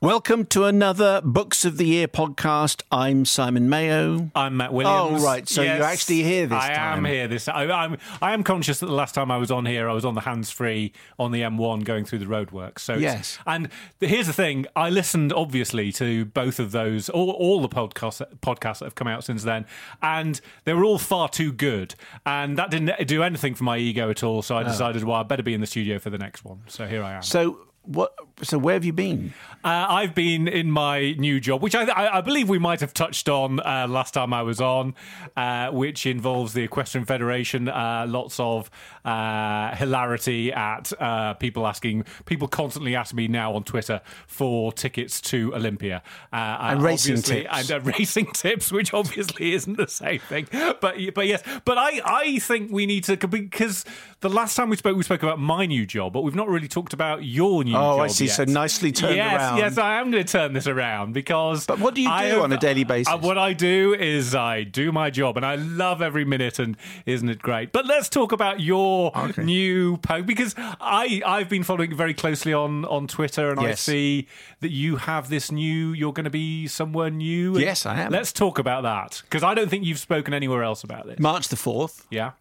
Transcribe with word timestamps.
Welcome 0.00 0.46
to 0.46 0.62
another 0.62 1.20
Books 1.24 1.64
of 1.64 1.76
the 1.76 1.84
Year 1.84 2.06
podcast. 2.06 2.82
I'm 2.92 3.24
Simon 3.24 3.68
Mayo. 3.68 4.30
I'm 4.32 4.56
Matt 4.56 4.72
Williams. 4.72 5.20
Oh, 5.20 5.26
right. 5.26 5.48
So 5.48 5.60
you're 5.60 5.82
actually 5.82 6.22
here 6.22 6.46
this 6.46 6.56
I 6.56 6.72
time. 6.72 6.78
I 6.78 6.96
am 6.98 7.04
here 7.04 7.26
this. 7.26 7.48
I, 7.48 7.64
I'm. 7.64 7.98
I 8.22 8.32
am 8.32 8.44
conscious 8.44 8.78
that 8.78 8.86
the 8.86 8.92
last 8.92 9.16
time 9.16 9.32
I 9.32 9.38
was 9.38 9.50
on 9.50 9.66
here, 9.66 9.88
I 9.88 9.92
was 9.92 10.04
on 10.04 10.14
the 10.14 10.20
hands 10.20 10.52
free 10.52 10.92
on 11.18 11.32
the 11.32 11.40
M1 11.40 11.82
going 11.82 12.04
through 12.04 12.20
the 12.20 12.26
roadworks. 12.26 12.78
So 12.78 12.94
Yes. 12.94 13.40
And 13.44 13.70
here's 13.98 14.28
the 14.28 14.32
thing: 14.32 14.66
I 14.76 14.88
listened 14.88 15.32
obviously 15.32 15.90
to 15.94 16.26
both 16.26 16.60
of 16.60 16.70
those, 16.70 17.08
all, 17.08 17.30
all 17.32 17.60
the 17.60 17.68
podcasts 17.68 18.24
podcasts 18.38 18.78
that 18.78 18.84
have 18.84 18.94
come 18.94 19.08
out 19.08 19.24
since 19.24 19.42
then, 19.42 19.66
and 20.00 20.40
they 20.62 20.74
were 20.74 20.84
all 20.84 20.98
far 20.98 21.28
too 21.28 21.52
good, 21.52 21.96
and 22.24 22.56
that 22.56 22.70
didn't 22.70 23.04
do 23.08 23.24
anything 23.24 23.56
for 23.56 23.64
my 23.64 23.78
ego 23.78 24.10
at 24.10 24.22
all. 24.22 24.42
So 24.42 24.56
I 24.56 24.62
decided, 24.62 25.02
well, 25.02 25.16
I 25.16 25.24
better 25.24 25.42
be 25.42 25.54
in 25.54 25.60
the 25.60 25.66
studio 25.66 25.98
for 25.98 26.10
the 26.10 26.18
next 26.18 26.44
one. 26.44 26.62
So 26.68 26.86
here 26.86 27.02
I 27.02 27.14
am. 27.14 27.22
So 27.22 27.67
what? 27.88 28.14
So 28.42 28.58
where 28.58 28.74
have 28.74 28.84
you 28.84 28.92
been? 28.92 29.32
Uh, 29.64 29.86
I've 29.88 30.14
been 30.14 30.46
in 30.46 30.70
my 30.70 31.12
new 31.18 31.40
job, 31.40 31.62
which 31.62 31.74
I, 31.74 32.18
I, 32.18 32.20
believe 32.20 32.48
we 32.48 32.60
might 32.60 32.78
have 32.80 32.94
touched 32.94 33.28
on 33.28 33.58
uh, 33.58 33.88
last 33.88 34.14
time 34.14 34.32
I 34.32 34.42
was 34.42 34.60
on, 34.60 34.94
uh, 35.36 35.70
which 35.70 36.06
involves 36.06 36.52
the 36.52 36.62
Equestrian 36.62 37.04
Federation. 37.04 37.68
Uh, 37.68 38.06
lots 38.08 38.38
of 38.38 38.70
uh, 39.04 39.74
hilarity 39.74 40.52
at 40.52 40.92
uh, 41.00 41.34
people 41.34 41.66
asking, 41.66 42.04
people 42.26 42.46
constantly 42.46 42.94
ask 42.94 43.12
me 43.12 43.26
now 43.26 43.52
on 43.54 43.64
Twitter 43.64 44.00
for 44.28 44.72
tickets 44.72 45.20
to 45.22 45.52
Olympia. 45.56 46.02
Uh, 46.32 46.58
And 46.60 46.82
racing 46.82 47.22
tips. 47.22 47.48
And 47.50 47.72
uh, 47.72 47.80
racing 47.98 48.26
tips, 48.26 48.70
which 48.70 48.94
obviously 48.94 49.54
isn't 49.54 49.76
the 49.76 49.88
same 49.88 50.20
thing. 50.20 50.46
But 50.80 50.96
but 51.14 51.26
yes, 51.26 51.42
but 51.64 51.78
I, 51.78 52.00
I 52.04 52.38
think 52.38 52.70
we 52.70 52.86
need 52.86 53.04
to, 53.04 53.16
because 53.16 53.84
the 54.20 54.28
last 54.28 54.56
time 54.56 54.68
we 54.70 54.76
spoke, 54.76 54.96
we 54.96 55.02
spoke 55.02 55.24
about 55.24 55.40
my 55.40 55.66
new 55.66 55.84
job, 55.84 56.12
but 56.12 56.22
we've 56.22 56.34
not 56.34 56.48
really 56.48 56.68
talked 56.68 56.92
about 56.92 57.24
your 57.24 57.64
new 57.64 57.77
Oh, 57.80 57.98
I 58.00 58.06
see. 58.08 58.26
yet. 58.26 58.34
So 58.34 58.44
nicely 58.44 58.92
turned 58.92 59.16
yes, 59.16 59.34
around. 59.34 59.58
Yes, 59.58 59.78
I 59.78 60.00
am 60.00 60.10
going 60.10 60.24
to 60.24 60.30
turn 60.32 60.52
this 60.52 60.66
around 60.66 61.12
because. 61.12 61.66
But 61.66 61.78
what 61.78 61.94
do 61.94 62.02
you 62.02 62.08
I 62.10 62.28
do 62.28 62.34
have- 62.36 62.42
on 62.44 62.52
a 62.52 62.58
daily 62.58 62.84
basis? 62.84 63.12
uh, 63.12 63.18
what 63.18 63.38
I 63.38 63.52
do 63.52 63.94
is 63.94 64.34
I 64.34 64.64
do 64.64 64.92
my 64.92 65.10
job, 65.10 65.36
and 65.36 65.44
I 65.46 65.56
love 65.56 66.02
every 66.02 66.24
minute. 66.24 66.58
And 66.58 66.76
isn't 67.06 67.28
it 67.28 67.40
great? 67.40 67.72
But 67.72 67.86
let's 67.86 68.08
talk 68.08 68.32
about 68.32 68.60
your 68.60 69.16
Okay. 69.16 69.42
new 69.44 69.96
post 69.98 70.26
because 70.26 70.54
I 70.58 71.22
I've 71.24 71.48
been 71.48 71.62
following 71.64 71.94
very 71.96 72.14
closely 72.14 72.52
on 72.52 72.84
on 72.86 73.06
Twitter, 73.06 73.50
and 73.50 73.60
I 73.60 73.74
see 73.74 74.26
that 74.60 74.70
you 74.70 74.96
have 74.96 75.28
this 75.28 75.50
new. 75.52 75.92
You're 75.92 76.12
going 76.12 76.24
to 76.24 76.30
be 76.30 76.66
somewhere 76.66 77.10
new. 77.10 77.58
Yes, 77.58 77.86
I 77.86 78.00
am. 78.00 78.12
Let's 78.12 78.32
talk 78.32 78.58
about 78.58 78.82
that 78.82 79.22
because 79.24 79.42
I 79.42 79.54
don't 79.54 79.68
think 79.68 79.84
you've 79.84 79.98
spoken 79.98 80.34
anywhere 80.34 80.62
else 80.62 80.84
about 80.84 81.06
this. 81.06 81.18
March 81.18 81.48
the 81.48 81.56
fourth. 81.56 82.06
Yeah. 82.10 82.32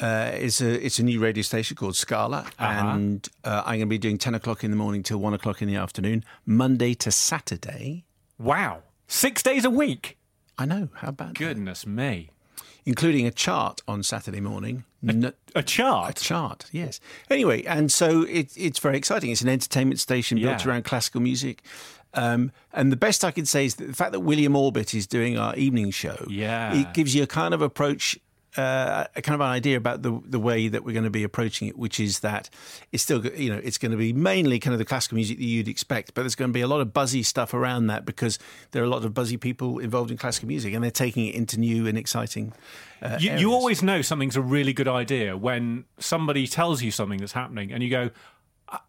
Uh, 0.00 0.30
it's 0.34 0.60
a 0.60 0.84
it's 0.84 0.98
a 0.98 1.02
new 1.02 1.18
radio 1.20 1.42
station 1.42 1.76
called 1.76 1.96
Scala, 1.96 2.46
Uh-huh. 2.58 2.88
and 2.88 3.28
uh, 3.44 3.62
I'm 3.66 3.78
going 3.78 3.80
to 3.80 3.86
be 3.86 3.98
doing 3.98 4.18
ten 4.18 4.34
o'clock 4.34 4.62
in 4.62 4.70
the 4.70 4.76
morning 4.76 5.02
till 5.02 5.18
one 5.18 5.34
o'clock 5.34 5.60
in 5.60 5.68
the 5.68 5.74
afternoon, 5.76 6.24
Monday 6.46 6.94
to 6.94 7.10
Saturday. 7.10 8.04
Wow. 8.38 8.82
Six 9.08 9.42
days 9.42 9.64
a 9.64 9.70
week. 9.70 10.16
I 10.56 10.66
know 10.66 10.88
how 10.96 11.10
bad, 11.10 11.34
Goodness 11.34 11.86
me. 11.86 12.30
including 12.84 13.26
a 13.26 13.30
chart 13.30 13.80
on 13.88 14.02
Saturday 14.02 14.40
morning. 14.40 14.84
N- 15.06 15.32
A 15.54 15.62
chart. 15.62 16.18
A 16.20 16.22
chart, 16.22 16.66
yes. 16.72 17.00
Anyway, 17.30 17.62
and 17.64 17.90
so 17.92 18.22
it, 18.22 18.52
it's 18.56 18.78
very 18.78 18.96
exciting. 18.96 19.30
It's 19.30 19.42
an 19.42 19.48
entertainment 19.48 20.00
station 20.00 20.38
built 20.40 20.64
around 20.66 20.84
classical 20.84 21.20
music. 21.20 21.62
Um, 22.14 22.50
and 22.72 22.90
the 22.90 22.96
best 22.96 23.24
I 23.24 23.30
can 23.30 23.46
say 23.46 23.66
is 23.66 23.74
that 23.76 23.86
the 23.86 23.92
fact 23.94 24.12
that 24.12 24.20
William 24.20 24.56
Orbit 24.56 24.94
is 24.94 25.06
doing 25.06 25.36
our 25.38 25.54
evening 25.56 25.90
show, 25.90 26.24
Yeah. 26.28 26.74
it 26.74 26.94
gives 26.94 27.14
you 27.14 27.22
a 27.22 27.26
kind 27.26 27.52
of 27.54 27.60
approach, 27.62 28.18
uh, 28.58 29.06
a 29.14 29.22
kind 29.22 29.34
of 29.34 29.40
an 29.40 29.46
idea 29.46 29.76
about 29.76 30.02
the 30.02 30.20
the 30.26 30.40
way 30.40 30.68
that 30.68 30.84
we're 30.84 30.92
going 30.92 31.04
to 31.04 31.10
be 31.10 31.24
approaching 31.24 31.68
it, 31.68 31.78
which 31.78 32.00
is 32.00 32.20
that 32.20 32.50
it's 32.92 33.02
still, 33.02 33.24
you 33.24 33.50
know, 33.50 33.60
it's 33.62 33.78
going 33.78 33.92
to 33.92 33.96
be 33.96 34.12
mainly 34.12 34.58
kind 34.58 34.74
of 34.74 34.78
the 34.78 34.84
classical 34.84 35.14
music 35.16 35.38
that 35.38 35.44
you'd 35.44 35.68
expect, 35.68 36.14
but 36.14 36.22
there's 36.22 36.34
going 36.34 36.50
to 36.50 36.52
be 36.52 36.60
a 36.60 36.66
lot 36.66 36.80
of 36.80 36.92
buzzy 36.92 37.22
stuff 37.22 37.54
around 37.54 37.86
that 37.86 38.04
because 38.04 38.38
there 38.72 38.82
are 38.82 38.86
a 38.86 38.88
lot 38.90 39.04
of 39.04 39.14
buzzy 39.14 39.36
people 39.36 39.78
involved 39.78 40.10
in 40.10 40.16
classical 40.16 40.48
music, 40.48 40.74
and 40.74 40.82
they're 40.82 40.90
taking 40.90 41.26
it 41.26 41.34
into 41.34 41.58
new 41.58 41.86
and 41.86 41.96
exciting. 41.96 42.52
Uh, 43.00 43.16
You, 43.20 43.36
you 43.36 43.52
always 43.52 43.82
know 43.82 44.02
something's 44.02 44.36
a 44.36 44.42
really 44.42 44.72
good 44.72 44.88
idea 44.88 45.36
when 45.36 45.84
somebody 45.98 46.46
tells 46.48 46.82
you 46.82 46.90
something 46.90 47.20
that's 47.20 47.32
happening 47.32 47.72
and 47.72 47.82
you 47.82 47.90
go, 47.90 48.10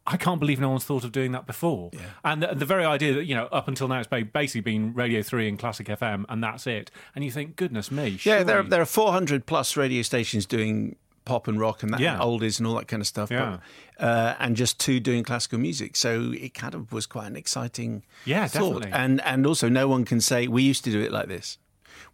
I- 0.05 0.17
can't 0.17 0.39
believe 0.39 0.59
no 0.59 0.69
one's 0.69 0.83
thought 0.83 1.03
of 1.03 1.11
doing 1.11 1.31
that 1.31 1.45
before. 1.45 1.91
And 2.23 2.43
the, 2.43 2.47
the 2.55 2.65
very 2.65 2.83
idea 2.85 3.13
that, 3.13 3.25
you 3.25 3.35
know, 3.35 3.45
up 3.51 3.67
until 3.67 3.87
now 3.87 3.99
it's 3.99 4.07
basically 4.33 4.61
been 4.61 4.93
Radio 4.93 5.21
3 5.21 5.47
and 5.47 5.57
Classic 5.59 5.87
FM 5.87 6.25
and 6.27 6.43
that's 6.43 6.67
it. 6.67 6.91
And 7.15 7.23
you 7.23 7.31
think, 7.31 7.55
goodness 7.55 7.89
me. 7.91 8.19
Yeah, 8.23 8.43
there 8.43 8.59
are, 8.59 8.63
there 8.63 8.81
are 8.81 8.85
400 8.85 9.45
plus 9.45 9.77
radio 9.77 10.01
stations 10.01 10.45
doing 10.45 10.95
pop 11.25 11.47
and 11.47 11.59
rock 11.59 11.83
and 11.83 11.93
that 11.93 11.99
Yeah. 11.99 12.13
and 12.13 12.21
oldies 12.21 12.57
and 12.57 12.67
all 12.67 12.75
that 12.75 12.87
kind 12.87 13.01
of 13.01 13.07
stuff. 13.07 13.29
Yeah. 13.31 13.59
But, 13.97 14.03
uh, 14.03 14.35
and 14.39 14.55
just 14.55 14.79
two 14.79 14.99
doing 14.99 15.23
classical 15.23 15.59
music. 15.59 15.95
So 15.95 16.33
it 16.35 16.53
kind 16.53 16.73
of 16.73 16.91
was 16.91 17.05
quite 17.05 17.27
an 17.27 17.35
exciting 17.35 18.03
Yeah, 18.25 18.47
thought. 18.47 18.81
definitely. 18.81 18.91
And 18.91 19.21
and 19.21 19.45
also 19.45 19.69
no 19.69 19.87
one 19.87 20.05
can 20.05 20.19
say 20.21 20.47
we 20.47 20.63
used 20.63 20.83
to 20.85 20.91
do 20.91 20.99
it 21.01 21.11
like 21.11 21.27
this. 21.27 21.57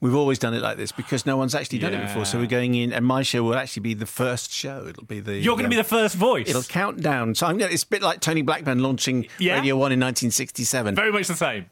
We've 0.06 0.16
always 0.16 0.38
done 0.38 0.54
it 0.54 0.62
like 0.62 0.78
this 0.78 0.92
because 0.92 1.26
no 1.26 1.36
one's 1.36 1.56
actually 1.56 1.80
done 1.80 1.96
it 1.96 2.02
before. 2.06 2.26
So 2.26 2.38
we're 2.38 2.46
going 2.46 2.76
in, 2.76 2.94
and 2.94 3.04
my 3.04 3.24
show 3.24 3.42
will 3.42 3.56
actually 3.56 3.82
be 3.82 3.96
the 3.96 4.06
first 4.06 4.52
show. 4.52 4.86
It'll 4.88 5.04
be 5.04 5.20
the 5.20 5.36
You're 5.36 5.56
going 5.56 5.64
to 5.64 5.70
be 5.70 5.76
um, 5.78 5.80
the 5.80 5.90
first 5.90 6.14
voice. 6.16 6.48
It'll 6.48 6.62
count 6.62 7.02
down. 7.02 7.34
So 7.34 7.48
I'm 7.48 7.58
gonna, 7.58 7.72
it's 7.72 7.82
a 7.84 7.88
bit 7.88 8.04
like 8.04 8.20
Tony 8.22 8.44
Blackburn 8.44 8.84
launching 8.84 9.26
Yeah. 9.40 9.56
Radio 9.56 9.76
One 9.76 9.92
in 9.92 10.00
1967. 10.00 10.94
Very 10.94 11.12
much 11.12 11.28
the 11.28 11.34
same. 11.36 11.66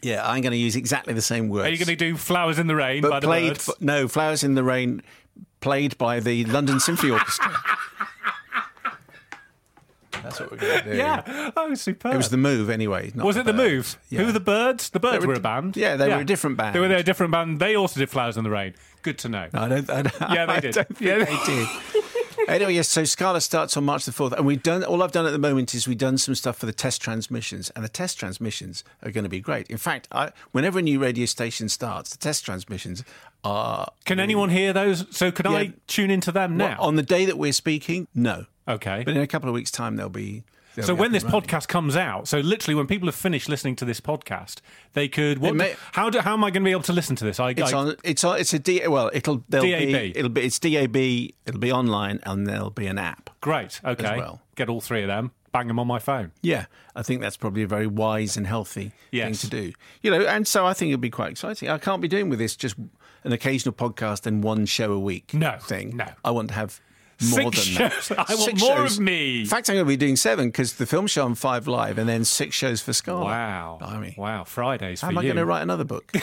yeah, 0.00 0.22
I'm 0.24 0.42
going 0.42 0.52
to 0.52 0.56
use 0.58 0.76
exactly 0.76 1.12
the 1.12 1.22
same 1.22 1.48
words. 1.48 1.66
Are 1.66 1.70
you 1.70 1.78
going 1.78 1.88
to 1.88 1.96
do 1.96 2.16
Flowers 2.16 2.58
in 2.60 2.68
the 2.68 2.76
Rain 2.76 3.02
by 3.02 3.08
but 3.08 3.20
the 3.20 3.26
played 3.26 3.54
Birds? 3.54 3.70
no 3.80 4.06
flowers 4.06 4.44
in 4.44 4.54
the 4.54 4.62
rain 4.64 5.02
played 5.60 5.96
by 5.98 6.18
the 6.20 6.44
london 6.46 6.80
symphony 6.80 7.12
orchestra 7.12 7.52
that's 10.22 10.40
what 10.40 10.50
we're 10.50 10.56
going 10.58 10.84
to 10.84 10.90
do 10.92 10.96
yeah. 10.96 11.50
Oh, 11.56 11.74
superb. 11.74 12.14
it 12.14 12.16
was 12.16 12.28
the 12.30 12.36
move 12.36 12.70
anyway 12.70 13.12
Was 13.14 13.36
it 13.36 13.44
the 13.44 13.52
Birds. 13.52 13.72
move? 13.72 13.98
Yeah. 14.10 14.20
Who 14.20 14.26
were 14.26 14.32
the 14.32 14.40
birds? 14.40 14.90
The 14.90 15.00
birds 15.00 15.24
were 15.26 15.32
were, 15.32 15.38
a 15.38 15.40
band. 15.40 15.76
yeah, 15.76 15.96
they 15.96 16.08
were 16.08 16.20
a 16.20 16.24
different 16.24 16.56
band. 16.56 16.74
They 16.74 16.80
were 16.80 16.86
a 16.86 17.02
different 17.02 17.32
band. 17.32 17.60
They 17.60 17.74
also 17.76 17.98
did 18.00 18.10
Flowers 18.10 18.36
in 18.36 18.44
the 18.44 18.50
Rain. 18.50 18.74
Good 19.02 19.18
to 19.18 19.28
know. 19.28 19.48
I 19.52 19.68
don't, 19.68 19.90
I 19.90 20.02
don't, 20.02 20.20
Yeah, 20.32 20.46
they 20.46 20.52
I 20.56 20.60
did. 20.60 20.74
don't 20.74 20.96
think 20.96 21.00
Yeah. 21.00 21.24
they 21.24 21.38
did. 21.46 21.68
Anyway, 22.48 22.74
yes. 22.74 22.88
So 22.88 23.04
Scala 23.04 23.40
starts 23.40 23.76
on 23.76 23.84
March 23.84 24.04
the 24.04 24.10
fourth, 24.10 24.32
and 24.32 24.44
we've 24.44 24.62
done. 24.62 24.82
All 24.82 25.02
I've 25.02 25.12
done 25.12 25.26
at 25.26 25.30
the 25.30 25.38
moment 25.38 25.74
is 25.74 25.86
we've 25.86 25.96
done 25.96 26.18
some 26.18 26.34
stuff 26.34 26.56
for 26.58 26.66
the 26.66 26.72
test 26.72 27.00
transmissions, 27.00 27.70
and 27.70 27.84
the 27.84 27.88
test 27.88 28.18
transmissions 28.18 28.82
are 29.04 29.12
going 29.12 29.22
to 29.22 29.30
be 29.30 29.38
great. 29.40 29.68
In 29.68 29.76
fact, 29.78 30.08
I, 30.10 30.32
whenever 30.50 30.80
a 30.80 30.82
new 30.82 30.98
radio 30.98 31.24
station 31.26 31.68
starts, 31.68 32.10
the 32.10 32.18
test 32.18 32.44
transmissions 32.44 33.04
are. 33.44 33.92
Can 34.06 34.18
anyone 34.18 34.50
hear 34.50 34.72
those? 34.72 35.06
So 35.16 35.26
Yeah. 35.44 35.50
I 35.50 35.72
tune 35.86 36.10
into 36.10 36.32
them 36.32 36.56
now? 36.56 36.76
on 36.80 36.96
the 36.96 37.02
day 37.04 37.24
that 37.26 37.38
we're 37.38 37.52
speaking? 37.52 38.08
No, 38.12 38.46
okay. 38.68 39.02
but 39.04 39.14
in 39.14 39.20
a 39.22 39.26
couple 39.26 39.48
of 39.48 39.54
weeks' 39.54 39.70
time 39.70 39.96
they'll 39.96 40.08
be. 40.08 40.44
they'll 40.74 40.84
so 40.86 40.94
be 40.94 41.00
when 41.00 41.12
this 41.12 41.24
running. 41.24 41.40
podcast 41.42 41.68
comes 41.68 41.96
out, 41.96 42.28
so 42.28 42.38
literally 42.40 42.74
when 42.74 42.86
people 42.86 43.06
have 43.08 43.14
finished 43.14 43.48
listening 43.48 43.76
to 43.76 43.84
this 43.84 44.00
podcast, 44.00 44.60
they 44.94 45.08
could. 45.08 45.38
What? 45.38 45.54
may- 45.54 45.74
how 45.92 46.10
do? 46.10 46.20
How 46.20 46.32
am 46.34 46.44
I 46.44 46.50
going 46.50 46.62
to 46.62 46.68
be 46.68 46.70
able 46.72 46.82
to 46.82 46.92
listen 46.92 47.16
to 47.16 47.24
this? 47.24 47.38
I, 47.40 47.50
It's 47.50 47.72
I- 47.72 47.76
on. 47.78 47.96
It's 48.04 48.24
on. 48.24 48.38
It's 48.40 48.52
a 48.54 48.58
D. 48.58 48.86
Well, 48.86 49.10
it'll. 49.12 49.44
There'll 49.48 49.66
DAB. 49.66 49.78
Be, 49.80 50.12
it'll 50.16 50.28
be. 50.30 50.42
It's 50.42 50.58
DAB. 50.58 50.96
It'll 50.96 51.60
be 51.60 51.72
online, 51.72 52.20
and 52.24 52.46
there'll 52.46 52.70
be 52.70 52.86
an 52.86 52.98
app. 52.98 53.30
great. 53.40 53.80
Okay. 53.84 54.16
well. 54.18 54.40
Get 54.54 54.68
all 54.68 54.80
three 54.80 55.02
of 55.02 55.08
them. 55.08 55.32
Bang 55.50 55.66
them 55.68 55.78
on 55.78 55.86
my 55.86 55.98
phone. 55.98 56.32
Yeah, 56.40 56.64
I 56.96 57.02
think 57.02 57.20
that's 57.20 57.36
probably 57.36 57.62
a 57.62 57.66
very 57.66 57.86
wise 57.86 58.38
and 58.38 58.46
healthy 58.46 58.92
Yes. 59.10 59.42
thing 59.42 59.50
to 59.50 59.56
do. 59.66 59.72
You 60.00 60.10
know, 60.10 60.22
and 60.24 60.46
so 60.48 60.64
I 60.64 60.72
think 60.72 60.90
it'll 60.92 61.00
be 61.00 61.10
quite 61.10 61.30
exciting. 61.32 61.68
I 61.68 61.76
can't 61.76 62.00
be 62.00 62.08
doing 62.08 62.30
with 62.30 62.38
this 62.38 62.56
just 62.56 62.76
an 63.24 63.32
occasional 63.32 63.74
podcast 63.74 64.24
and 64.26 64.42
one 64.42 64.64
show 64.64 64.92
a 64.92 64.98
week. 64.98 65.34
No, 65.34 65.58
thing. 65.60 65.94
no. 65.94 66.06
I 66.24 66.30
want 66.30 66.48
to 66.48 66.54
have 66.54 66.80
more 67.22 67.52
Six 67.52 67.64
than 67.76 67.90
shows. 67.90 68.08
that. 68.08 68.18
I 68.30 68.34
want 68.34 68.44
Six 68.44 68.60
more 68.60 68.76
shows. 68.76 68.98
of 68.98 69.04
me. 69.04 69.40
In 69.40 69.46
fact, 69.46 69.68
I'm 69.70 69.74
going 69.76 69.84
to 69.86 69.88
be 69.88 69.96
doing 69.96 70.16
seven 70.16 70.48
because 70.48 70.74
the 70.74 70.86
film 70.86 71.06
show 71.06 71.24
on 71.24 71.34
Five 71.34 71.66
Live, 71.68 71.98
and 71.98 72.08
then 72.08 72.24
six 72.24 72.54
shows 72.56 72.80
for 72.80 72.92
Scala. 72.92 73.24
Wow. 73.24 73.76
Blimey. 73.80 74.14
Wow. 74.18 74.44
Fridays 74.44 75.00
How 75.00 75.08
for 75.08 75.12
am 75.12 75.18
I 75.18 75.22
you. 75.22 75.28
going 75.28 75.36
to 75.36 75.46
write 75.46 75.62
another 75.62 75.84
book? 75.84 76.12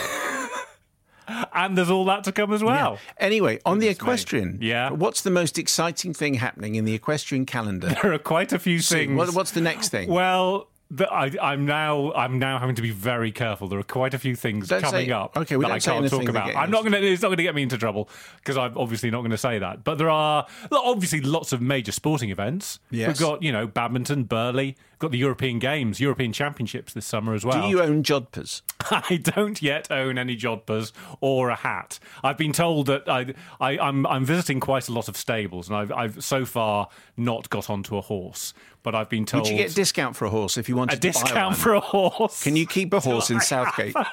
And 1.54 1.78
there's 1.78 1.92
all 1.92 2.06
that 2.06 2.24
to 2.24 2.32
come 2.32 2.52
as 2.54 2.64
well. 2.64 2.98
Anyway, 3.20 3.60
on 3.64 3.78
the 3.78 3.86
Goodness 3.86 4.02
me. 4.02 4.04
equestrian, 4.04 4.58
Yeah. 4.62 4.90
What's 4.90 5.22
the 5.22 5.30
most 5.30 5.60
exciting 5.60 6.12
thing 6.12 6.34
happening 6.34 6.74
in 6.74 6.86
the 6.86 6.96
equestrian 6.96 7.45
calendar? 7.45 7.95
There 8.02 8.13
are 8.13 8.18
quite 8.18 8.52
a 8.52 8.57
few 8.57 8.80
things. 8.80 9.16
What, 9.16 9.36
what's 9.36 9.52
the 9.52 9.62
next 9.62 9.90
thing? 9.90 10.10
Well, 10.10 10.60
the, 10.60 10.66
I, 11.00 11.31
I'm 11.39 11.65
now 11.65 12.12
I'm 12.13 12.39
now 12.39 12.57
having 12.57 12.74
to 12.75 12.81
be 12.81 12.89
very 12.89 13.31
careful. 13.31 13.68
There 13.68 13.77
are 13.77 13.83
quite 13.83 14.15
a 14.15 14.19
few 14.19 14.36
things 14.36 14.68
Don't 14.69 14.81
coming 14.81 15.07
say- 15.07 15.12
up 15.12 15.38
okay, 15.38 15.56
we 15.56 15.65
that 15.65 15.71
I 15.71 15.80
can't 15.80 16.09
talk 16.09 16.27
about. 16.27 16.56
I'm 16.56 16.71
not 16.71 16.81
going 16.81 16.94
to. 16.94 17.00
It's 17.07 17.21
not 17.21 17.27
going 17.27 17.38
to 17.38 17.44
get 17.44 17.53
me 17.53 17.62
into 17.62 17.77
trouble 17.77 18.09
because 18.38 18.57
I'm 18.57 18.75
obviously 18.75 19.12
not 19.12 19.19
going 19.19 19.31
to 19.31 19.38
say 19.38 19.59
that. 19.59 19.83
But 19.83 20.00
there 20.00 20.09
are 20.09 20.47
obviously 20.71 21.21
lots 21.21 21.53
of 21.53 21.62
major 21.62 21.91
sporting 21.91 22.31
events. 22.31 22.80
Yes. 22.89 23.07
We've 23.07 23.19
got 23.19 23.44
you 23.44 23.51
know 23.51 23.68
badminton, 23.68 24.24
Burghley. 24.24 24.77
Got 24.97 25.12
the 25.12 25.18
European 25.18 25.59
Games, 25.59 26.01
European 26.01 26.33
Championships 26.33 26.92
this 26.92 27.06
summer 27.06 27.33
as 27.33 27.45
well. 27.45 27.62
Do 27.62 27.69
you 27.69 27.81
own 27.81 28.03
jodhpurs? 28.03 28.63
I 28.81 29.15
don't 29.15 29.62
yet 29.62 29.89
own 29.89 30.18
any 30.18 30.35
jodhpurs 30.35 30.92
or 31.21 31.50
a 31.50 31.56
hat. 31.56 32.00
I've 32.21 32.38
been 32.38 32.51
told 32.51 32.88
that 32.88 33.07
I, 33.07 33.33
I, 33.62 33.80
I'm, 33.80 34.06
I'm 34.06 34.25
visiting 34.25 34.59
quite 34.59 34.89
a 34.89 34.92
lot 34.92 35.07
of 35.07 35.15
stables, 35.15 35.69
and 35.69 35.77
I've, 35.77 35.92
I've 35.94 36.21
so 36.21 36.44
far 36.44 36.89
not 37.15 37.50
got 37.50 37.69
onto 37.69 37.95
a 37.95 38.01
horse. 38.01 38.53
But 38.81 38.96
I've 38.96 39.10
been 39.10 39.26
told 39.26 39.44
Would 39.44 39.52
you 39.52 39.58
get 39.58 39.72
a 39.72 39.76
discount 39.76 40.16
for 40.16 40.26
a 40.26 40.30
horse 40.30 40.58
if 40.58 40.70
you 40.70 40.76
wanted 40.78 40.94
a 40.98 41.00
to 41.02 41.08
buy 41.08 41.12
discount 41.12 41.58
for 41.58 41.74
a 41.74 41.80
horse. 41.81 42.42
Can 42.44 42.56
you 42.56 42.66
keep 42.66 42.94
a 42.94 43.00
horse 43.02 43.30
in 43.30 43.42
Southgate? 43.42 43.94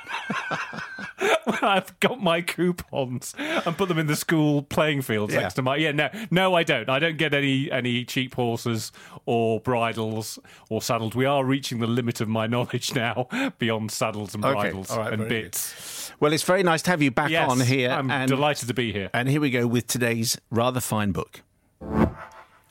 I've 1.62 1.98
got 2.00 2.20
my 2.22 2.42
coupons 2.42 3.34
and 3.38 3.76
put 3.76 3.88
them 3.88 3.98
in 3.98 4.06
the 4.06 4.16
school 4.16 4.62
playing 4.62 5.02
fields 5.02 5.32
Yeah. 5.32 5.40
next 5.42 5.54
to 5.54 5.62
my. 5.62 5.76
Yeah, 5.76 5.92
no, 5.92 6.08
no, 6.30 6.54
I 6.54 6.62
don't. 6.62 6.88
I 6.88 6.98
don't 6.98 7.16
get 7.16 7.32
any 7.34 7.70
any 7.70 8.04
cheap 8.04 8.34
horses 8.34 8.92
or 9.24 9.60
bridles 9.60 10.38
or 10.68 10.82
saddles. 10.82 11.14
We 11.14 11.24
are 11.24 11.44
reaching 11.44 11.78
the 11.78 11.86
limit 11.86 12.20
of 12.20 12.28
my 12.28 12.46
knowledge 12.46 12.94
now 12.94 13.28
beyond 13.58 13.90
saddles 13.92 14.34
and 14.34 14.44
Okay, 14.44 14.54
bridles 14.70 14.90
and 14.90 15.04
very 15.04 15.16
good. 15.16 15.28
bits. 15.28 16.12
Well, 16.20 16.32
it's 16.32 16.42
very 16.42 16.62
nice 16.62 16.82
to 16.82 16.90
have 16.90 17.02
you 17.02 17.10
back 17.10 17.30
Yes, 17.30 17.50
on 17.50 17.60
here. 17.60 17.90
I'm 17.90 18.10
and, 18.10 18.28
delighted 18.28 18.68
to 18.68 18.74
be 18.74 18.92
here. 18.92 19.10
and 19.14 19.28
here 19.28 19.40
we 19.40 19.50
go 19.50 19.66
with 19.66 19.86
today's 19.86 20.38
rather 20.50 20.80
fine 20.80 21.12
book. 21.12 21.42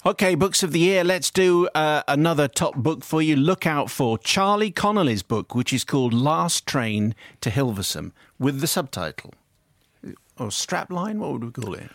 Okay, 0.07 0.35
books 0.35 0.61
of 0.61 0.71
the 0.71 0.79
year. 0.79 1.03
Let's 1.03 1.31
do 1.31 1.67
uh, 1.69 2.03
another 2.07 2.47
top 2.47 2.75
book 2.75 3.03
for 3.03 3.23
you. 3.23 3.35
Look 3.35 3.65
out 3.65 3.89
for 3.89 4.19
Charlie 4.19 4.69
Connelly's 4.69 5.23
book, 5.23 5.55
which 5.55 5.73
is 5.73 5.83
called 5.83 6.13
Last 6.13 6.67
Train 6.67 7.15
to 7.41 7.49
Hilversum, 7.49 8.11
with 8.37 8.61
the 8.61 8.67
subtitle. 8.67 9.33
Or 10.37 10.49
strapline? 10.49 11.17
What 11.17 11.31
would 11.31 11.43
we 11.43 11.51
call 11.51 11.73
it? 11.73 11.89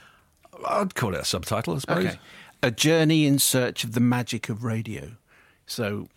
I'd 0.66 0.96
call 0.96 1.14
it 1.14 1.20
a 1.20 1.24
subtitle, 1.24 1.76
I 1.76 1.78
suppose. 1.78 2.06
Okay. 2.06 2.18
A 2.64 2.72
Journey 2.72 3.26
in 3.26 3.38
Search 3.38 3.84
of 3.84 3.92
the 3.92 4.00
Magic 4.00 4.48
of 4.48 4.64
Radio. 4.64 5.12
So 5.66 6.08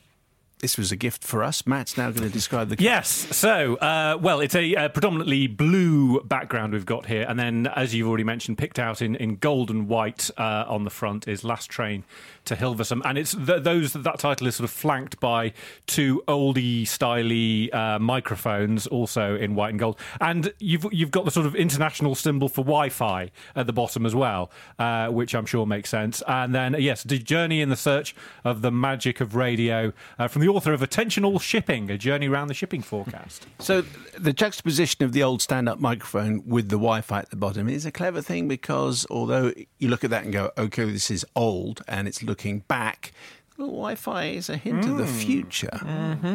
this 0.63 0.77
was 0.77 0.93
a 0.93 0.95
gift 0.95 1.25
for 1.25 1.43
us. 1.43 1.67
Matt's 1.67 1.97
now 1.97 2.09
going 2.09 2.25
to 2.25 2.29
describe 2.29 2.69
the. 2.69 2.81
Yes. 2.81 3.09
So, 3.09 3.75
uh, 3.75 4.17
well, 4.21 4.39
it's 4.39 4.55
a 4.55 4.73
uh, 4.75 4.87
predominantly 4.87 5.47
blue 5.47 6.21
background 6.21 6.71
we've 6.71 6.85
got 6.85 7.05
here, 7.05 7.25
and 7.27 7.37
then, 7.37 7.67
as 7.75 7.93
you've 7.93 8.07
already 8.07 8.23
mentioned, 8.23 8.57
picked 8.57 8.79
out 8.79 9.01
in, 9.01 9.17
in 9.17 9.35
gold 9.35 9.69
and 9.69 9.89
white 9.89 10.31
uh, 10.37 10.63
on 10.65 10.85
the 10.85 10.89
front 10.89 11.27
is 11.27 11.43
"Last 11.43 11.69
Train 11.69 12.05
to 12.45 12.55
Hilversum," 12.55 13.01
and 13.05 13.17
it's 13.17 13.33
th- 13.33 13.63
those 13.63 13.93
that 13.93 14.19
title 14.19 14.47
is 14.47 14.55
sort 14.55 14.65
of 14.65 14.71
flanked 14.71 15.19
by 15.19 15.53
two 15.87 16.23
oldie, 16.27 16.83
styly 16.83 17.73
uh, 17.73 17.99
microphones, 17.99 18.87
also 18.87 19.35
in 19.35 19.55
white 19.55 19.69
and 19.69 19.79
gold, 19.79 19.97
and 20.21 20.53
you've 20.59 20.85
you've 20.91 21.11
got 21.11 21.25
the 21.25 21.31
sort 21.31 21.45
of 21.45 21.55
international 21.55 22.15
symbol 22.15 22.49
for 22.49 22.61
Wi-Fi 22.63 23.29
at 23.55 23.67
the 23.67 23.73
bottom 23.73 24.05
as 24.05 24.15
well, 24.15 24.51
uh, 24.79 25.07
which 25.07 25.33
I'm 25.35 25.45
sure 25.45 25.65
makes 25.65 25.89
sense. 25.89 26.21
And 26.27 26.53
then, 26.53 26.75
yes, 26.79 27.03
the 27.03 27.19
journey 27.19 27.61
in 27.61 27.69
the 27.69 27.75
search 27.75 28.15
of 28.43 28.61
the 28.61 28.71
magic 28.71 29.21
of 29.21 29.35
radio 29.35 29.93
uh, 30.19 30.27
from 30.27 30.41
the 30.41 30.49
author 30.49 30.73
of 30.73 30.81
Attention 30.81 31.25
All 31.25 31.39
Shipping: 31.39 31.89
A 31.89 31.97
Journey 31.97 32.27
Around 32.27 32.47
the 32.47 32.53
Shipping 32.53 32.81
Forecast. 32.81 33.47
So 33.63 33.83
the 34.17 34.33
juxtaposition 34.33 35.05
of 35.05 35.13
the 35.13 35.23
old 35.23 35.41
stand-up 35.41 35.79
microphone 35.79 36.43
with 36.45 36.67
the 36.67 36.75
Wi-Fi 36.75 37.19
at 37.19 37.29
the 37.29 37.37
bottom 37.37 37.69
is 37.69 37.85
a 37.85 37.91
clever 37.91 38.21
thing 38.21 38.47
because 38.49 39.07
although 39.09 39.53
you 39.79 39.87
look 39.87 40.03
at 40.03 40.09
that 40.09 40.23
and 40.25 40.33
go, 40.33 40.51
"Okay, 40.57 40.83
this 40.91 41.09
is 41.09 41.25
old," 41.35 41.81
and 41.87 42.07
it's 42.07 42.21
looking 42.33 42.59
back. 42.67 43.11
The 43.57 43.65
Wi-Fi 43.65 44.25
is 44.29 44.49
a 44.49 44.57
hint 44.57 44.83
of 44.85 44.97
the 44.97 45.05
future. 45.05 45.69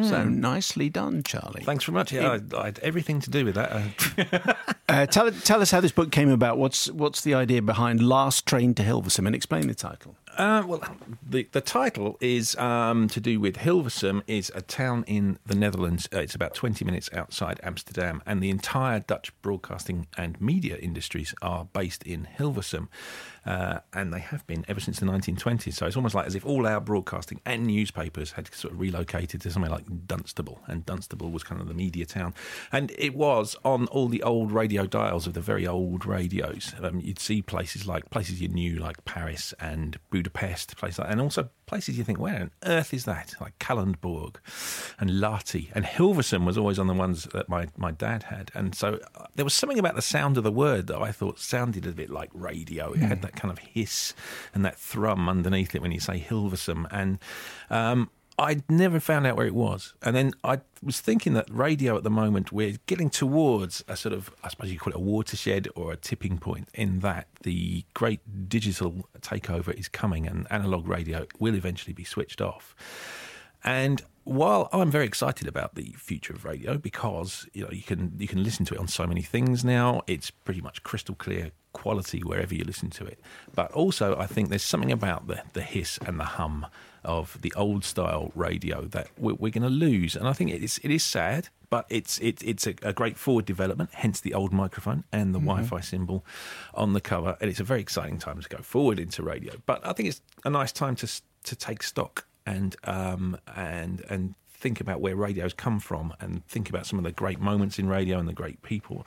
So 0.03 0.23
nicely 0.23 0.89
done, 0.89 1.21
Charlie. 1.23 1.63
Thanks 1.65 1.83
very 1.83 1.93
much. 1.93 2.13
Yeah, 2.13 2.37
I, 2.53 2.57
I 2.57 2.65
had 2.67 2.79
everything 2.79 3.19
to 3.19 3.29
do 3.29 3.43
with 3.45 3.55
that. 3.55 4.57
Uh, 4.89 5.05
tell, 5.05 5.29
tell 5.31 5.61
us 5.61 5.69
how 5.69 5.79
this 5.79 5.91
book 5.91 6.11
came 6.11 6.31
about. 6.31 6.57
What's 6.57 6.89
what's 6.89 7.21
the 7.21 7.35
idea 7.35 7.61
behind 7.61 8.01
Last 8.01 8.47
Train 8.47 8.73
to 8.73 8.81
Hilversum, 8.81 9.27
and 9.27 9.35
explain 9.35 9.67
the 9.67 9.75
title. 9.75 10.15
Uh, 10.37 10.63
well, 10.65 10.81
the 11.27 11.47
the 11.51 11.59
title 11.59 12.17
is 12.21 12.55
um, 12.55 13.09
to 13.09 13.19
do 13.19 13.41
with 13.41 13.57
Hilversum. 13.57 14.21
is 14.25 14.49
a 14.55 14.61
town 14.61 15.03
in 15.05 15.37
the 15.45 15.55
Netherlands. 15.55 16.07
Uh, 16.13 16.19
it's 16.19 16.35
about 16.35 16.53
twenty 16.53 16.85
minutes 16.85 17.09
outside 17.13 17.59
Amsterdam, 17.61 18.21
and 18.25 18.41
the 18.41 18.49
entire 18.49 19.01
Dutch 19.01 19.33
broadcasting 19.41 20.07
and 20.17 20.39
media 20.39 20.77
industries 20.77 21.35
are 21.41 21.65
based 21.73 22.03
in 22.03 22.25
Hilversum, 22.37 22.87
uh, 23.45 23.79
and 23.91 24.13
they 24.13 24.19
have 24.19 24.47
been 24.47 24.63
ever 24.69 24.79
since 24.79 24.99
the 24.99 25.05
nineteen 25.05 25.35
twenties. 25.35 25.75
So 25.75 25.87
it's 25.87 25.97
almost 25.97 26.15
like 26.15 26.27
as 26.27 26.35
if 26.35 26.45
all 26.45 26.65
our 26.65 26.79
broadcasting 26.79 27.41
and 27.45 27.67
newspapers 27.67 28.31
had 28.31 28.53
sort 28.53 28.73
of 28.73 28.79
relocated 28.79 29.41
to 29.41 29.51
somewhere 29.51 29.71
like 29.71 30.07
Dunstable, 30.07 30.61
and 30.67 30.85
Dunstable 30.85 31.31
was 31.31 31.43
kind 31.43 31.59
of 31.59 31.67
the 31.67 31.73
media 31.73 32.05
town, 32.05 32.33
and 32.71 32.91
it 32.97 33.13
was 33.13 33.57
on 33.65 33.87
all 33.87 34.07
the 34.07 34.23
old 34.23 34.53
radio 34.53 34.85
dials 34.85 35.27
of 35.27 35.33
the 35.33 35.41
very 35.41 35.67
old 35.67 36.05
radios. 36.05 36.73
Um, 36.81 37.01
you'd 37.01 37.19
see 37.19 37.41
places 37.41 37.85
like 37.87 38.09
places 38.09 38.39
you 38.41 38.47
knew, 38.47 38.77
like 38.77 39.03
Paris 39.03 39.53
and 39.59 39.97
places 40.27 40.99
like, 40.99 41.09
and 41.09 41.21
also 41.21 41.49
places 41.65 41.97
you 41.97 42.03
think, 42.03 42.19
where 42.19 42.41
on 42.41 42.51
earth 42.65 42.93
is 42.93 43.05
that? 43.05 43.35
Like 43.39 43.57
Kalundborg 43.59 44.37
and 44.99 45.09
Lahti. 45.09 45.69
And 45.73 45.85
Hilversum 45.85 46.45
was 46.45 46.57
always 46.57 46.79
on 46.79 46.87
the 46.87 46.93
ones 46.93 47.25
that 47.33 47.47
my, 47.47 47.67
my 47.77 47.91
dad 47.91 48.23
had, 48.23 48.51
and 48.53 48.75
so 48.75 48.99
uh, 49.15 49.25
there 49.35 49.45
was 49.45 49.53
something 49.53 49.79
about 49.79 49.95
the 49.95 50.01
sound 50.01 50.37
of 50.37 50.43
the 50.43 50.51
word 50.51 50.87
that 50.87 51.01
I 51.01 51.11
thought 51.11 51.39
sounded 51.39 51.85
a 51.85 51.91
bit 51.91 52.09
like 52.09 52.29
radio. 52.33 52.93
It 52.93 52.99
had 52.99 53.21
that 53.21 53.35
kind 53.35 53.51
of 53.51 53.59
hiss 53.59 54.13
and 54.53 54.65
that 54.65 54.77
thrum 54.77 55.29
underneath 55.29 55.75
it 55.75 55.81
when 55.81 55.91
you 55.91 55.99
say 55.99 56.19
Hilversum, 56.19 56.87
and 56.91 57.19
um, 57.69 58.09
I'd 58.39 58.69
never 58.71 59.01
found 59.01 59.27
out 59.27 59.35
where 59.35 59.45
it 59.45 59.53
was. 59.53 59.93
And 60.01 60.15
then 60.15 60.31
I 60.45 60.61
was 60.81 61.01
thinking 61.01 61.33
that 61.33 61.47
radio 61.51 61.97
at 61.97 62.03
the 62.03 62.09
moment, 62.09 62.53
we're 62.53 62.77
getting 62.85 63.09
towards 63.09 63.83
a 63.89 63.97
sort 63.97 64.13
of, 64.13 64.31
I 64.41 64.47
suppose 64.47 64.71
you 64.71 64.79
call 64.79 64.93
it 64.93 64.95
a 64.95 65.01
watershed 65.01 65.67
or 65.75 65.91
a 65.91 65.97
tipping 65.97 66.37
point, 66.37 66.69
in 66.73 67.01
that 67.01 67.27
the 67.43 67.83
great 67.93 68.21
digital 68.47 69.09
takeover 69.19 69.73
is 69.77 69.89
coming 69.89 70.25
and 70.25 70.47
analog 70.49 70.87
radio 70.87 71.27
will 71.37 71.53
eventually 71.53 71.93
be 71.93 72.05
switched 72.05 72.39
off. 72.39 72.75
And 73.61 74.01
while 74.23 74.69
I'm 74.71 74.89
very 74.89 75.05
excited 75.05 75.45
about 75.45 75.75
the 75.75 75.93
future 75.97 76.33
of 76.33 76.45
radio 76.45 76.77
because 76.77 77.45
you 77.51 77.63
know 77.63 77.71
you 77.71 77.83
can 77.83 78.13
you 78.19 78.27
can 78.27 78.43
listen 78.43 78.63
to 78.65 78.75
it 78.75 78.79
on 78.79 78.87
so 78.87 79.05
many 79.05 79.21
things 79.21 79.65
now, 79.65 80.01
it's 80.07 80.31
pretty 80.31 80.61
much 80.61 80.83
crystal 80.83 81.15
clear 81.15 81.51
quality 81.73 82.19
wherever 82.19 82.55
you 82.55 82.63
listen 82.63 82.89
to 82.91 83.05
it. 83.05 83.19
But 83.53 83.71
also, 83.71 84.15
I 84.17 84.27
think 84.27 84.47
there's 84.49 84.63
something 84.63 84.93
about 84.93 85.27
the 85.27 85.41
the 85.51 85.61
hiss 85.61 85.99
and 86.05 86.19
the 86.19 86.25
hum 86.25 86.67
of 87.03 87.41
the 87.41 87.53
old 87.55 87.83
style 87.83 88.31
radio 88.35 88.81
that 88.81 89.07
we're, 89.17 89.35
we're 89.35 89.51
going 89.51 89.63
to 89.63 89.69
lose, 89.69 90.15
and 90.15 90.27
I 90.27 90.33
think 90.33 90.51
it 90.51 90.63
is 90.63 90.79
it 90.83 90.91
is 90.91 91.03
sad. 91.03 91.49
But 91.69 91.85
it's 91.89 92.17
it's 92.19 92.41
it's 92.41 92.65
a, 92.65 92.73
a 92.81 92.93
great 92.93 93.15
forward 93.15 93.45
development, 93.45 93.91
hence 93.93 94.19
the 94.19 94.33
old 94.33 94.51
microphone 94.51 95.03
and 95.11 95.35
the 95.35 95.39
Wi-Fi 95.39 95.81
symbol 95.81 96.25
on 96.73 96.93
the 96.93 97.01
cover, 97.01 97.37
and 97.39 97.49
it's 97.49 97.59
a 97.59 97.63
very 97.63 97.79
exciting 97.79 98.17
time 98.17 98.41
to 98.41 98.49
go 98.49 98.57
forward 98.63 98.99
into 98.99 99.21
radio. 99.21 99.53
But 99.67 99.85
I 99.85 99.93
think 99.93 100.09
it's 100.09 100.21
a 100.43 100.49
nice 100.49 100.71
time 100.71 100.95
to 100.97 101.07
to 101.43 101.55
take 101.55 101.83
stock 101.83 102.25
and 102.45 102.75
um, 102.85 103.37
and 103.55 104.03
and 104.09 104.35
think 104.59 104.81
about 104.81 104.99
where 104.99 105.15
radio's 105.15 105.53
come 105.53 105.79
from 105.79 106.13
and 106.19 106.45
think 106.47 106.69
about 106.69 106.85
some 106.85 106.99
of 106.99 107.05
the 107.05 107.11
great 107.11 107.39
moments 107.39 107.79
in 107.79 107.87
radio 107.87 108.19
and 108.19 108.27
the 108.27 108.33
great 108.33 108.61
people 108.61 109.05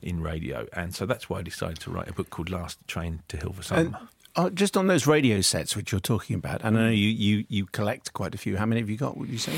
in 0.00 0.22
radio. 0.22 0.66
And 0.72 0.94
so 0.94 1.04
that's 1.04 1.28
why 1.28 1.40
I 1.40 1.42
decided 1.42 1.78
to 1.80 1.90
write 1.90 2.08
a 2.08 2.12
book 2.12 2.30
called 2.30 2.48
Last 2.48 2.78
Train 2.88 3.22
to 3.28 3.36
Hilversum. 3.36 3.76
And 3.76 3.96
uh, 4.36 4.50
just 4.50 4.76
on 4.76 4.86
those 4.86 5.06
radio 5.06 5.40
sets 5.40 5.76
which 5.76 5.92
you're 5.92 6.00
talking 6.00 6.36
about, 6.36 6.62
and 6.62 6.76
I 6.78 6.82
know 6.82 6.90
you, 6.90 7.08
you, 7.08 7.44
you 7.48 7.66
collect 7.66 8.12
quite 8.12 8.34
a 8.34 8.38
few. 8.38 8.56
How 8.56 8.66
many 8.66 8.80
have 8.80 8.90
you 8.90 8.96
got? 8.96 9.16
Would 9.16 9.28
you 9.28 9.38
say? 9.38 9.52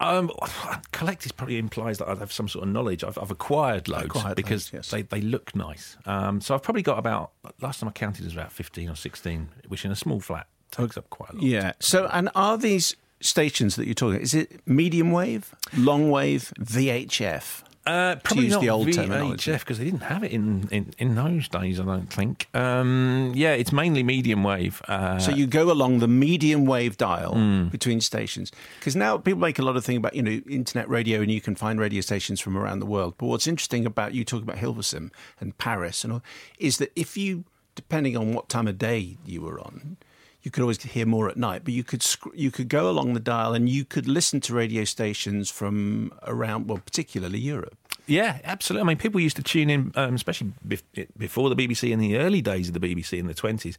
Um, 0.00 0.30
collect 0.92 1.24
is 1.26 1.32
probably 1.32 1.58
implies 1.58 1.98
that 1.98 2.08
I 2.08 2.14
have 2.14 2.32
some 2.32 2.48
sort 2.48 2.64
of 2.64 2.72
knowledge. 2.72 3.04
I've, 3.04 3.18
I've 3.18 3.30
acquired 3.30 3.88
loads 3.88 4.06
Acquired 4.06 4.36
because 4.36 4.72
loads, 4.72 4.90
yes. 4.90 4.90
they, 4.90 5.02
they 5.02 5.20
look 5.20 5.54
nice. 5.54 5.96
Um, 6.06 6.40
so 6.40 6.54
I've 6.54 6.62
probably 6.62 6.82
got 6.82 6.98
about 6.98 7.32
last 7.60 7.80
time 7.80 7.88
I 7.88 7.92
counted 7.92 8.24
was 8.24 8.34
about 8.34 8.52
fifteen 8.52 8.88
or 8.88 8.96
sixteen, 8.96 9.48
which 9.68 9.84
in 9.84 9.90
a 9.90 9.96
small 9.96 10.20
flat 10.20 10.46
takes 10.70 10.96
up 10.96 11.08
quite 11.10 11.30
a 11.30 11.34
lot. 11.34 11.42
Yeah. 11.42 11.72
So, 11.78 12.08
and 12.12 12.30
are 12.34 12.58
these 12.58 12.96
stations 13.20 13.76
that 13.76 13.86
you're 13.86 13.94
talking? 13.94 14.20
Is 14.20 14.34
it 14.34 14.66
medium 14.66 15.12
wave, 15.12 15.54
long 15.76 16.10
wave, 16.10 16.52
VHF? 16.58 17.62
Uh, 17.84 18.14
probably 18.22 18.44
use 18.44 18.52
not 18.52 18.60
the 18.60 18.70
old 18.70 18.92
terminology. 18.92 19.50
VHF 19.50 19.58
because 19.60 19.78
they 19.78 19.84
didn't 19.84 20.02
have 20.04 20.22
it 20.22 20.30
in, 20.30 20.68
in, 20.70 20.94
in 20.98 21.14
those 21.16 21.48
days. 21.48 21.80
I 21.80 21.84
don't 21.84 22.12
think. 22.12 22.46
Um, 22.54 23.32
yeah, 23.34 23.52
it's 23.54 23.72
mainly 23.72 24.02
medium 24.04 24.44
wave. 24.44 24.80
Uh, 24.86 25.18
So 25.18 25.32
you 25.32 25.46
go 25.48 25.70
along 25.72 25.98
the 25.98 26.06
medium 26.08 26.64
wave 26.64 26.96
dial 26.96 27.34
between 27.70 28.00
stations 28.00 28.52
because 28.78 28.94
now 28.94 29.18
people 29.18 29.40
make 29.40 29.58
a 29.58 29.62
lot 29.62 29.76
of 29.76 29.84
thing 29.84 29.96
about 29.96 30.14
you 30.14 30.22
know 30.22 30.40
internet 30.48 30.88
radio 30.88 31.20
and 31.22 31.30
you 31.30 31.40
can 31.40 31.56
find 31.56 31.80
radio 31.80 32.00
stations 32.00 32.40
from 32.40 32.56
around 32.56 32.78
the 32.78 32.86
world. 32.86 33.14
But 33.18 33.26
what's 33.26 33.46
interesting 33.48 33.84
about 33.84 34.14
you 34.14 34.24
talking 34.24 34.48
about 34.48 34.58
Hilversum 34.62 35.10
and 35.40 35.58
Paris 35.58 36.04
and 36.04 36.12
all 36.12 36.22
is 36.58 36.78
that 36.78 36.92
if 36.94 37.16
you 37.16 37.44
depending 37.74 38.16
on 38.16 38.34
what 38.34 38.48
time 38.48 38.68
of 38.68 38.78
day 38.78 39.16
you 39.24 39.40
were 39.40 39.58
on. 39.58 39.96
You 40.42 40.50
could 40.50 40.62
always 40.62 40.82
hear 40.82 41.06
more 41.06 41.28
at 41.28 41.36
night, 41.36 41.62
but 41.64 41.72
you 41.72 41.84
could 41.84 42.02
sc- 42.02 42.34
you 42.34 42.50
could 42.50 42.68
go 42.68 42.90
along 42.90 43.14
the 43.14 43.20
dial 43.20 43.54
and 43.54 43.68
you 43.68 43.84
could 43.84 44.08
listen 44.08 44.40
to 44.42 44.54
radio 44.54 44.84
stations 44.84 45.50
from 45.50 46.12
around, 46.26 46.68
well, 46.68 46.78
particularly 46.84 47.38
Europe. 47.38 47.76
Yeah, 48.06 48.38
absolutely. 48.44 48.84
I 48.84 48.88
mean, 48.88 48.98
people 48.98 49.20
used 49.20 49.36
to 49.36 49.42
tune 49.42 49.70
in, 49.70 49.92
um, 49.94 50.14
especially 50.14 50.52
bef- 50.66 51.06
before 51.16 51.48
the 51.48 51.56
BBC 51.56 51.92
in 51.92 52.00
the 52.00 52.18
early 52.18 52.42
days 52.42 52.68
of 52.68 52.74
the 52.74 52.80
BBC 52.80 53.18
in 53.18 53.26
the 53.26 53.34
twenties. 53.34 53.78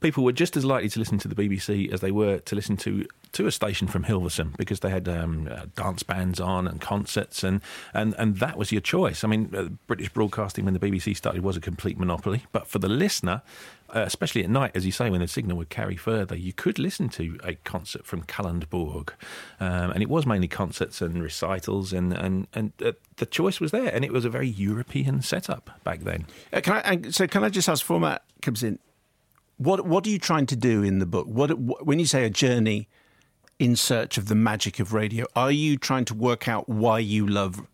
People 0.00 0.24
were 0.24 0.32
just 0.32 0.56
as 0.56 0.64
likely 0.64 0.88
to 0.88 0.98
listen 0.98 1.18
to 1.18 1.28
the 1.28 1.34
BBC 1.34 1.92
as 1.92 2.00
they 2.00 2.10
were 2.10 2.38
to 2.38 2.54
listen 2.54 2.76
to 2.78 3.06
to 3.32 3.46
a 3.46 3.52
station 3.52 3.86
from 3.86 4.04
Hilversum 4.04 4.56
because 4.56 4.80
they 4.80 4.88
had 4.88 5.06
um, 5.06 5.48
uh, 5.50 5.66
dance 5.76 6.02
bands 6.02 6.40
on 6.40 6.66
and 6.66 6.80
concerts, 6.80 7.44
and, 7.44 7.60
and 7.92 8.14
and 8.18 8.38
that 8.38 8.56
was 8.56 8.72
your 8.72 8.80
choice. 8.80 9.22
I 9.22 9.28
mean, 9.28 9.54
uh, 9.54 9.64
British 9.86 10.08
broadcasting 10.08 10.64
when 10.64 10.74
the 10.74 10.80
BBC 10.80 11.14
started 11.14 11.42
was 11.42 11.56
a 11.56 11.60
complete 11.60 11.98
monopoly, 11.98 12.46
but 12.52 12.66
for 12.66 12.78
the 12.78 12.88
listener. 12.88 13.42
Uh, 13.90 14.00
especially 14.00 14.44
at 14.44 14.50
night, 14.50 14.70
as 14.74 14.84
you 14.84 14.92
say, 14.92 15.08
when 15.08 15.22
the 15.22 15.26
signal 15.26 15.56
would 15.56 15.70
carry 15.70 15.96
further, 15.96 16.36
you 16.36 16.52
could 16.52 16.78
listen 16.78 17.08
to 17.08 17.38
a 17.42 17.54
concert 17.54 18.04
from 18.04 18.22
Kalundborg, 18.22 19.12
um, 19.60 19.90
and 19.92 20.02
it 20.02 20.10
was 20.10 20.26
mainly 20.26 20.46
concerts 20.46 21.00
and 21.00 21.22
recitals, 21.22 21.94
and 21.94 22.12
and 22.12 22.46
and 22.52 22.72
uh, 22.84 22.92
the 23.16 23.24
choice 23.24 23.47
was 23.60 23.70
there, 23.70 23.92
and 23.94 24.04
it 24.04 24.12
was 24.12 24.24
a 24.24 24.30
very 24.30 24.48
European 24.48 25.22
setup 25.22 25.80
back 25.84 26.00
then. 26.00 26.26
Uh, 26.52 26.60
can 26.60 26.82
I? 26.84 27.10
So 27.10 27.26
can 27.26 27.44
I 27.44 27.48
just 27.48 27.68
ask? 27.68 27.84
Format 27.84 28.22
comes 28.42 28.62
in, 28.62 28.78
what 29.58 29.84
what 29.86 30.06
are 30.06 30.10
you 30.10 30.18
trying 30.18 30.46
to 30.46 30.56
do 30.56 30.82
in 30.82 30.98
the 30.98 31.06
book? 31.06 31.26
What, 31.26 31.58
what 31.58 31.84
when 31.84 31.98
you 31.98 32.06
say 32.06 32.24
a 32.24 32.30
journey 32.30 32.88
in 33.58 33.76
search 33.76 34.16
of 34.16 34.28
the 34.28 34.34
magic 34.34 34.78
of 34.78 34.92
radio? 34.92 35.26
Are 35.34 35.50
you 35.50 35.76
trying 35.76 36.04
to 36.06 36.14
work 36.14 36.48
out 36.48 36.68
why 36.68 37.00
you 37.00 37.26
love 37.26 37.66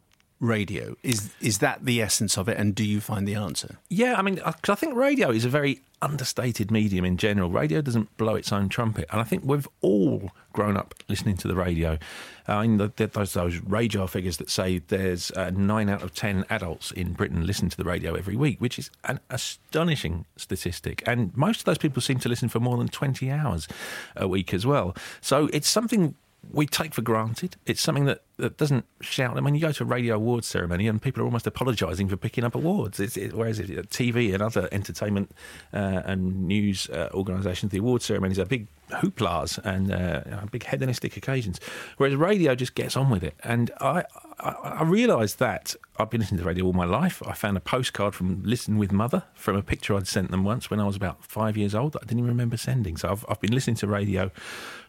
radio? 0.44 0.96
Is 1.02 1.30
is 1.40 1.58
that 1.58 1.84
the 1.84 2.00
essence 2.02 2.36
of 2.38 2.48
it? 2.48 2.56
And 2.58 2.74
do 2.74 2.84
you 2.84 3.00
find 3.00 3.26
the 3.26 3.34
answer? 3.34 3.78
Yeah, 3.88 4.14
I 4.18 4.22
mean, 4.22 4.40
I, 4.44 4.52
'cause 4.52 4.70
I 4.70 4.74
think 4.74 4.94
radio 4.94 5.30
is 5.30 5.44
a 5.44 5.48
very 5.48 5.80
understated 6.02 6.70
medium 6.70 7.04
in 7.04 7.16
general. 7.16 7.50
Radio 7.50 7.80
doesn't 7.80 8.14
blow 8.18 8.34
its 8.34 8.52
own 8.52 8.68
trumpet, 8.68 9.06
and 9.10 9.20
I 9.20 9.24
think 9.24 9.42
we've 9.44 9.68
all 9.80 10.30
grown 10.52 10.76
up 10.76 10.94
listening 11.08 11.36
to 11.38 11.48
the 11.48 11.54
radio. 11.54 11.98
Uh, 12.46 12.56
I 12.56 12.66
mean, 12.66 12.76
those 12.76 12.90
RAJAR 12.92 14.08
figures 14.08 14.36
that 14.36 14.50
say 14.50 14.78
there's 14.78 15.30
uh, 15.30 15.50
nine 15.50 15.88
out 15.88 16.02
of 16.02 16.14
ten 16.14 16.44
adults 16.50 16.90
in 16.90 17.14
Britain 17.14 17.46
listen 17.46 17.70
to 17.70 17.76
the 17.76 17.84
radio 17.84 18.14
every 18.14 18.36
week, 18.36 18.60
which 18.60 18.78
is 18.78 18.90
an 19.04 19.18
astonishing 19.30 20.26
statistic. 20.36 21.02
And 21.06 21.34
most 21.36 21.60
of 21.60 21.64
those 21.64 21.78
people 21.78 22.02
seem 22.02 22.18
to 22.20 22.28
listen 22.28 22.48
for 22.50 22.60
more 22.60 22.76
than 22.76 22.88
twenty 22.88 23.30
hours 23.30 23.66
a 24.14 24.28
week 24.28 24.52
as 24.52 24.66
well. 24.66 24.94
So 25.22 25.48
it's 25.52 25.68
something 25.68 26.14
we 26.52 26.66
take 26.66 26.92
for 26.92 27.00
granted. 27.00 27.56
It's 27.64 27.80
something 27.80 28.04
that, 28.04 28.20
that 28.36 28.56
doesn't 28.56 28.84
shout. 29.00 29.36
I 29.36 29.40
mean, 29.40 29.54
you 29.54 29.60
go 29.60 29.72
to 29.72 29.82
a 29.84 29.86
radio 29.86 30.16
awards 30.16 30.46
ceremony 30.46 30.88
and 30.88 31.00
people 31.00 31.22
are 31.22 31.26
almost 31.26 31.46
apologising 31.46 32.08
for 32.08 32.16
picking 32.16 32.44
up 32.44 32.54
awards. 32.54 32.98
It's, 32.98 33.16
it, 33.16 33.32
whereas 33.32 33.60
it, 33.60 33.70
TV 33.90 34.34
and 34.34 34.42
other 34.42 34.68
entertainment 34.72 35.30
uh, 35.72 36.02
and 36.04 36.46
news 36.46 36.88
uh, 36.90 37.10
organisations, 37.14 37.70
the 37.70 37.78
awards 37.78 38.04
ceremonies 38.04 38.38
are 38.38 38.44
big 38.44 38.66
hooplas 38.90 39.58
and 39.64 39.92
uh, 39.92 40.46
big 40.50 40.64
hedonistic 40.64 41.16
occasions. 41.16 41.60
Whereas 41.96 42.16
radio 42.16 42.54
just 42.54 42.74
gets 42.74 42.96
on 42.96 43.10
with 43.10 43.22
it. 43.22 43.34
And 43.42 43.70
I, 43.80 44.04
I, 44.40 44.50
I 44.50 44.82
realised 44.82 45.38
that 45.38 45.74
I've 45.98 46.10
been 46.10 46.20
listening 46.20 46.40
to 46.40 46.46
radio 46.46 46.64
all 46.64 46.72
my 46.72 46.84
life. 46.84 47.22
I 47.26 47.32
found 47.32 47.56
a 47.56 47.60
postcard 47.60 48.14
from 48.14 48.42
Listen 48.42 48.78
with 48.78 48.90
Mother 48.90 49.22
from 49.34 49.56
a 49.56 49.62
picture 49.62 49.94
I'd 49.94 50.08
sent 50.08 50.30
them 50.30 50.44
once 50.44 50.70
when 50.70 50.80
I 50.80 50.86
was 50.86 50.96
about 50.96 51.24
five 51.24 51.56
years 51.56 51.74
old 51.74 51.92
that 51.92 52.02
I 52.02 52.06
didn't 52.06 52.18
even 52.18 52.30
remember 52.30 52.56
sending. 52.56 52.96
So 52.96 53.10
I've, 53.10 53.24
I've 53.28 53.40
been 53.40 53.52
listening 53.52 53.76
to 53.76 53.86
radio 53.86 54.30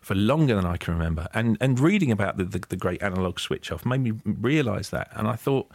for 0.01 0.15
longer 0.15 0.55
than 0.55 0.65
I 0.65 0.77
can 0.77 0.93
remember. 0.93 1.27
And, 1.33 1.57
and 1.61 1.79
reading 1.79 2.11
about 2.11 2.37
the, 2.37 2.45
the, 2.45 2.59
the 2.59 2.75
great 2.75 3.01
switch 3.39 3.71
off 3.71 3.85
made 3.85 4.01
me 4.01 4.13
realise 4.25 4.89
that. 4.89 5.09
And 5.13 5.27
I 5.27 5.35
thought, 5.35 5.69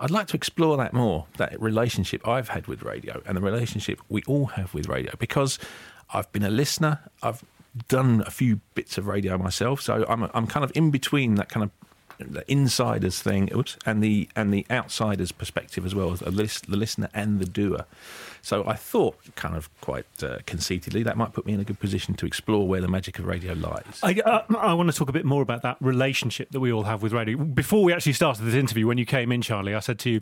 I'd 0.00 0.10
like 0.10 0.26
to 0.28 0.36
explore 0.36 0.76
that 0.78 0.92
more, 0.92 1.26
that 1.36 1.60
relationship 1.60 2.26
I've 2.26 2.48
had 2.48 2.66
with 2.66 2.82
radio 2.82 3.22
and 3.24 3.36
the 3.36 3.40
relationship 3.40 4.00
we 4.08 4.22
all 4.26 4.46
have 4.46 4.74
with 4.74 4.88
radio, 4.88 5.12
because 5.18 5.58
I've 6.12 6.30
been 6.32 6.42
a 6.42 6.50
listener. 6.50 6.98
I've 7.22 7.44
done 7.88 8.22
a 8.26 8.30
few 8.30 8.60
bits 8.74 8.98
of 8.98 9.06
radio 9.06 9.38
myself, 9.38 9.80
so 9.80 10.04
I'm 10.08 10.28
I'm 10.34 10.46
kind 10.46 10.64
of 10.64 10.72
in 10.74 10.90
between 10.90 11.36
that 11.36 11.48
kind 11.48 11.64
of 11.64 11.70
the 12.18 12.50
insiders 12.50 13.20
thing 13.20 13.48
oops, 13.54 13.76
and 13.86 14.02
the 14.02 14.28
and 14.36 14.52
the 14.52 14.66
outsiders 14.70 15.32
perspective 15.32 15.86
as 15.86 15.94
well 15.94 16.12
as 16.12 16.20
the, 16.20 16.30
list, 16.30 16.70
the 16.70 16.76
listener 16.76 17.08
and 17.14 17.40
the 17.40 17.46
doer. 17.46 17.86
So 18.42 18.64
I 18.66 18.74
thought, 18.74 19.16
kind 19.36 19.56
of 19.56 19.70
quite 19.80 20.06
uh, 20.22 20.38
conceitedly, 20.46 21.04
that 21.04 21.16
might 21.16 21.32
put 21.32 21.46
me 21.46 21.52
in 21.52 21.60
a 21.60 21.64
good 21.64 21.78
position 21.78 22.14
to 22.14 22.26
explore 22.26 22.66
where 22.66 22.80
the 22.80 22.88
magic 22.88 23.18
of 23.20 23.24
radio 23.24 23.52
lies. 23.54 24.00
I, 24.02 24.14
uh, 24.14 24.42
I 24.58 24.74
want 24.74 24.90
to 24.90 24.96
talk 24.96 25.08
a 25.08 25.12
bit 25.12 25.24
more 25.24 25.42
about 25.42 25.62
that 25.62 25.76
relationship 25.80 26.50
that 26.50 26.60
we 26.60 26.72
all 26.72 26.82
have 26.82 27.02
with 27.02 27.12
radio. 27.12 27.36
Before 27.38 27.84
we 27.84 27.92
actually 27.92 28.14
started 28.14 28.42
this 28.44 28.54
interview, 28.54 28.88
when 28.88 28.98
you 28.98 29.06
came 29.06 29.30
in, 29.30 29.42
Charlie, 29.42 29.74
I 29.74 29.80
said 29.80 30.00
to 30.00 30.10
you, 30.10 30.20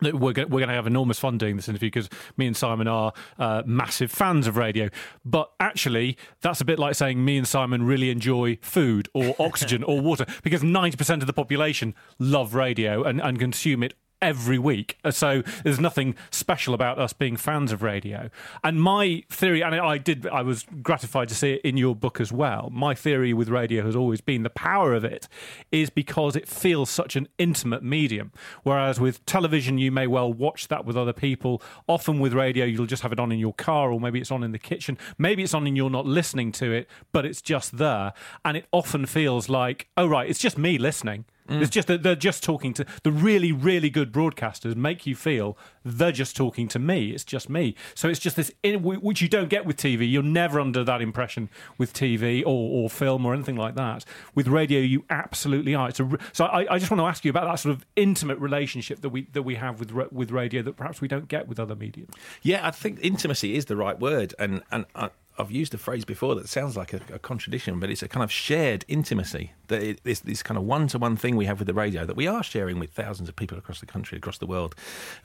that 0.00 0.14
we're 0.14 0.32
going, 0.32 0.48
we're 0.50 0.58
going 0.58 0.68
to 0.68 0.74
have 0.74 0.86
enormous 0.86 1.18
fun 1.18 1.38
doing 1.38 1.56
this 1.56 1.68
interview 1.68 1.88
because 1.88 2.08
me 2.36 2.46
and 2.46 2.56
Simon 2.56 2.88
are 2.88 3.12
uh, 3.38 3.62
massive 3.64 4.10
fans 4.10 4.46
of 4.46 4.56
radio. 4.56 4.88
But 5.24 5.50
actually, 5.60 6.16
that's 6.40 6.60
a 6.60 6.64
bit 6.64 6.78
like 6.78 6.96
saying 6.96 7.24
me 7.24 7.36
and 7.36 7.46
Simon 7.46 7.84
really 7.84 8.10
enjoy 8.10 8.58
food 8.60 9.08
or 9.14 9.36
oxygen 9.40 9.84
or 9.84 10.00
water 10.00 10.26
because 10.42 10.62
90% 10.62 11.20
of 11.20 11.26
the 11.26 11.32
population 11.32 11.94
love 12.18 12.54
radio 12.54 13.04
and, 13.04 13.20
and 13.20 13.38
consume 13.38 13.82
it 13.82 13.94
every 14.24 14.58
week. 14.58 14.98
Uh, 15.04 15.10
So 15.10 15.42
there's 15.62 15.78
nothing 15.78 16.16
special 16.30 16.74
about 16.74 16.98
us 16.98 17.12
being 17.12 17.36
fans 17.36 17.72
of 17.72 17.82
radio. 17.82 18.30
And 18.62 18.80
my 18.82 19.22
theory, 19.30 19.62
and 19.62 19.74
I 19.74 19.98
did, 19.98 20.26
I 20.26 20.42
was 20.42 20.66
gratified 20.82 21.28
to 21.28 21.34
see 21.34 21.52
it 21.54 21.60
in 21.62 21.76
your 21.76 21.94
book 21.94 22.20
as 22.20 22.32
well. 22.32 22.68
My 22.72 22.94
theory 22.94 23.32
with 23.32 23.48
radio 23.48 23.84
has 23.84 23.94
always 23.94 24.20
been 24.20 24.42
the 24.42 24.50
power 24.50 24.92
of 24.94 25.04
it 25.04 25.28
is 25.70 25.90
because 25.90 26.34
it 26.36 26.48
feels 26.48 26.90
such 26.90 27.16
an 27.16 27.28
intimate 27.38 27.82
medium. 27.82 28.32
Whereas 28.64 28.98
with 28.98 29.24
television, 29.26 29.78
you 29.78 29.92
may 29.92 30.06
well 30.06 30.32
watch 30.32 30.68
that 30.68 30.84
with 30.84 30.96
other 30.96 31.12
people. 31.12 31.62
Often 31.86 32.18
with 32.18 32.32
radio, 32.32 32.64
you'll 32.64 32.86
just 32.86 33.02
have 33.02 33.12
it 33.12 33.20
on 33.20 33.30
in 33.30 33.38
your 33.38 33.54
car, 33.54 33.92
or 33.92 34.00
maybe 34.00 34.20
it's 34.20 34.32
on 34.32 34.42
in 34.42 34.52
the 34.52 34.58
kitchen. 34.58 34.98
Maybe 35.18 35.42
it's 35.42 35.54
on 35.54 35.66
and 35.66 35.76
you're 35.76 35.90
not 35.90 36.06
listening 36.06 36.50
to 36.52 36.72
it, 36.72 36.88
but 37.12 37.24
it's 37.24 37.42
just 37.42 37.78
there. 37.78 38.12
And 38.44 38.56
it 38.56 38.66
often 38.72 39.06
feels 39.06 39.48
like, 39.48 39.88
oh, 39.96 40.06
right, 40.06 40.28
it's 40.28 40.40
just 40.40 40.58
me 40.58 40.78
listening. 40.78 41.24
Mm. 41.48 41.60
It's 41.60 41.70
just 41.70 41.88
that 41.88 42.02
they're 42.02 42.16
just 42.16 42.42
talking 42.42 42.72
to 42.74 42.86
the 43.02 43.12
really, 43.12 43.52
really 43.52 43.90
good 43.90 44.12
broadcasters 44.12 44.76
make 44.76 45.06
you 45.06 45.14
feel 45.14 45.58
they're 45.84 46.12
just 46.12 46.34
talking 46.34 46.68
to 46.68 46.78
me. 46.78 47.10
It's 47.10 47.24
just 47.24 47.50
me. 47.50 47.74
So 47.94 48.08
it's 48.08 48.18
just 48.18 48.36
this, 48.36 48.50
which 48.62 49.20
you 49.20 49.28
don't 49.28 49.50
get 49.50 49.66
with 49.66 49.76
TV. 49.76 50.10
You're 50.10 50.22
never 50.22 50.58
under 50.58 50.82
that 50.84 51.02
impression 51.02 51.50
with 51.76 51.92
TV 51.92 52.42
or, 52.42 52.46
or 52.84 52.88
film 52.88 53.26
or 53.26 53.34
anything 53.34 53.56
like 53.56 53.74
that. 53.74 54.04
With 54.34 54.48
radio, 54.48 54.80
you 54.80 55.04
absolutely 55.10 55.74
are. 55.74 55.90
It's 55.90 56.00
a, 56.00 56.10
so 56.32 56.46
I, 56.46 56.74
I 56.74 56.78
just 56.78 56.90
want 56.90 57.00
to 57.00 57.06
ask 57.06 57.24
you 57.24 57.30
about 57.30 57.44
that 57.44 57.56
sort 57.56 57.74
of 57.74 57.84
intimate 57.96 58.38
relationship 58.38 59.02
that 59.02 59.10
we 59.10 59.28
that 59.32 59.42
we 59.42 59.56
have 59.56 59.80
with 59.80 59.92
with 60.12 60.30
radio 60.30 60.62
that 60.62 60.76
perhaps 60.76 61.00
we 61.00 61.08
don't 61.08 61.28
get 61.28 61.46
with 61.46 61.60
other 61.60 61.76
mediums. 61.76 62.14
Yeah, 62.42 62.66
I 62.66 62.70
think 62.70 62.98
intimacy 63.02 63.54
is 63.54 63.66
the 63.66 63.76
right 63.76 63.98
word, 63.98 64.34
and 64.38 64.62
and 64.70 64.86
I, 64.94 65.10
I've 65.36 65.50
used 65.50 65.74
a 65.74 65.78
phrase 65.78 66.04
before 66.04 66.34
that 66.36 66.48
sounds 66.48 66.76
like 66.76 66.92
a, 66.92 67.00
a 67.12 67.18
contradiction, 67.18 67.80
but 67.80 67.90
it's 67.90 68.02
a 68.02 68.08
kind 68.08 68.22
of 68.22 68.30
shared 68.30 68.84
intimacy. 68.86 69.52
That 69.66 69.82
it, 69.82 70.04
this 70.04 70.20
this 70.20 70.42
kind 70.42 70.56
of 70.56 70.64
one 70.64 70.86
to 70.88 70.98
one 70.98 71.16
thing 71.16 71.36
we 71.36 71.46
have 71.46 71.58
with 71.58 71.66
the 71.66 71.74
radio 71.74 72.06
that 72.06 72.16
we 72.16 72.26
are 72.26 72.42
sharing 72.42 72.78
with 72.78 72.92
thousands 72.92 73.28
of 73.28 73.36
people 73.36 73.58
across 73.58 73.80
the 73.80 73.86
country, 73.86 74.16
across 74.16 74.38
the 74.38 74.46
world, 74.46 74.74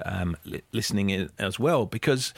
um, 0.06 0.36
li- 0.46 0.64
listening 0.72 1.10
in 1.12 1.30
as 1.38 1.60
well. 1.60 1.86
Because, 1.86 2.34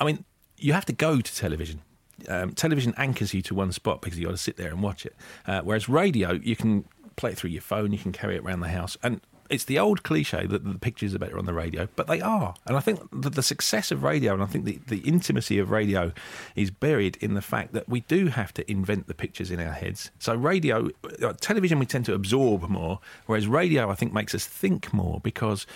I 0.00 0.04
mean, 0.04 0.24
you 0.56 0.72
have 0.72 0.86
to 0.86 0.92
go 0.92 1.20
to 1.20 1.34
television. 1.34 1.82
Um, 2.28 2.52
television 2.54 2.94
anchors 2.96 3.34
you 3.34 3.42
to 3.42 3.54
one 3.54 3.72
spot 3.72 4.00
because 4.00 4.18
you 4.18 4.26
got 4.26 4.32
to 4.32 4.36
sit 4.36 4.56
there 4.56 4.70
and 4.70 4.82
watch 4.82 5.06
it. 5.06 5.14
Uh, 5.46 5.60
whereas 5.62 5.88
radio, 5.88 6.32
you 6.32 6.56
can 6.56 6.84
play 7.16 7.30
it 7.30 7.36
through 7.36 7.50
your 7.50 7.62
phone, 7.62 7.92
you 7.92 7.98
can 7.98 8.12
carry 8.12 8.36
it 8.36 8.42
around 8.42 8.60
the 8.60 8.68
house, 8.68 8.96
and 9.02 9.20
it's 9.52 9.64
the 9.64 9.78
old 9.78 10.02
cliche 10.02 10.46
that 10.46 10.64
the 10.64 10.78
pictures 10.78 11.14
are 11.14 11.18
better 11.18 11.38
on 11.38 11.44
the 11.44 11.52
radio, 11.52 11.86
but 11.94 12.06
they 12.06 12.22
are. 12.22 12.54
And 12.66 12.74
I 12.74 12.80
think 12.80 13.00
that 13.12 13.34
the 13.34 13.42
success 13.42 13.90
of 13.90 14.02
radio 14.02 14.32
and 14.32 14.42
I 14.42 14.46
think 14.46 14.64
the, 14.64 14.80
the 14.88 15.00
intimacy 15.00 15.58
of 15.58 15.70
radio 15.70 16.12
is 16.56 16.70
buried 16.70 17.18
in 17.20 17.34
the 17.34 17.42
fact 17.42 17.74
that 17.74 17.86
we 17.86 18.00
do 18.00 18.28
have 18.28 18.54
to 18.54 18.70
invent 18.70 19.08
the 19.08 19.14
pictures 19.14 19.50
in 19.50 19.60
our 19.60 19.72
heads. 19.72 20.10
So, 20.18 20.34
radio, 20.34 20.88
uh, 21.22 21.34
television, 21.38 21.78
we 21.78 21.84
tend 21.84 22.06
to 22.06 22.14
absorb 22.14 22.66
more, 22.70 22.98
whereas 23.26 23.46
radio, 23.46 23.90
I 23.90 23.94
think, 23.94 24.14
makes 24.14 24.34
us 24.34 24.46
think 24.46 24.92
more 24.94 25.20
because 25.22 25.66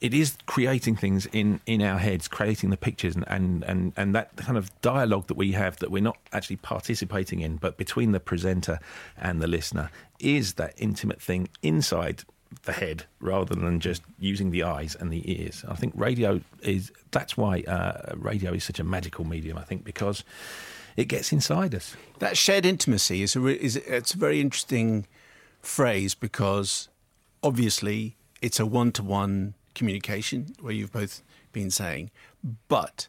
it 0.00 0.14
is 0.14 0.36
creating 0.46 0.96
things 0.96 1.26
in, 1.26 1.60
in 1.66 1.82
our 1.82 1.98
heads, 1.98 2.26
creating 2.26 2.70
the 2.70 2.76
pictures 2.78 3.16
and, 3.16 3.24
and, 3.28 3.64
and, 3.64 3.92
and 3.98 4.14
that 4.14 4.34
kind 4.36 4.56
of 4.56 4.70
dialogue 4.80 5.26
that 5.26 5.36
we 5.36 5.52
have 5.52 5.76
that 5.78 5.90
we're 5.90 6.02
not 6.02 6.16
actually 6.32 6.56
participating 6.56 7.40
in, 7.40 7.56
but 7.56 7.76
between 7.76 8.12
the 8.12 8.20
presenter 8.20 8.78
and 9.18 9.42
the 9.42 9.46
listener 9.46 9.90
is 10.20 10.54
that 10.54 10.72
intimate 10.78 11.20
thing 11.20 11.48
inside 11.62 12.24
the 12.62 12.72
head 12.72 13.04
rather 13.20 13.54
than 13.54 13.80
just 13.80 14.02
using 14.18 14.50
the 14.50 14.62
eyes 14.62 14.96
and 14.98 15.12
the 15.12 15.22
ears. 15.40 15.64
I 15.68 15.74
think 15.74 15.92
radio 15.96 16.40
is 16.62 16.90
that's 17.10 17.36
why 17.36 17.60
uh, 17.66 18.14
radio 18.16 18.52
is 18.52 18.64
such 18.64 18.78
a 18.80 18.84
magical 18.84 19.24
medium. 19.24 19.58
I 19.58 19.62
think 19.62 19.84
because 19.84 20.24
it 20.96 21.06
gets 21.08 21.32
inside 21.32 21.74
us. 21.74 21.96
That 22.20 22.36
shared 22.36 22.64
intimacy 22.64 23.22
is 23.22 23.36
a 23.36 23.40
re- 23.40 23.54
is 23.60 23.76
it's 23.76 24.14
a 24.14 24.18
very 24.18 24.40
interesting 24.40 25.06
phrase 25.60 26.14
because 26.14 26.88
obviously 27.42 28.16
it's 28.40 28.60
a 28.60 28.66
one 28.66 28.92
to 28.92 29.02
one 29.02 29.54
communication 29.74 30.54
where 30.60 30.72
you've 30.72 30.92
both 30.92 31.22
been 31.52 31.70
saying, 31.70 32.10
but 32.68 33.08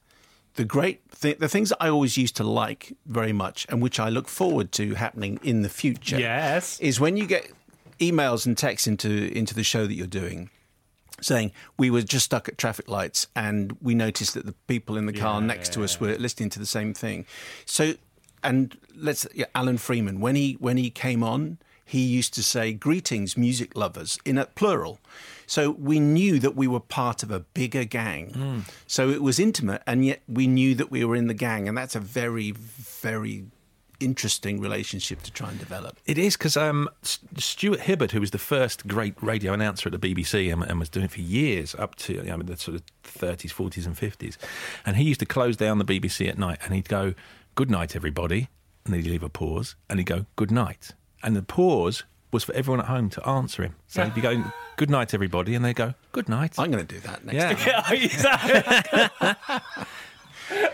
the 0.56 0.64
great 0.66 1.02
th- 1.12 1.38
the 1.40 1.50
things 1.50 1.70
that 1.70 1.78
I 1.82 1.90
always 1.90 2.18
used 2.18 2.36
to 2.38 2.44
like 2.44 2.94
very 3.06 3.34
much 3.34 3.66
and 3.70 3.82
which 3.82 4.00
I 4.00 4.10
look 4.10 4.28
forward 4.28 4.72
to 4.74 4.94
happening 4.96 5.40
in 5.44 5.62
the 5.64 5.70
future 5.70 6.18
Yes. 6.20 6.80
is 6.80 7.00
when 7.00 7.18
you 7.18 7.26
get 7.28 7.52
emails 8.00 8.46
and 8.46 8.58
texts 8.58 8.88
into 8.88 9.36
into 9.38 9.54
the 9.54 9.64
show 9.64 9.86
that 9.88 9.94
you're 9.94 10.08
doing 10.08 10.50
saying 11.22 11.52
we 11.78 11.90
were 11.90 12.02
just 12.02 12.26
stuck 12.26 12.50
at 12.50 12.58
traffic 12.58 12.90
lights 12.90 13.28
and 13.36 13.78
we 13.82 13.96
noticed 13.96 14.34
that 14.34 14.46
the 14.46 14.52
people 14.68 14.98
in 14.98 15.06
the 15.06 15.14
car 15.14 15.40
Yeah, 15.40 15.48
next 15.48 15.72
to 15.74 15.80
yeah, 15.80 15.86
us 15.86 16.00
were 16.00 16.14
listening 16.18 16.50
to 16.50 16.60
the 16.60 16.66
same 16.66 16.94
thing. 16.94 17.26
So 17.66 17.94
and 18.44 18.78
let's 18.96 19.26
yeah, 19.34 19.46
Alan 19.56 19.78
Freeman 19.78 20.20
when 20.20 20.36
he 20.36 20.58
when 20.60 20.78
he 20.78 20.90
came 20.90 21.24
on 21.24 21.58
he 21.86 22.02
used 22.04 22.34
to 22.34 22.44
say 22.44 22.74
greetings 22.74 23.38
music 23.38 23.78
lovers 23.78 24.18
in 24.26 24.38
a 24.38 24.46
plural. 24.46 25.00
So 25.46 25.70
we 25.70 26.00
knew 26.00 26.40
that 26.40 26.56
we 26.56 26.68
were 26.68 26.80
part 26.80 27.22
of 27.22 27.30
a 27.30 27.42
bigger 27.42 27.86
gang. 27.86 28.34
Hmm. 28.34 28.60
So 28.88 29.10
it 29.10 29.22
was 29.22 29.40
intimate 29.40 29.84
and 29.88 30.04
yet 30.04 30.22
we 30.28 30.48
knew 30.48 30.74
that 30.76 30.90
we 30.92 31.06
were 31.06 31.16
in 31.16 31.28
the 31.28 31.34
gang 31.36 31.70
and 31.70 31.78
that's 31.78 31.96
a 31.96 32.00
very 32.00 32.52
very 32.52 33.46
interesting 34.00 34.60
relationship 34.60 35.22
to 35.24 35.32
try 35.32 35.50
and 35.50 35.60
develop 35.60 35.98
It 36.06 36.18
is 36.18 36.36
because 36.38 36.58
um, 36.58 36.90
Stuart 37.02 37.80
Hibberd, 37.82 38.12
who 38.12 38.20
was 38.20 38.32
the 38.32 38.38
first 38.38 38.88
great 38.88 39.16
radio 39.22 39.54
announcer 39.54 39.90
at 39.90 40.00
the 40.00 40.16
BBC 40.16 40.52
and, 40.52 40.64
and 40.64 40.80
was 40.80 40.90
doing 40.90 41.06
it 41.06 41.12
for 41.12 41.22
years, 41.22 41.76
up 41.76 41.96
to 41.96 42.20
I 42.20 42.36
mean, 42.36 42.46
the 42.46 42.58
sort 42.58 42.76
of 42.76 42.84
30s, 43.04 43.54
40s, 43.54 43.86
and 43.86 43.96
50s, 43.96 44.38
and 44.86 44.98
he 44.98 45.04
used 45.04 45.20
to 45.20 45.26
close 45.26 45.58
down 45.58 45.78
the 45.78 45.86
BBC 45.86 46.28
at 46.28 46.38
night 46.38 46.60
and 46.64 46.74
he'd 46.74 46.90
go, 46.90 47.14
"Good 47.56 47.70
night, 47.70 47.96
everybody," 47.96 48.50
and 48.84 48.94
then 48.94 49.02
he'd 49.02 49.10
leave 49.10 49.24
a 49.24 49.30
pause 49.30 49.76
and 49.90 50.00
he'd 50.00 50.06
go, 50.06 50.26
"Good 50.36 50.52
night," 50.52 50.94
and 51.24 51.36
the 51.36 51.44
pause 51.44 52.04
was 52.32 52.44
for 52.44 52.54
everyone 52.54 52.82
at 52.82 52.88
home 52.88 53.10
to 53.10 53.28
answer 53.28 53.64
him. 53.64 53.76
So 53.88 54.04
he'd 54.04 54.16
be 54.16 54.22
going, 54.22 54.44
"Good 54.78 54.90
night, 54.90 55.14
everybody," 55.14 55.56
and 55.56 55.64
they'd 55.64 55.76
go, 55.76 55.94
"Good 56.12 56.30
night." 56.30 56.56
I'm 56.58 56.72
going 56.72 56.86
to 56.86 56.94
do 56.96 57.00
that 57.02 57.26
next 57.26 57.36
yeah. 57.36 57.54
time 57.54 57.98
Yeah, 57.98 58.06
exactly. 58.06 59.56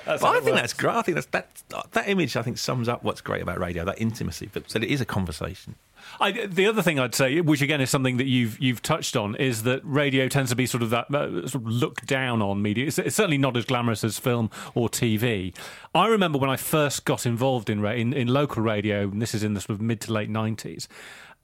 but 0.06 0.24
I 0.24 0.40
think 0.40 0.56
that's 0.56 0.74
great. 0.74 0.96
I 0.96 1.02
think 1.02 1.16
that's 1.16 1.28
that 1.28 1.90
that 1.92 2.10
image. 2.10 2.36
I 2.36 2.42
think 2.42 2.58
sums 2.58 2.88
up 2.88 3.04
what's 3.04 3.22
great 3.22 3.42
about 3.42 3.60
radio. 3.60 3.86
That 3.86 4.02
intimacy, 4.02 4.50
but 4.52 4.68
that 4.70 4.84
it 4.84 4.90
is 4.90 5.02
a 5.02 5.06
conversation. 5.06 5.76
I, 6.20 6.32
the 6.48 6.66
other 6.66 6.82
thing 6.82 7.00
I'd 7.00 7.16
say, 7.16 7.42
which 7.42 7.62
again 7.62 7.80
is 7.80 7.90
something 7.90 8.18
that 8.18 8.26
you've 8.26 8.60
you've 8.60 8.82
touched 8.82 9.16
on, 9.16 9.36
is 9.36 9.64
that 9.64 9.82
radio 9.84 10.28
tends 10.28 10.50
to 10.50 10.56
be 10.56 10.66
sort 10.66 10.84
of 10.84 10.90
that 10.90 11.14
uh, 11.14 11.48
sort 11.48 11.64
of 11.64 11.68
look 11.68 12.02
down 12.06 12.42
on 12.42 12.62
media. 12.62 12.88
It's, 12.88 12.98
it's, 12.98 13.16
certainly 13.16 13.38
not 13.38 13.56
as 13.56 13.66
glamorous 13.66 14.04
as 14.04 14.18
film 14.18 14.50
or 14.74 14.90
TV. 14.90 15.56
I 15.94 16.08
remember 16.08 16.38
when 16.38 16.50
I 16.50 16.58
first 16.58 17.06
got 17.06 17.26
involved 17.26 17.70
in 17.70 17.86
in, 17.86 18.14
in 18.14 18.28
local 18.28 18.64
radio, 18.64 19.04
and 19.04 19.22
this 19.22 19.34
is 19.34 19.44
in 19.44 19.54
the 19.54 19.62
sort 19.62 19.72
of 19.72 19.82
mid 19.82 20.02
to 20.02 20.14
late 20.14 20.30
nineties 20.30 20.88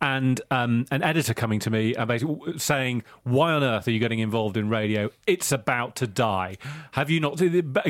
and 0.02 0.40
um, 0.52 0.86
an 0.92 1.02
editor 1.02 1.34
coming 1.34 1.60
to 1.62 1.70
me 1.70 1.96
and 1.96 2.08
basically 2.08 2.58
saying, 2.58 3.04
"Why 3.24 3.54
on 3.54 3.64
earth 3.64 3.88
are 3.88 3.92
you 3.92 4.00
getting 4.00 4.20
involved 4.20 4.58
in 4.58 4.70
radio? 4.70 5.10
It's 5.26 5.52
about 5.52 5.96
to 5.98 6.08
die. 6.08 6.58
Have 6.92 7.10
you 7.10 7.20
not? 7.20 7.42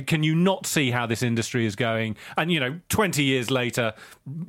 Can 0.07 0.23
you 0.23 0.35
not 0.35 0.65
see 0.65 0.91
how 0.91 1.05
this 1.05 1.21
industry 1.21 1.65
is 1.65 1.75
going?" 1.75 2.15
And 2.37 2.51
you 2.51 2.59
know, 2.59 2.79
twenty 2.89 3.23
years 3.23 3.51
later, 3.51 3.93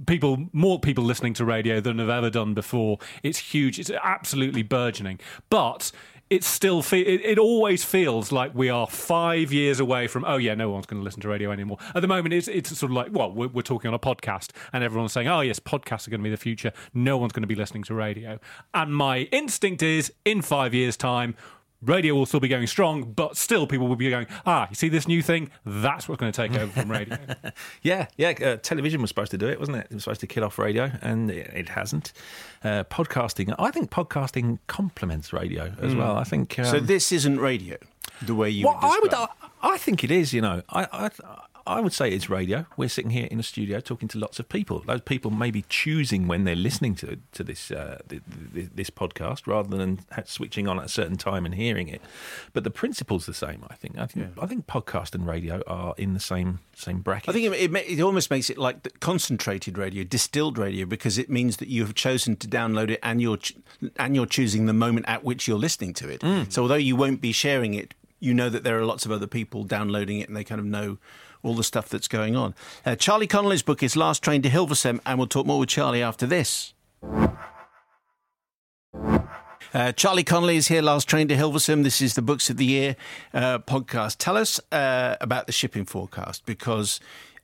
people, 0.06 0.46
more 0.52 0.78
people 0.78 1.04
listening 1.04 1.34
to 1.34 1.44
radio 1.44 1.80
than 1.80 1.98
have 1.98 2.08
ever 2.08 2.30
done 2.30 2.54
before. 2.54 2.98
It's 3.22 3.38
huge. 3.38 3.78
It's 3.78 3.90
absolutely 3.90 4.62
burgeoning. 4.62 5.18
But 5.50 5.90
it 6.30 6.44
still 6.44 6.82
fe- 6.82 7.00
it, 7.00 7.24
it, 7.24 7.38
always 7.38 7.84
feels 7.84 8.30
like 8.30 8.54
we 8.54 8.68
are 8.68 8.86
five 8.86 9.52
years 9.52 9.80
away 9.80 10.06
from 10.06 10.24
oh 10.26 10.36
yeah 10.36 10.54
no 10.54 10.70
one's 10.70 10.86
going 10.86 11.00
to 11.00 11.04
listen 11.04 11.20
to 11.22 11.28
radio 11.28 11.50
anymore. 11.50 11.78
At 11.94 12.02
the 12.02 12.08
moment 12.08 12.34
it's 12.34 12.48
it's 12.48 12.76
sort 12.76 12.90
of 12.90 12.96
like 12.96 13.08
well 13.12 13.32
we're, 13.32 13.48
we're, 13.48 13.62
talking 13.62 13.88
on 13.88 13.94
a 13.94 13.98
podcast 13.98 14.50
and 14.72 14.82
everyone's 14.82 15.12
saying 15.12 15.28
oh 15.28 15.40
yes 15.40 15.58
podcasts 15.58 16.06
are 16.06 16.10
going 16.10 16.20
to 16.20 16.24
be 16.24 16.30
the 16.30 16.36
future. 16.36 16.72
No 16.94 17.16
one's 17.16 17.32
going 17.32 17.42
to 17.42 17.48
be 17.48 17.54
listening 17.54 17.82
to 17.84 17.94
radio. 17.94 18.38
And 18.74 18.94
my 18.94 19.20
instinct 19.32 19.82
is 19.82 20.12
in 20.24 20.42
five 20.42 20.74
years 20.74 20.96
time 20.96 21.34
radio 21.82 22.14
will 22.14 22.26
still 22.26 22.40
be 22.40 22.48
going 22.48 22.66
strong, 22.66 23.12
but 23.12 23.36
still 23.36 23.66
people 23.66 23.88
will 23.88 23.96
be 23.96 24.10
going, 24.10 24.26
ah, 24.46 24.66
you 24.68 24.74
see 24.74 24.88
this 24.88 25.06
new 25.06 25.22
thing? 25.22 25.50
That's 25.64 26.08
what's 26.08 26.20
going 26.20 26.32
to 26.32 26.36
take 26.36 26.58
over 26.58 26.72
from 26.72 26.90
radio. 26.90 27.18
yeah, 27.82 28.06
yeah. 28.16 28.30
Uh, 28.30 28.56
television 28.56 29.00
was 29.00 29.10
supposed 29.10 29.30
to 29.30 29.38
do 29.38 29.48
it, 29.48 29.58
wasn't 29.58 29.78
it? 29.78 29.86
It 29.90 29.94
was 29.94 30.04
supposed 30.04 30.20
to 30.20 30.26
kill 30.26 30.44
off 30.44 30.58
radio, 30.58 30.90
and 31.02 31.30
it, 31.30 31.50
it 31.54 31.68
hasn't. 31.70 32.12
Uh, 32.64 32.84
podcasting, 32.84 33.54
I 33.58 33.70
think 33.70 33.90
podcasting 33.90 34.58
complements 34.66 35.32
radio 35.32 35.72
as 35.80 35.94
mm. 35.94 35.98
well. 35.98 36.16
I 36.16 36.24
think. 36.24 36.58
Um, 36.58 36.64
so 36.64 36.80
this 36.80 37.12
isn't 37.12 37.38
radio, 37.38 37.76
the 38.22 38.34
way 38.34 38.50
you. 38.50 38.66
Well, 38.66 38.78
would 38.82 38.84
I 38.84 38.98
would. 39.00 39.14
I, 39.14 39.28
I 39.62 39.78
think 39.78 40.02
it 40.02 40.10
is. 40.10 40.32
You 40.32 40.40
know, 40.40 40.62
I, 40.70 40.86
I 40.92 41.10
I 41.68 41.80
would 41.80 41.92
say 41.92 42.10
it's 42.10 42.30
radio. 42.30 42.64
We're 42.78 42.88
sitting 42.88 43.10
here 43.10 43.28
in 43.30 43.38
a 43.38 43.42
studio 43.42 43.78
talking 43.80 44.08
to 44.08 44.18
lots 44.18 44.40
of 44.40 44.48
people. 44.48 44.80
Those 44.80 45.02
people 45.02 45.30
may 45.30 45.50
be 45.50 45.66
choosing 45.68 46.26
when 46.26 46.44
they're 46.44 46.56
listening 46.56 46.94
to 46.96 47.18
to 47.32 47.44
this 47.44 47.70
uh, 47.70 48.00
this 48.08 48.88
podcast 48.88 49.46
rather 49.46 49.76
than 49.76 50.00
switching 50.24 50.66
on 50.66 50.78
at 50.78 50.86
a 50.86 50.88
certain 50.88 51.18
time 51.18 51.44
and 51.44 51.54
hearing 51.54 51.88
it. 51.88 52.00
But 52.54 52.64
the 52.64 52.70
principle's 52.70 53.26
the 53.26 53.34
same. 53.34 53.64
I 53.68 53.74
think. 53.74 53.98
I 53.98 54.06
think. 54.06 54.30
Yeah. 54.34 54.42
I 54.42 54.46
think 54.46 54.66
podcast 54.66 55.14
and 55.14 55.26
radio 55.26 55.62
are 55.66 55.94
in 55.98 56.14
the 56.14 56.20
same 56.20 56.60
same 56.74 57.00
bracket. 57.00 57.28
I 57.28 57.32
think 57.32 57.52
it, 57.52 57.74
it, 57.74 57.98
it 57.98 58.00
almost 58.00 58.30
makes 58.30 58.48
it 58.48 58.56
like 58.56 58.98
concentrated 59.00 59.76
radio, 59.76 60.04
distilled 60.04 60.56
radio, 60.56 60.86
because 60.86 61.18
it 61.18 61.28
means 61.28 61.58
that 61.58 61.68
you 61.68 61.82
have 61.82 61.94
chosen 61.94 62.36
to 62.36 62.48
download 62.48 62.88
it 62.88 62.98
and 63.02 63.20
you're 63.20 63.38
and 63.96 64.16
you're 64.16 64.26
choosing 64.26 64.64
the 64.64 64.72
moment 64.72 65.04
at 65.06 65.22
which 65.22 65.46
you're 65.46 65.58
listening 65.58 65.92
to 65.94 66.08
it. 66.08 66.22
Mm. 66.22 66.50
So 66.50 66.62
although 66.62 66.76
you 66.76 66.96
won't 66.96 67.20
be 67.20 67.32
sharing 67.32 67.74
it, 67.74 67.92
you 68.20 68.32
know 68.32 68.48
that 68.48 68.64
there 68.64 68.78
are 68.78 68.86
lots 68.86 69.04
of 69.04 69.12
other 69.12 69.26
people 69.26 69.64
downloading 69.64 70.18
it, 70.20 70.28
and 70.28 70.36
they 70.36 70.44
kind 70.44 70.60
of 70.60 70.66
know 70.66 70.96
all 71.42 71.54
the 71.54 71.64
stuff 71.64 71.88
that's 71.88 72.08
going 72.08 72.36
on. 72.36 72.54
Uh, 72.84 72.96
Charlie 72.96 73.26
Connelly's 73.26 73.62
book 73.62 73.82
is 73.82 73.96
Last 73.96 74.22
Train 74.22 74.42
to 74.42 74.48
Hilversum, 74.48 75.00
and 75.06 75.18
we'll 75.18 75.28
talk 75.28 75.46
more 75.46 75.58
with 75.58 75.68
Charlie 75.68 76.02
after 76.02 76.26
this. 76.26 76.74
Uh, 79.74 79.92
Charlie 79.92 80.24
Connolly 80.24 80.56
is 80.56 80.68
here, 80.68 80.80
Last 80.80 81.06
Train 81.08 81.28
to 81.28 81.36
Hilversum. 81.36 81.84
This 81.84 82.00
is 82.00 82.14
the 82.14 82.22
Books 82.22 82.48
of 82.48 82.56
the 82.56 82.64
Year 82.64 82.96
uh, 83.34 83.58
podcast. 83.58 84.16
Tell 84.18 84.36
us 84.36 84.58
uh, 84.72 85.16
about 85.20 85.46
the 85.46 85.52
shipping 85.52 85.84
forecast 85.84 86.46
because, 86.46 87.00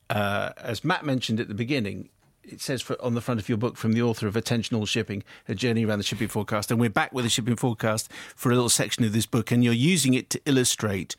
uh, 0.08 0.52
as 0.56 0.84
Matt 0.84 1.04
mentioned 1.04 1.38
at 1.38 1.48
the 1.48 1.54
beginning, 1.54 2.08
it 2.42 2.62
says 2.62 2.80
for, 2.80 3.00
on 3.02 3.14
the 3.14 3.20
front 3.20 3.40
of 3.40 3.48
your 3.48 3.58
book 3.58 3.76
from 3.76 3.92
the 3.92 4.02
author 4.02 4.26
of 4.26 4.36
Attention 4.36 4.76
All 4.76 4.86
Shipping, 4.86 5.22
A 5.48 5.54
Journey 5.54 5.84
Around 5.84 5.98
the 5.98 6.04
Shipping 6.04 6.28
Forecast. 6.28 6.70
And 6.70 6.80
we're 6.80 6.90
back 6.90 7.12
with 7.12 7.24
the 7.24 7.28
shipping 7.28 7.56
forecast 7.56 8.10
for 8.34 8.50
a 8.50 8.54
little 8.54 8.70
section 8.70 9.04
of 9.04 9.12
this 9.12 9.26
book, 9.26 9.50
and 9.50 9.62
you're 9.62 9.74
using 9.74 10.14
it 10.14 10.30
to 10.30 10.40
illustrate 10.46 11.16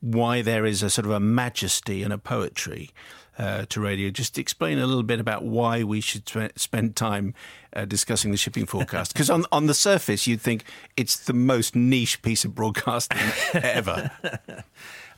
why 0.00 0.42
there 0.42 0.66
is 0.66 0.82
a 0.82 0.90
sort 0.90 1.06
of 1.06 1.10
a 1.12 1.20
majesty 1.20 2.02
and 2.02 2.12
a 2.12 2.18
poetry 2.18 2.90
uh, 3.38 3.66
to 3.68 3.80
radio. 3.80 4.10
Just 4.10 4.38
explain 4.38 4.78
a 4.78 4.86
little 4.86 5.02
bit 5.02 5.20
about 5.20 5.44
why 5.44 5.82
we 5.82 6.00
should 6.00 6.30
spend 6.56 6.96
time 6.96 7.34
uh, 7.72 7.84
discussing 7.84 8.30
the 8.30 8.36
shipping 8.36 8.66
forecast. 8.66 9.12
Because 9.16 9.30
on 9.30 9.46
on 9.52 9.66
the 9.66 9.74
surface, 9.74 10.26
you'd 10.26 10.40
think 10.40 10.64
it's 10.96 11.16
the 11.16 11.32
most 11.32 11.74
niche 11.74 12.22
piece 12.22 12.44
of 12.44 12.54
broadcasting 12.54 13.18
ever. 13.62 14.10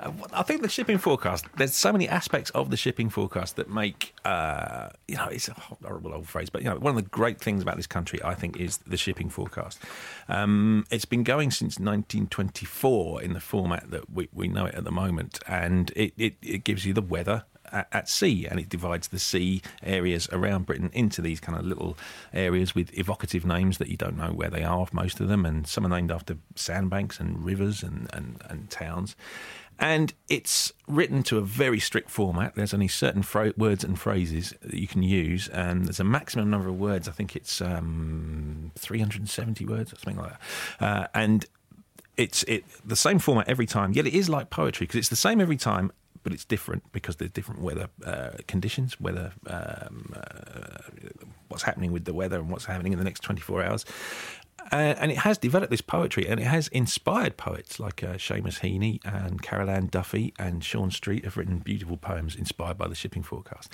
I 0.01 0.43
think 0.43 0.63
the 0.63 0.69
shipping 0.69 0.99
forecast. 0.99 1.47
There's 1.57 1.75
so 1.75 1.91
many 1.93 2.09
aspects 2.09 2.51
of 2.51 2.71
the 2.71 2.77
shipping 2.77 3.09
forecast 3.09 3.57
that 3.57 3.69
make 3.69 4.15
uh, 4.25 4.91
you 5.09 5.17
know 5.17 5.27
it's 5.27 5.49
a 5.49 5.55
horrible 5.55 6.15
old 6.15 6.29
phrase, 6.29 6.51
but 6.51 6.63
you 6.63 6.71
know 6.71 6.77
one 6.77 6.97
of 6.97 7.03
the 7.03 7.09
great 7.09 7.41
things 7.41 7.63
about 7.63 7.77
this 7.77 7.87
country, 7.87 8.23
I 8.23 8.35
think, 8.35 8.57
is 8.57 8.79
the 8.79 8.97
shipping 8.97 9.29
forecast. 9.29 9.83
Um, 10.29 10.87
it's 10.91 11.05
been 11.05 11.25
going 11.25 11.51
since 11.51 11.79
1924 11.79 13.23
in 13.23 13.33
the 13.33 13.41
format 13.41 13.91
that 13.91 14.11
we, 14.11 14.29
we 14.33 14.47
know 14.47 14.67
it 14.67 14.75
at 14.75 14.85
the 14.85 14.93
moment, 14.93 15.41
and 15.49 15.91
it, 15.97 16.13
it, 16.17 16.37
it 16.43 16.65
gives 16.65 16.87
you 16.87 16.93
the 16.93 17.03
weather 17.03 17.45
at, 17.73 17.89
at, 17.93 18.09
sea, 18.09 18.47
and 18.47 18.59
it 18.59 18.69
divides 18.69 19.09
the 19.09 19.19
sea 19.19 19.63
areas 19.83 20.29
around 20.33 20.67
Britain 20.67 20.91
into 20.93 21.23
these 21.23 21.41
kind 21.41 21.59
of 21.59 21.65
little 21.65 21.97
areas 22.33 22.75
with 22.75 22.97
evocative 22.99 23.45
names 23.45 23.79
that 23.79 23.89
you 23.89 23.97
don't 23.97 24.17
know 24.17 24.33
where 24.33 24.51
they 24.51 24.65
are, 24.65 24.87
most 24.93 25.21
of 25.21 25.29
them, 25.29 25.45
and 25.45 25.67
some 25.67 25.85
are 25.85 25.89
named 25.89 26.11
after 26.11 26.37
sandbanks 26.55 27.21
and 27.21 27.45
rivers 27.45 27.83
and, 27.83 28.09
and, 28.13 28.41
and 28.49 28.71
towns. 28.71 29.17
And 29.81 30.13
it's 30.29 30.73
written 30.89 31.23
to 31.25 31.39
a 31.39 31.41
very 31.41 31.79
strict 31.79 32.11
format. 32.11 32.57
There's 32.57 32.75
only 32.75 32.89
certain 32.89 33.25
words 33.57 33.85
and 33.85 33.99
phrases 33.99 34.53
that 34.61 34.75
you 34.75 34.89
can 34.89 35.05
use, 35.05 35.47
and 35.49 35.87
there's 35.87 36.01
a 36.01 36.05
maximum 36.05 36.51
number 36.51 36.69
of 36.69 36.79
words. 36.81 37.07
I 37.07 37.13
think 37.13 37.37
it's 37.37 37.61
um, 37.61 38.73
370 38.77 39.65
words 39.67 39.93
or 39.93 39.97
something 39.97 40.21
like 40.21 40.33
that. 40.33 40.85
Uh, 40.85 41.07
and 41.15 41.47
it's 42.17 42.43
it 42.43 42.65
the 42.85 42.97
same 42.97 43.21
format 43.21 43.49
every 43.49 43.67
time. 43.67 43.93
Yet 43.93 44.07
it 44.07 44.15
is 44.15 44.29
like 44.29 44.51
poetry 44.51 44.87
because 44.87 44.99
it's 44.99 45.09
the 45.09 45.17
same 45.17 45.41
every 45.41 45.57
time, 45.57 45.93
but 46.23 46.33
it's 46.33 46.45
different 46.45 46.91
because 46.93 47.17
there's 47.17 47.31
different 47.31 47.61
weather 47.63 47.89
uh, 48.05 48.31
conditions, 48.47 49.01
weather, 49.01 49.33
um, 49.47 50.15
uh, 50.15 50.79
what's 51.49 51.63
happening 51.63 51.93
with 51.93 52.05
the 52.05 52.15
weather 52.15 52.39
and 52.39 52.51
what's 52.51 52.65
happening 52.65 52.93
in 52.93 52.99
the 52.99 53.05
next 53.05 53.21
24 53.21 53.63
hours. 53.63 53.85
Uh, 54.71 54.95
and 54.99 55.11
it 55.11 55.19
has 55.19 55.39
developed 55.39 55.71
this 55.71 55.81
poetry 55.81 56.29
and 56.29 56.41
it 56.41 56.47
has 56.47 56.69
inspired 56.69 57.37
poets 57.37 57.81
like 57.81 58.03
uh, 58.03 58.15
Seamus 58.15 58.61
Heaney 58.61 59.01
and 59.05 59.43
Carol 59.43 59.71
Ann 59.71 59.87
Duffy 59.87 60.35
and 60.39 60.63
Sean 60.63 60.91
Street 60.91 61.25
have 61.25 61.37
written 61.37 61.59
beautiful 61.59 61.97
poems 61.97 62.37
inspired 62.37 62.77
by 62.77 62.89
the 62.89 62.95
shipping 62.95 63.23
forecast. 63.23 63.73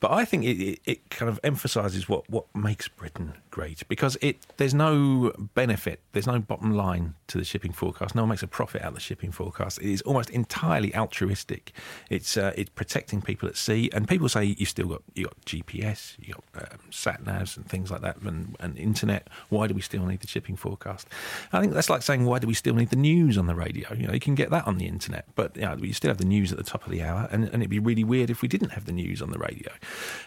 But 0.00 0.10
I 0.12 0.24
think 0.24 0.44
it, 0.44 0.60
it, 0.60 0.80
it 0.84 1.10
kind 1.10 1.28
of 1.28 1.40
emphasises 1.42 2.08
what, 2.08 2.28
what 2.28 2.46
makes 2.54 2.88
Britain 2.88 3.34
great 3.50 3.86
because 3.88 4.16
it 4.20 4.46
there's 4.56 4.74
no 4.74 5.32
benefit, 5.54 6.00
there's 6.12 6.26
no 6.26 6.38
bottom 6.38 6.72
line 6.72 7.14
to 7.28 7.38
the 7.38 7.44
shipping 7.44 7.72
forecast. 7.72 8.14
No 8.14 8.22
one 8.22 8.30
makes 8.30 8.42
a 8.42 8.48
profit 8.48 8.82
out 8.82 8.88
of 8.88 8.94
the 8.94 9.00
shipping 9.00 9.32
forecast. 9.32 9.78
It 9.80 9.90
is 9.90 10.02
almost 10.02 10.30
entirely 10.30 10.94
altruistic. 10.94 11.72
It's 12.10 12.36
uh, 12.36 12.52
it's 12.56 12.70
protecting 12.70 13.22
people 13.22 13.48
at 13.48 13.56
sea, 13.56 13.90
and 13.92 14.08
people 14.08 14.28
say 14.28 14.44
you 14.44 14.66
still 14.66 14.88
got 14.88 15.02
you 15.14 15.24
got 15.24 15.40
GPS, 15.46 16.16
you 16.18 16.34
got 16.34 16.72
um, 16.72 16.78
sat 16.90 17.24
navs 17.24 17.56
and 17.56 17.68
things 17.68 17.90
like 17.90 18.02
that, 18.02 18.16
and, 18.22 18.56
and 18.60 18.76
internet. 18.76 19.28
Why 19.48 19.66
do 19.66 19.74
we 19.74 19.80
still 19.80 20.04
need 20.04 20.20
the 20.20 20.26
shipping 20.34 20.56
forecast? 20.56 21.08
I 21.52 21.60
think 21.60 21.72
that's 21.72 21.88
like 21.88 22.02
saying 22.02 22.24
why 22.24 22.38
do 22.40 22.46
we 22.46 22.54
still 22.54 22.74
need 22.74 22.90
the 22.90 22.96
news 22.96 23.38
on 23.38 23.46
the 23.46 23.54
radio? 23.54 23.92
You 23.94 24.08
know, 24.08 24.12
you 24.12 24.20
can 24.20 24.34
get 24.34 24.50
that 24.50 24.66
on 24.66 24.78
the 24.78 24.86
internet, 24.86 25.24
but 25.34 25.56
you, 25.56 25.62
know, 25.62 25.76
still 25.92 26.10
have 26.10 26.18
the 26.18 26.24
news 26.24 26.52
at 26.52 26.58
the 26.58 26.64
top 26.64 26.84
of 26.84 26.92
the 26.92 27.02
hour, 27.02 27.28
and, 27.30 27.44
and 27.44 27.62
it'd 27.62 27.70
be 27.70 27.78
really 27.78 28.04
weird 28.04 28.30
if 28.30 28.42
we 28.42 28.48
didn't 28.48 28.70
have 28.70 28.84
the 28.84 28.92
news 28.92 29.22
on 29.22 29.30
the 29.30 29.38
radio. 29.38 29.72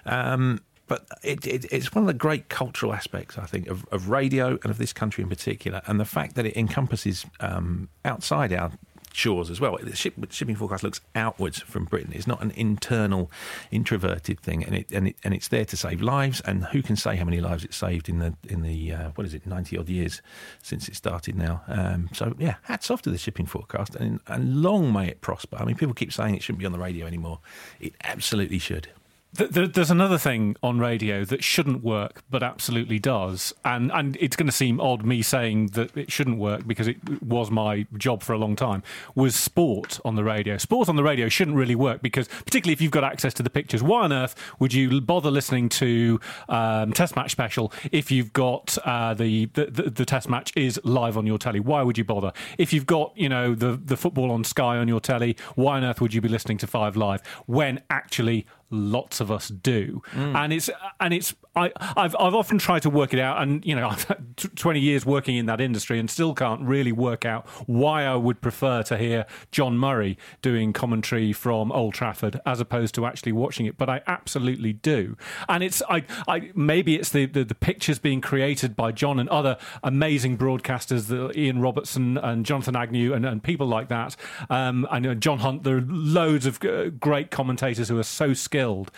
Um, 0.05 0.61
but 0.87 1.05
it, 1.21 1.45
it, 1.45 1.65
it's 1.71 1.93
one 1.93 2.03
of 2.03 2.07
the 2.07 2.13
great 2.13 2.47
cultural 2.47 2.93
aspects, 2.93 3.37
I 3.37 3.45
think, 3.45 3.67
of, 3.67 3.85
of, 3.91 4.09
radio 4.09 4.51
and 4.63 4.67
of 4.67 4.77
this 4.77 4.93
country 4.93 5.21
in 5.21 5.29
particular, 5.29 5.81
and 5.85 5.99
the 5.99 6.05
fact 6.05 6.35
that 6.35 6.45
it 6.45 6.55
encompasses 6.55 7.25
um, 7.41 7.89
outside 8.05 8.53
our 8.53 8.71
shores 9.17 9.49
as 9.49 9.59
well. 9.59 9.77
The 9.81 9.95
ship, 9.95 10.13
shipping 10.29 10.55
forecast 10.55 10.83
looks 10.83 11.01
outwards 11.15 11.59
from 11.59 11.85
Britain. 11.85 12.11
It's 12.13 12.27
not 12.27 12.41
an 12.41 12.51
internal, 12.51 13.31
introverted 13.71 14.39
thing, 14.39 14.63
and 14.63 14.75
it 14.75 14.91
and 14.91 15.07
it 15.09 15.15
and 15.23 15.33
it's 15.33 15.47
there 15.47 15.65
to 15.65 15.75
save 15.75 16.01
lives. 16.01 16.39
And 16.41 16.65
who 16.65 16.81
can 16.83 16.95
say 16.95 17.15
how 17.15 17.25
many 17.25 17.41
lives 17.41 17.63
it's 17.63 17.75
saved 17.77 18.07
in 18.07 18.19
the 18.19 18.35
in 18.47 18.61
the 18.61 18.93
uh, 18.93 19.09
what 19.15 19.25
is 19.25 19.33
it, 19.33 19.45
ninety 19.45 19.77
odd 19.77 19.89
years 19.89 20.21
since 20.61 20.87
it 20.87 20.95
started 20.95 21.35
now? 21.35 21.63
Um, 21.67 22.09
so 22.13 22.35
yeah, 22.37 22.55
hats 22.63 22.91
off 22.91 23.01
to 23.03 23.09
the 23.09 23.17
shipping 23.17 23.47
forecast, 23.47 23.95
and 23.95 24.19
and 24.27 24.61
long 24.61 24.93
may 24.93 25.07
it 25.07 25.21
prosper. 25.21 25.57
I 25.59 25.65
mean, 25.65 25.75
people 25.75 25.95
keep 25.95 26.13
saying 26.13 26.35
it 26.35 26.43
shouldn't 26.43 26.59
be 26.59 26.65
on 26.65 26.71
the 26.71 26.79
radio 26.79 27.07
anymore. 27.07 27.39
It 27.79 27.95
absolutely 28.03 28.59
should. 28.59 28.89
There's 29.33 29.91
another 29.91 30.17
thing 30.17 30.55
on 30.63 30.79
radio 30.79 31.23
that 31.25 31.43
shouldn't 31.43 31.83
work, 31.83 32.23
but 32.29 32.41
absolutely 32.41 32.97
does, 32.97 33.53
and 33.63 33.91
and 33.91 34.17
it's 34.19 34.35
going 34.35 34.47
to 34.47 34.53
seem 34.53 34.79
odd 34.79 35.05
me 35.05 35.21
saying 35.21 35.67
that 35.67 35.95
it 35.95 36.11
shouldn't 36.11 36.37
work 36.39 36.65
because 36.65 36.87
it 36.87 36.97
was 37.21 37.51
my 37.51 37.85
job 37.97 38.23
for 38.23 38.33
a 38.33 38.37
long 38.37 38.55
time. 38.55 38.81
Was 39.15 39.35
sport 39.35 39.99
on 40.03 40.15
the 40.15 40.23
radio? 40.23 40.57
Sport 40.57 40.89
on 40.89 40.95
the 40.95 41.03
radio 41.03 41.29
shouldn't 41.29 41.57
really 41.57 41.75
work 41.75 42.01
because, 42.01 42.27
particularly 42.45 42.73
if 42.73 42.81
you've 42.81 42.91
got 42.91 43.03
access 43.03 43.33
to 43.35 43.43
the 43.43 43.49
pictures, 43.49 43.83
why 43.83 44.03
on 44.03 44.13
earth 44.13 44.33
would 44.59 44.73
you 44.73 45.01
bother 45.01 45.29
listening 45.29 45.69
to 45.69 46.19
um, 46.49 46.93
Test 46.93 47.15
Match 47.15 47.31
Special 47.31 47.71
if 47.91 48.09
you've 48.09 48.33
got 48.33 48.77
uh, 48.85 49.13
the, 49.13 49.45
the, 49.47 49.65
the 49.65 49.89
the 49.89 50.05
Test 50.05 50.29
match 50.29 50.51
is 50.55 50.79
live 50.83 51.17
on 51.17 51.27
your 51.27 51.37
telly? 51.37 51.59
Why 51.59 51.83
would 51.83 51.97
you 51.97 52.05
bother? 52.05 52.31
If 52.57 52.73
you've 52.73 52.87
got 52.87 53.11
you 53.15 53.29
know 53.29 53.53
the 53.53 53.79
the 53.83 53.97
football 53.97 54.31
on 54.31 54.45
Sky 54.45 54.77
on 54.77 54.87
your 54.87 55.01
telly, 55.01 55.37
why 55.55 55.77
on 55.77 55.83
earth 55.83 56.01
would 56.01 56.13
you 56.13 56.21
be 56.21 56.29
listening 56.29 56.57
to 56.59 56.67
Five 56.67 56.95
Live 56.95 57.21
when 57.45 57.83
actually 57.89 58.47
lots 58.69 59.19
of 59.21 59.31
us 59.31 59.47
do 59.47 60.01
mm. 60.11 60.35
and 60.35 60.51
it's 60.51 60.69
and 60.99 61.13
it's 61.13 61.33
I, 61.57 61.71
have 61.95 62.15
I've 62.19 62.33
often 62.33 62.57
tried 62.57 62.83
to 62.83 62.89
work 62.89 63.13
it 63.13 63.19
out 63.19 63.41
and 63.41 63.65
you 63.65 63.75
know 63.75 63.87
I've 63.91 64.03
had 64.03 64.37
20 64.37 64.79
years 64.79 65.05
working 65.05 65.35
in 65.37 65.45
that 65.47 65.59
industry 65.61 65.99
and 65.99 66.09
still 66.09 66.33
can't 66.33 66.61
really 66.61 66.91
work 66.91 67.25
out 67.25 67.47
why 67.65 68.03
I 68.03 68.15
would 68.15 68.41
prefer 68.41 68.83
to 68.83 68.97
hear 68.97 69.25
John 69.51 69.77
Murray 69.77 70.17
doing 70.41 70.73
commentary 70.73 71.33
from 71.33 71.71
Old 71.71 71.93
Trafford 71.93 72.39
as 72.45 72.59
opposed 72.59 72.95
to 72.95 73.05
actually 73.05 73.31
watching 73.31 73.65
it 73.65 73.77
but 73.77 73.89
I 73.89 74.01
absolutely 74.07 74.73
do 74.73 75.17
and 75.49 75.63
it's 75.63 75.81
I, 75.89 76.03
I 76.27 76.51
maybe 76.55 76.95
it's 76.95 77.09
the, 77.09 77.25
the, 77.25 77.43
the 77.43 77.55
pictures 77.55 77.99
being 77.99 78.21
created 78.21 78.75
by 78.75 78.91
John 78.91 79.19
and 79.19 79.29
other 79.29 79.57
amazing 79.83 80.37
broadcasters 80.37 81.07
the 81.07 81.37
Ian 81.37 81.59
Robertson 81.59 82.17
and 82.17 82.45
Jonathan 82.45 82.75
Agnew 82.75 83.13
and, 83.13 83.25
and 83.25 83.41
people 83.41 83.67
like 83.67 83.89
that 83.89 84.15
um, 84.49 84.87
and 84.91 85.21
John 85.21 85.39
Hunt 85.39 85.63
there 85.63 85.77
are 85.77 85.85
loads 85.87 86.45
of 86.45 86.63
uh, 86.63 86.89
great 86.89 87.31
commentators 87.31 87.89
who 87.89 87.97
are 87.97 88.03
so 88.03 88.33
skilled. 88.33 88.91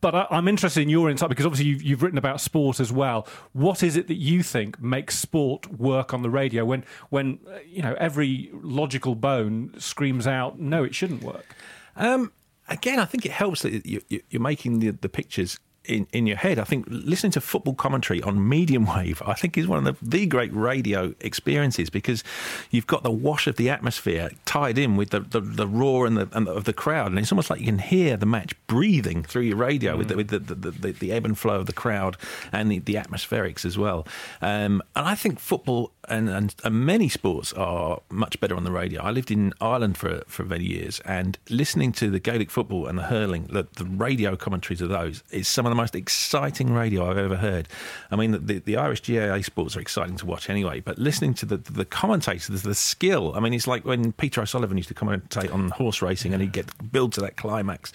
But 0.00 0.14
I, 0.14 0.38
am 0.38 0.46
interested 0.46 0.80
in 0.80 0.88
your 0.88 1.10
insight 1.10 1.28
because 1.28 1.44
obviously 1.44 1.66
you've, 1.66 1.82
you've, 1.82 2.02
written 2.02 2.18
about 2.18 2.40
sport 2.40 2.78
as 2.78 2.92
well. 2.92 3.26
What 3.52 3.82
is 3.82 3.96
it 3.96 4.06
that 4.06 4.14
you 4.14 4.44
think 4.44 4.80
makes 4.80 5.18
sport 5.18 5.72
work 5.72 6.14
on 6.14 6.22
the 6.22 6.30
radio 6.30 6.64
when, 6.64 6.84
when 7.10 7.40
uh, 7.48 7.58
you 7.66 7.82
know 7.82 7.94
every 7.98 8.50
logical 8.52 9.16
bone 9.16 9.74
screams 9.78 10.26
out, 10.26 10.60
no, 10.60 10.84
it 10.84 10.94
shouldn't 10.94 11.22
work? 11.22 11.56
Um, 11.96 12.32
again, 12.68 13.00
I 13.00 13.06
think 13.06 13.26
it 13.26 13.32
helps 13.32 13.62
that 13.62 13.84
you, 13.84 14.00
are 14.34 14.38
making 14.38 14.78
the, 14.78 14.90
the 14.90 15.08
pictures 15.08 15.58
in, 15.88 16.06
in 16.12 16.26
your 16.26 16.36
head. 16.36 16.58
I 16.58 16.64
think 16.64 16.86
listening 16.88 17.32
to 17.32 17.40
football 17.40 17.74
commentary 17.74 18.22
on 18.22 18.48
medium 18.48 18.86
wave, 18.86 19.22
I 19.26 19.34
think, 19.34 19.56
is 19.56 19.66
one 19.66 19.86
of 19.86 19.98
the, 20.00 20.06
the 20.06 20.26
great 20.26 20.54
radio 20.54 21.14
experiences 21.20 21.90
because 21.90 22.22
you've 22.70 22.86
got 22.86 23.02
the 23.02 23.10
wash 23.10 23.46
of 23.46 23.56
the 23.56 23.70
atmosphere 23.70 24.30
tied 24.44 24.78
in 24.78 24.96
with 24.96 25.10
the, 25.10 25.20
the, 25.20 25.40
the 25.40 25.66
roar 25.66 26.06
and 26.06 26.16
the, 26.16 26.28
and 26.32 26.46
the, 26.46 26.52
of 26.52 26.64
the 26.64 26.72
crowd, 26.72 27.08
and 27.10 27.18
it's 27.18 27.32
almost 27.32 27.50
like 27.50 27.60
you 27.60 27.66
can 27.66 27.78
hear 27.78 28.16
the 28.16 28.26
match 28.26 28.54
breathing 28.66 29.22
through 29.22 29.42
your 29.42 29.56
radio 29.56 29.94
mm. 29.94 29.98
with, 29.98 30.08
the, 30.08 30.16
with 30.16 30.28
the, 30.28 30.38
the, 30.38 30.70
the, 30.70 30.92
the, 30.92 31.12
ebb 31.12 31.24
and 31.24 31.38
flow 31.38 31.56
of 31.56 31.66
the 31.66 31.72
crowd 31.72 32.16
and 32.52 32.70
the, 32.70 32.78
the 32.80 32.94
atmospherics 32.94 33.64
as 33.64 33.78
well. 33.78 34.06
Um, 34.42 34.82
and 34.94 35.06
I 35.06 35.14
think 35.14 35.40
football 35.40 35.92
and, 36.08 36.28
and, 36.28 36.54
and, 36.64 36.86
many 36.86 37.08
sports 37.08 37.52
are 37.52 38.00
much 38.10 38.40
better 38.40 38.56
on 38.56 38.64
the 38.64 38.70
radio. 38.70 39.02
I 39.02 39.10
lived 39.10 39.30
in 39.30 39.52
Ireland 39.60 39.96
for 39.96 40.22
for 40.26 40.44
many 40.44 40.64
years, 40.64 41.00
and 41.00 41.38
listening 41.48 41.92
to 41.92 42.10
the 42.10 42.20
Gaelic 42.20 42.50
football 42.50 42.86
and 42.86 42.98
the 42.98 43.04
hurling, 43.04 43.44
the, 43.44 43.66
the 43.74 43.84
radio 43.84 44.36
commentaries 44.36 44.80
of 44.80 44.88
those 44.88 45.22
is 45.30 45.48
some 45.48 45.66
of 45.66 45.70
the 45.70 45.76
most 45.76 45.94
exciting 45.94 46.72
radio 46.72 47.10
I've 47.10 47.18
ever 47.18 47.36
heard. 47.36 47.68
I 48.10 48.16
mean, 48.16 48.32
the, 48.32 48.58
the 48.58 48.76
Irish 48.76 49.02
GAA 49.06 49.42
sports 49.42 49.76
are 49.76 49.80
exciting 49.80 50.16
to 50.16 50.26
watch 50.26 50.50
anyway, 50.50 50.80
but 50.80 50.98
listening 50.98 51.34
to 51.34 51.46
the 51.46 51.56
the 51.56 51.84
commentators, 51.84 52.62
the 52.62 52.74
skill. 52.74 53.34
I 53.34 53.40
mean, 53.40 53.54
it's 53.54 53.66
like 53.66 53.84
when 53.84 54.12
Peter 54.12 54.40
O'Sullevan 54.40 54.76
used 54.76 54.88
to 54.88 54.94
commentate 54.94 55.52
on 55.52 55.70
horse 55.70 56.02
racing, 56.02 56.32
and 56.32 56.42
he'd 56.42 56.52
get 56.52 56.66
build 56.92 57.12
to 57.14 57.20
that 57.22 57.36
climax. 57.36 57.92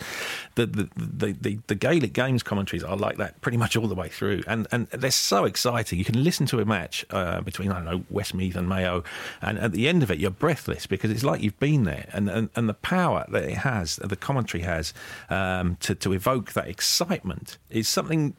The 0.55 0.65
the, 0.65 0.89
the 0.95 1.31
the 1.33 1.59
the 1.67 1.75
Gaelic 1.75 2.13
games 2.13 2.43
commentaries 2.43 2.83
are 2.83 2.97
like 2.97 3.17
that 3.17 3.41
pretty 3.41 3.57
much 3.57 3.75
all 3.75 3.87
the 3.87 3.95
way 3.95 4.09
through, 4.09 4.43
and 4.47 4.67
and 4.71 4.87
they're 4.87 5.11
so 5.11 5.45
exciting. 5.45 5.99
You 5.99 6.05
can 6.05 6.23
listen 6.23 6.45
to 6.47 6.59
a 6.59 6.65
match 6.65 7.05
uh, 7.09 7.41
between 7.41 7.71
I 7.71 7.75
don't 7.75 7.85
know 7.85 8.02
Westmeath 8.09 8.55
and 8.55 8.67
Mayo, 8.67 9.03
and 9.41 9.57
at 9.59 9.71
the 9.71 9.87
end 9.87 10.03
of 10.03 10.11
it, 10.11 10.19
you're 10.19 10.31
breathless 10.31 10.85
because 10.85 11.11
it's 11.11 11.23
like 11.23 11.41
you've 11.41 11.59
been 11.59 11.83
there, 11.83 12.09
and 12.13 12.29
and, 12.29 12.49
and 12.55 12.69
the 12.69 12.73
power 12.73 13.25
that 13.29 13.43
it 13.43 13.57
has, 13.59 13.97
the 13.97 14.15
commentary 14.15 14.63
has, 14.63 14.93
um, 15.29 15.77
to 15.81 15.95
to 15.95 16.13
evoke 16.13 16.53
that 16.53 16.67
excitement 16.67 17.57
is 17.69 17.87
something 17.87 18.35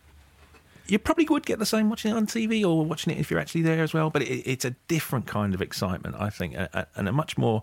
you 0.86 0.98
probably 0.98 1.24
would 1.26 1.46
get 1.46 1.58
the 1.58 1.66
same 1.66 1.88
watching 1.88 2.10
it 2.10 2.14
on 2.14 2.26
TV 2.26 2.62
or 2.62 2.84
watching 2.84 3.12
it 3.14 3.18
if 3.18 3.30
you're 3.30 3.40
actually 3.40 3.62
there 3.62 3.82
as 3.82 3.94
well. 3.94 4.10
But 4.10 4.22
it, 4.22 4.42
it's 4.46 4.64
a 4.64 4.72
different 4.88 5.26
kind 5.26 5.54
of 5.54 5.62
excitement, 5.62 6.16
I 6.18 6.30
think, 6.30 6.56
and 6.94 7.08
a 7.08 7.12
much 7.12 7.38
more 7.38 7.62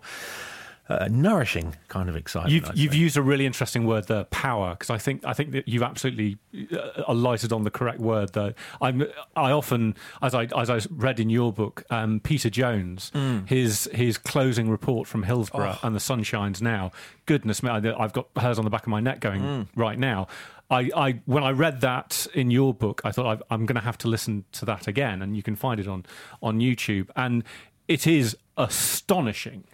uh, 0.88 1.08
nourishing 1.10 1.76
kind 1.88 2.08
of 2.08 2.16
excitement. 2.16 2.52
You've, 2.52 2.76
you've 2.76 2.94
used 2.94 3.16
a 3.16 3.22
really 3.22 3.46
interesting 3.46 3.86
word 3.86 4.08
there, 4.08 4.24
power, 4.24 4.70
because 4.72 4.90
I 4.90 4.98
think 4.98 5.24
I 5.24 5.32
think 5.32 5.52
that 5.52 5.68
you've 5.68 5.82
absolutely 5.82 6.38
uh, 6.72 7.04
alighted 7.06 7.52
on 7.52 7.62
the 7.62 7.70
correct 7.70 8.00
word. 8.00 8.32
Though 8.32 8.52
I'm, 8.80 9.04
I 9.36 9.52
often, 9.52 9.94
as 10.20 10.34
I 10.34 10.44
as 10.56 10.70
I 10.70 10.80
read 10.90 11.20
in 11.20 11.30
your 11.30 11.52
book, 11.52 11.84
um, 11.90 12.20
Peter 12.20 12.50
Jones, 12.50 13.12
mm. 13.14 13.48
his 13.48 13.88
his 13.92 14.18
closing 14.18 14.68
report 14.68 15.06
from 15.06 15.22
Hillsborough 15.22 15.78
oh. 15.82 15.86
and 15.86 15.94
the 15.94 16.00
sun 16.00 16.22
shines 16.24 16.60
now. 16.60 16.90
Goodness 17.26 17.62
me, 17.62 17.70
I've 17.70 18.12
got 18.12 18.28
hairs 18.36 18.58
on 18.58 18.64
the 18.64 18.70
back 18.70 18.82
of 18.82 18.88
my 18.88 19.00
neck 19.00 19.20
going 19.20 19.42
mm. 19.42 19.66
right 19.76 19.98
now. 19.98 20.26
I, 20.70 20.90
I, 20.96 21.20
when 21.26 21.44
I 21.44 21.50
read 21.50 21.82
that 21.82 22.26
in 22.32 22.50
your 22.50 22.72
book, 22.72 23.02
I 23.04 23.12
thought 23.12 23.42
I'm 23.50 23.66
going 23.66 23.76
to 23.76 23.82
have 23.82 23.98
to 23.98 24.08
listen 24.08 24.46
to 24.52 24.64
that 24.64 24.88
again, 24.88 25.20
and 25.20 25.36
you 25.36 25.42
can 25.42 25.54
find 25.54 25.78
it 25.78 25.86
on 25.86 26.06
on 26.42 26.60
YouTube, 26.60 27.10
and 27.14 27.44
it 27.88 28.06
is 28.06 28.36
astonishing 28.56 29.64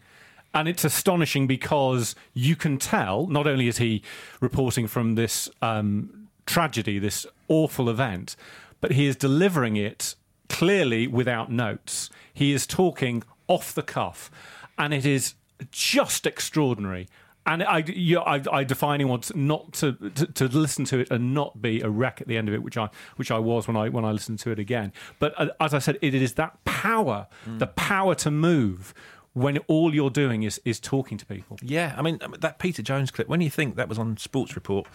and 0.54 0.68
it's 0.68 0.84
astonishing 0.84 1.46
because 1.46 2.14
you 2.32 2.56
can 2.56 2.78
tell 2.78 3.26
not 3.26 3.46
only 3.46 3.68
is 3.68 3.78
he 3.78 4.02
reporting 4.40 4.87
from 4.87 5.14
this 5.14 5.48
um, 5.62 6.28
tragedy, 6.46 6.98
this 6.98 7.26
awful 7.48 7.88
event, 7.88 8.34
but 8.80 8.92
he 8.92 9.06
is 9.06 9.16
delivering 9.16 9.76
it 9.76 10.14
clearly 10.48 11.06
without 11.06 11.52
notes. 11.52 12.11
He 12.32 12.52
is 12.52 12.66
talking 12.66 13.22
off 13.46 13.74
the 13.74 13.82
cuff, 13.82 14.30
and 14.78 14.94
it 14.94 15.04
is 15.04 15.34
just 15.70 16.26
extraordinary. 16.26 17.08
And 17.46 17.62
I, 17.62 17.78
you, 17.78 18.20
I, 18.20 18.42
I 18.52 18.64
define 18.64 19.06
want 19.08 19.34
not 19.34 19.72
to, 19.74 19.92
to, 19.92 20.26
to 20.26 20.48
listen 20.48 20.84
to 20.87 20.98
it 20.98 21.11
and 21.11 21.32
not 21.32 21.62
be 21.62 21.80
a 21.80 21.88
wreck 21.88 22.20
at 22.20 22.28
the 22.28 22.37
end 22.37 22.46
of 22.48 22.54
it, 22.54 22.62
which 22.62 22.76
I 22.76 22.90
which 23.16 23.30
I 23.30 23.38
was 23.38 23.66
when 23.66 23.76
I 23.76 23.88
when 23.88 24.04
I 24.04 24.12
listened 24.12 24.38
to 24.40 24.50
it 24.50 24.58
again. 24.58 24.92
But 25.18 25.32
uh, 25.40 25.48
as 25.58 25.72
I 25.72 25.78
said, 25.78 25.98
it 26.02 26.14
is 26.14 26.34
that 26.34 26.62
power, 26.66 27.26
mm. 27.46 27.58
the 27.58 27.66
power 27.66 28.14
to 28.16 28.30
move, 28.30 28.92
when 29.34 29.58
all 29.68 29.94
you're 29.94 30.10
doing 30.10 30.42
is 30.42 30.60
is 30.64 30.80
talking 30.80 31.18
to 31.18 31.26
people. 31.26 31.58
Yeah, 31.62 31.94
I 31.96 32.02
mean 32.02 32.18
that 32.38 32.58
Peter 32.58 32.82
Jones 32.82 33.10
clip. 33.10 33.28
When 33.28 33.40
you 33.40 33.50
think 33.50 33.76
that 33.76 33.88
was 33.88 33.98
on 33.98 34.16
Sports 34.16 34.54
Report 34.54 34.86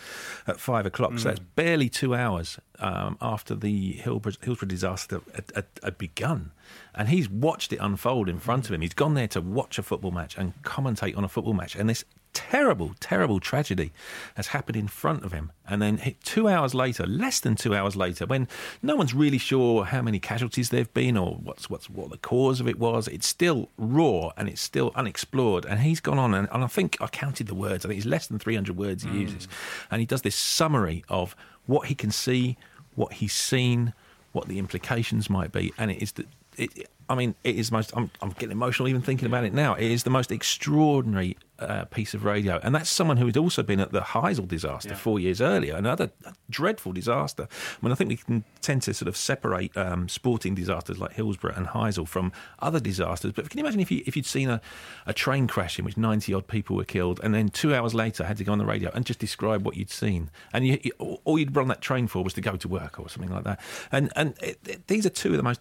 at 0.47 0.59
five 0.59 0.85
o'clock, 0.85 1.11
mm. 1.11 1.19
so 1.19 1.29
that's 1.29 1.39
barely 1.39 1.89
two 1.89 2.15
hours 2.15 2.59
um, 2.79 3.17
after 3.21 3.55
the 3.55 3.93
Hillsborough, 3.93 4.33
Hillsborough 4.41 4.67
disaster 4.67 5.21
had, 5.33 5.51
had, 5.55 5.65
had, 5.83 5.97
begun, 5.97 6.51
and 6.93 7.09
he's 7.09 7.29
watched 7.29 7.71
it 7.73 7.77
unfold 7.77 8.27
in 8.27 8.39
front 8.39 8.67
of 8.67 8.73
him. 8.73 8.81
He's 8.81 8.93
gone 8.93 9.13
there 9.13 9.27
to 9.29 9.41
watch 9.41 9.77
a 9.77 9.83
football 9.83 10.11
match 10.11 10.37
and 10.37 10.53
commentate 10.63 11.17
on 11.17 11.23
a 11.23 11.29
football 11.29 11.53
match, 11.53 11.75
and 11.75 11.89
this 11.89 12.03
terrible, 12.33 12.95
terrible 12.99 13.39
tragedy 13.39 13.91
has 14.35 14.47
happened 14.47 14.75
in 14.75 14.87
front 14.87 15.23
of 15.23 15.31
him. 15.31 15.51
And 15.67 15.81
then 15.81 16.15
two 16.23 16.47
hours 16.47 16.73
later, 16.73 17.05
less 17.05 17.39
than 17.39 17.55
two 17.55 17.75
hours 17.75 17.95
later, 17.95 18.25
when 18.25 18.47
no 18.81 18.95
one's 18.95 19.13
really 19.13 19.37
sure 19.37 19.85
how 19.85 20.01
many 20.01 20.19
casualties 20.19 20.69
there've 20.69 20.93
been 20.93 21.15
or 21.15 21.35
what's 21.35 21.69
what's 21.69 21.89
what 21.89 22.09
the 22.09 22.17
cause 22.17 22.59
of 22.59 22.67
it 22.67 22.79
was, 22.79 23.07
it's 23.07 23.27
still 23.27 23.69
raw 23.77 24.31
and 24.35 24.49
it's 24.49 24.61
still 24.61 24.91
unexplored. 24.95 25.65
And 25.65 25.79
he's 25.81 25.99
gone 25.99 26.19
on 26.19 26.33
and, 26.33 26.47
and 26.51 26.63
I 26.63 26.67
think 26.67 26.97
I 26.99 27.07
counted 27.07 27.47
the 27.47 27.55
words. 27.55 27.85
I 27.85 27.89
think 27.89 27.99
it's 27.99 28.07
less 28.07 28.27
than 28.27 28.39
300 28.39 28.75
words 28.75 29.03
he 29.03 29.09
mm. 29.09 29.21
uses, 29.21 29.47
and 29.89 29.99
he 29.99 30.05
does 30.05 30.23
this 30.23 30.35
summary 30.35 31.03
of 31.09 31.35
what 31.65 31.87
he 31.87 31.95
can 31.95 32.11
see, 32.11 32.57
what 32.95 33.13
he's 33.13 33.33
seen, 33.33 33.93
what 34.33 34.47
the 34.47 34.59
implications 34.59 35.29
might 35.29 35.51
be, 35.51 35.73
and 35.77 35.91
it 35.91 36.01
is 36.01 36.11
that. 36.13 36.27
It, 36.57 36.87
I 37.09 37.15
mean, 37.15 37.35
it 37.43 37.57
is 37.57 37.71
most. 37.71 37.91
I'm, 37.95 38.09
I'm, 38.21 38.29
getting 38.31 38.51
emotional 38.51 38.87
even 38.87 39.01
thinking 39.01 39.25
about 39.25 39.43
it 39.43 39.53
now. 39.53 39.75
It 39.75 39.91
is 39.91 40.03
the 40.03 40.09
most 40.09 40.31
extraordinary 40.31 41.37
uh, 41.59 41.85
piece 41.85 42.13
of 42.13 42.23
radio, 42.23 42.59
and 42.63 42.73
that's 42.73 42.89
someone 42.89 43.17
who 43.17 43.25
had 43.25 43.35
also 43.35 43.61
been 43.61 43.79
at 43.79 43.91
the 43.91 43.99
Heysel 44.01 44.47
disaster 44.47 44.89
yeah. 44.89 44.95
four 44.95 45.19
years 45.19 45.41
earlier, 45.41 45.75
another 45.75 46.11
dreadful 46.49 46.93
disaster. 46.93 47.47
I 47.51 47.85
mean, 47.85 47.91
I 47.91 47.95
think 47.95 48.09
we 48.09 48.15
can 48.15 48.43
tend 48.61 48.83
to 48.83 48.93
sort 48.93 49.09
of 49.09 49.17
separate 49.17 49.75
um, 49.75 50.07
sporting 50.07 50.55
disasters 50.55 50.97
like 50.97 51.13
Hillsborough 51.13 51.53
and 51.55 51.67
Heysel 51.67 52.07
from 52.07 52.31
other 52.59 52.79
disasters. 52.79 53.33
But 53.33 53.49
can 53.49 53.59
you 53.59 53.65
imagine 53.65 53.81
if 53.81 53.91
you 53.91 54.01
if 54.05 54.15
you'd 54.15 54.25
seen 54.25 54.49
a, 54.49 54.61
a 55.05 55.13
train 55.13 55.47
crash 55.47 55.77
in 55.77 55.85
which 55.85 55.97
ninety 55.97 56.33
odd 56.33 56.47
people 56.47 56.77
were 56.77 56.85
killed, 56.85 57.19
and 57.21 57.33
then 57.35 57.49
two 57.49 57.75
hours 57.75 57.93
later 57.93 58.23
had 58.23 58.37
to 58.37 58.43
go 58.43 58.53
on 58.53 58.59
the 58.59 58.65
radio 58.65 58.89
and 58.93 59.05
just 59.05 59.19
describe 59.19 59.65
what 59.65 59.75
you'd 59.75 59.91
seen, 59.91 60.29
and 60.53 60.65
you, 60.65 60.79
you, 60.81 61.19
all 61.25 61.37
you'd 61.37 61.55
run 61.55 61.67
that 61.67 61.81
train 61.81 62.07
for 62.07 62.23
was 62.23 62.33
to 62.33 62.41
go 62.41 62.55
to 62.55 62.67
work 62.67 62.99
or 62.99 63.09
something 63.09 63.31
like 63.31 63.43
that. 63.43 63.59
And 63.91 64.11
and 64.15 64.35
it, 64.41 64.59
it, 64.65 64.87
these 64.87 65.05
are 65.05 65.09
two 65.09 65.31
of 65.31 65.37
the 65.37 65.43
most 65.43 65.59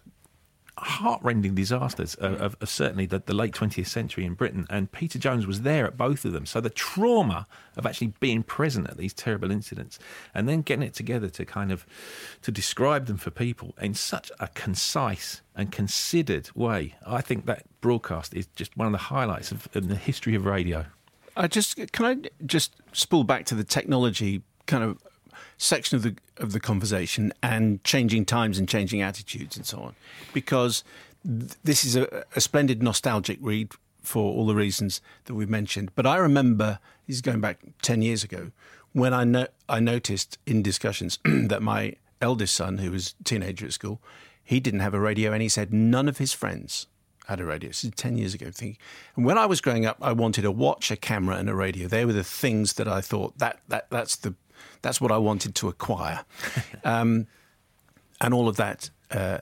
heartrending 0.77 1.53
disasters 1.53 2.15
of, 2.15 2.41
of, 2.41 2.57
of 2.59 2.69
certainly 2.69 3.05
the, 3.05 3.21
the, 3.25 3.33
late 3.33 3.53
20th 3.53 3.87
century 3.87 4.25
in 4.25 4.33
Britain. 4.33 4.65
And 4.69 4.91
Peter 4.91 5.19
Jones 5.19 5.45
was 5.45 5.61
there 5.61 5.85
at 5.85 5.97
both 5.97 6.25
of 6.25 6.31
them. 6.31 6.45
So 6.45 6.59
the 6.61 6.69
trauma 6.69 7.47
of 7.77 7.85
actually 7.85 8.13
being 8.19 8.43
present 8.43 8.89
at 8.89 8.97
these 8.97 9.13
terrible 9.13 9.51
incidents 9.51 9.99
and 10.33 10.49
then 10.49 10.61
getting 10.61 10.83
it 10.83 10.93
together 10.93 11.29
to 11.29 11.45
kind 11.45 11.71
of 11.71 11.85
to 12.41 12.51
describe 12.51 13.05
them 13.05 13.17
for 13.17 13.29
people 13.29 13.75
in 13.81 13.93
such 13.93 14.31
a 14.39 14.47
concise 14.47 15.41
and 15.55 15.71
considered 15.71 16.49
way, 16.55 16.95
I 17.05 17.21
think 17.21 17.45
that 17.45 17.65
broadcast 17.81 18.33
is 18.33 18.47
just 18.55 18.75
one 18.75 18.87
of 18.87 18.91
the 18.91 18.97
highlights 18.97 19.51
of, 19.51 19.67
of 19.75 19.87
the 19.87 19.95
history 19.95 20.33
of 20.33 20.45
radio. 20.45 20.85
I 21.35 21.47
just 21.47 21.75
can 21.91 22.05
I 22.05 22.29
just 22.45 22.75
spool 22.91 23.23
back 23.23 23.45
to 23.45 23.55
the 23.55 23.63
technology 23.63 24.43
kind 24.65 24.83
of 24.83 24.97
section 25.57 25.95
of 25.95 26.03
the 26.03 26.15
of 26.37 26.51
the 26.51 26.59
conversation 26.59 27.31
and 27.41 27.83
changing 27.83 28.25
times 28.25 28.57
and 28.57 28.67
changing 28.67 29.01
attitudes 29.01 29.55
and 29.55 29.65
so 29.65 29.79
on, 29.79 29.95
because 30.33 30.83
th- 31.23 31.53
this 31.63 31.85
is 31.85 31.95
a, 31.95 32.25
a 32.35 32.41
splendid 32.41 32.81
nostalgic 32.81 33.37
read 33.41 33.71
for 34.01 34.33
all 34.33 34.45
the 34.45 34.55
reasons 34.55 35.01
that 35.25 35.35
we've 35.35 35.49
mentioned. 35.49 35.91
But 35.95 36.05
I 36.05 36.17
remember 36.17 36.79
this 37.07 37.17
is 37.17 37.21
going 37.21 37.41
back 37.41 37.59
ten 37.81 38.01
years 38.01 38.23
ago 38.23 38.51
when 38.93 39.13
I 39.13 39.23
no- 39.23 39.47
I 39.67 39.79
noticed 39.79 40.37
in 40.45 40.61
discussions 40.61 41.19
that 41.25 41.61
my 41.61 41.95
eldest 42.21 42.55
son, 42.55 42.77
who 42.77 42.91
was 42.91 43.15
a 43.19 43.23
teenager 43.23 43.65
at 43.65 43.73
school, 43.73 44.01
he 44.43 44.59
didn't 44.59 44.79
have 44.79 44.93
a 44.93 44.99
radio, 44.99 45.33
and 45.33 45.41
he 45.41 45.49
said 45.49 45.73
none 45.73 46.07
of 46.07 46.17
his 46.17 46.33
friends 46.33 46.87
had 47.27 47.39
a 47.39 47.45
radio. 47.45 47.69
This 47.69 47.83
is 47.83 47.91
10 47.95 48.17
years 48.17 48.33
ago. 48.33 48.47
Thinking. 48.51 48.77
And 49.15 49.25
when 49.25 49.37
I 49.37 49.45
was 49.45 49.61
growing 49.61 49.85
up, 49.85 49.97
I 50.01 50.11
wanted 50.11 50.45
a 50.45 50.51
watch, 50.51 50.91
a 50.91 50.95
camera, 50.97 51.37
and 51.37 51.49
a 51.49 51.55
radio. 51.55 51.87
They 51.87 52.05
were 52.05 52.13
the 52.13 52.23
things 52.23 52.73
that 52.73 52.87
I 52.87 53.01
thought 53.01 53.37
that, 53.37 53.59
that 53.69 53.89
that's, 53.89 54.17
the, 54.17 54.35
that's 54.81 54.99
what 55.01 55.11
I 55.11 55.17
wanted 55.17 55.55
to 55.55 55.67
acquire. 55.69 56.23
um, 56.83 57.27
and 58.21 58.33
all 58.33 58.47
of 58.47 58.55
that 58.57 58.89
uh, 59.11 59.39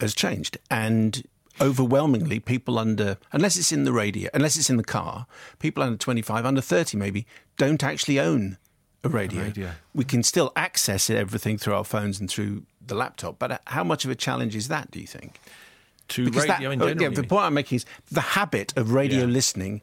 has 0.00 0.14
changed. 0.14 0.58
And 0.70 1.22
overwhelmingly, 1.60 2.40
people 2.40 2.78
under, 2.78 3.16
unless 3.32 3.56
it's 3.56 3.72
in 3.72 3.84
the 3.84 3.92
radio, 3.92 4.28
unless 4.34 4.56
it's 4.56 4.70
in 4.70 4.76
the 4.76 4.84
car, 4.84 5.26
people 5.58 5.82
under 5.82 5.96
25, 5.96 6.44
under 6.44 6.60
30 6.60 6.96
maybe, 6.96 7.26
don't 7.56 7.82
actually 7.82 8.18
own 8.20 8.58
a 9.02 9.08
radio. 9.08 9.40
A 9.40 9.44
radio. 9.44 9.70
We 9.94 10.04
can 10.04 10.22
still 10.22 10.52
access 10.56 11.10
everything 11.10 11.58
through 11.58 11.74
our 11.74 11.84
phones 11.84 12.18
and 12.20 12.28
through 12.30 12.64
the 12.84 12.94
laptop. 12.94 13.38
But 13.38 13.60
how 13.66 13.84
much 13.84 14.04
of 14.04 14.10
a 14.10 14.14
challenge 14.14 14.56
is 14.56 14.68
that, 14.68 14.90
do 14.90 15.00
you 15.00 15.06
think? 15.06 15.38
To 16.08 16.24
Because 16.24 16.48
radio 16.48 16.68
that, 16.68 16.74
in 16.74 16.82
oh, 16.82 16.88
general. 16.88 17.12
yeah, 17.12 17.20
the 17.20 17.26
point 17.26 17.44
I'm 17.44 17.54
making 17.54 17.76
is 17.76 17.86
the 18.10 18.20
habit 18.20 18.76
of 18.76 18.92
radio 18.92 19.20
Yeah. 19.20 19.26
listening 19.26 19.80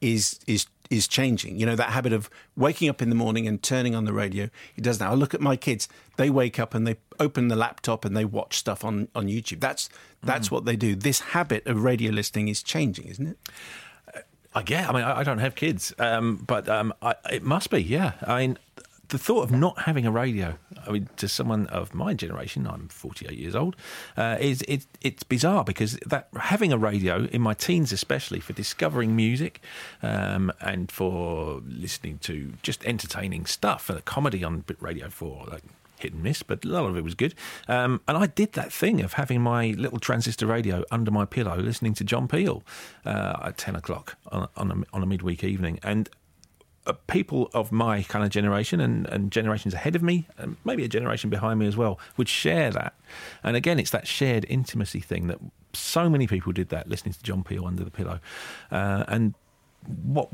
is 0.00 0.38
is 0.46 0.66
is 0.92 1.08
changing. 1.08 1.58
You 1.58 1.66
know 1.66 1.74
that 1.76 1.90
habit 1.90 2.12
of 2.12 2.28
waking 2.56 2.88
up 2.88 3.00
in 3.02 3.08
the 3.08 3.14
morning 3.14 3.48
and 3.48 3.62
turning 3.62 3.94
on 3.94 4.04
the 4.04 4.12
radio. 4.12 4.50
It 4.76 4.82
does 4.84 5.00
now. 5.00 5.10
I 5.10 5.14
look 5.14 5.34
at 5.34 5.40
my 5.40 5.56
kids; 5.56 5.88
they 6.16 6.30
wake 6.30 6.58
up 6.60 6.74
and 6.74 6.86
they 6.86 6.96
open 7.18 7.48
the 7.48 7.56
laptop 7.56 8.04
and 8.04 8.16
they 8.16 8.24
watch 8.24 8.58
stuff 8.58 8.84
on 8.84 9.08
on 9.14 9.26
YouTube. 9.26 9.60
That's 9.60 9.88
that's 10.22 10.48
Mm. 10.48 10.52
what 10.52 10.64
they 10.66 10.76
do. 10.76 10.94
This 10.94 11.20
habit 11.20 11.66
of 11.66 11.82
radio 11.82 12.12
listening 12.12 12.48
is 12.48 12.62
changing, 12.62 13.06
isn't 13.08 13.26
it? 13.26 13.38
I 14.54 14.62
get. 14.62 14.88
I 14.88 14.92
mean, 14.92 15.02
I, 15.02 15.20
I 15.20 15.22
don't 15.24 15.38
have 15.38 15.54
kids, 15.54 15.94
um, 15.98 16.36
but 16.46 16.68
um, 16.68 16.92
I, 17.00 17.14
it 17.32 17.42
must 17.42 17.70
be. 17.70 17.82
Yeah. 17.82 18.12
I 18.26 18.40
mean, 18.40 18.58
the 19.12 19.18
thought 19.18 19.42
of 19.42 19.52
not 19.52 19.80
having 19.80 20.06
a 20.06 20.10
radio. 20.10 20.56
I 20.86 20.90
mean, 20.90 21.08
to 21.18 21.28
someone 21.28 21.66
of 21.66 21.94
my 21.94 22.14
generation, 22.14 22.66
I'm 22.66 22.88
48 22.88 23.38
years 23.38 23.54
old. 23.54 23.76
Uh, 24.16 24.38
is 24.40 24.62
it, 24.62 24.86
it's 25.02 25.22
bizarre 25.22 25.64
because 25.64 25.98
that 26.06 26.28
having 26.34 26.72
a 26.72 26.78
radio 26.78 27.26
in 27.26 27.42
my 27.42 27.52
teens, 27.52 27.92
especially 27.92 28.40
for 28.40 28.54
discovering 28.54 29.14
music 29.14 29.60
um, 30.02 30.50
and 30.60 30.90
for 30.90 31.60
listening 31.66 32.18
to 32.18 32.54
just 32.62 32.84
entertaining 32.86 33.44
stuff, 33.44 33.86
the 33.86 34.00
comedy 34.00 34.42
on 34.42 34.64
Radio 34.80 35.10
Four, 35.10 35.46
like 35.50 35.62
hit 35.98 36.14
and 36.14 36.22
miss, 36.22 36.42
but 36.42 36.64
a 36.64 36.68
lot 36.68 36.86
of 36.86 36.96
it 36.96 37.04
was 37.04 37.14
good. 37.14 37.34
Um, 37.68 38.00
and 38.08 38.16
I 38.16 38.26
did 38.26 38.54
that 38.54 38.72
thing 38.72 39.02
of 39.02 39.12
having 39.12 39.42
my 39.42 39.72
little 39.72 39.98
transistor 39.98 40.46
radio 40.46 40.84
under 40.90 41.10
my 41.10 41.26
pillow, 41.26 41.56
listening 41.58 41.92
to 41.94 42.04
John 42.04 42.28
Peel 42.28 42.62
uh, 43.04 43.36
at 43.44 43.58
ten 43.58 43.76
o'clock 43.76 44.16
on, 44.32 44.48
on, 44.56 44.70
a, 44.70 44.96
on 44.96 45.02
a 45.02 45.06
midweek 45.06 45.44
evening, 45.44 45.78
and. 45.82 46.08
Uh, 46.84 46.92
people 47.06 47.48
of 47.54 47.70
my 47.70 48.02
kind 48.02 48.24
of 48.24 48.30
generation 48.30 48.80
and, 48.80 49.06
and 49.08 49.30
generations 49.30 49.72
ahead 49.72 49.94
of 49.94 50.02
me, 50.02 50.26
and 50.36 50.56
maybe 50.64 50.82
a 50.84 50.88
generation 50.88 51.30
behind 51.30 51.60
me 51.60 51.66
as 51.66 51.76
well, 51.76 51.96
would 52.16 52.28
share 52.28 52.72
that. 52.72 52.92
And 53.44 53.56
again, 53.56 53.78
it's 53.78 53.90
that 53.90 54.08
shared 54.08 54.44
intimacy 54.48 54.98
thing 54.98 55.28
that 55.28 55.38
so 55.72 56.10
many 56.10 56.26
people 56.26 56.52
did 56.52 56.70
that, 56.70 56.88
listening 56.88 57.14
to 57.14 57.22
John 57.22 57.44
Peel 57.44 57.66
under 57.66 57.84
the 57.84 57.90
pillow. 57.90 58.18
Uh, 58.72 59.04
and 59.06 59.34
what 60.02 60.28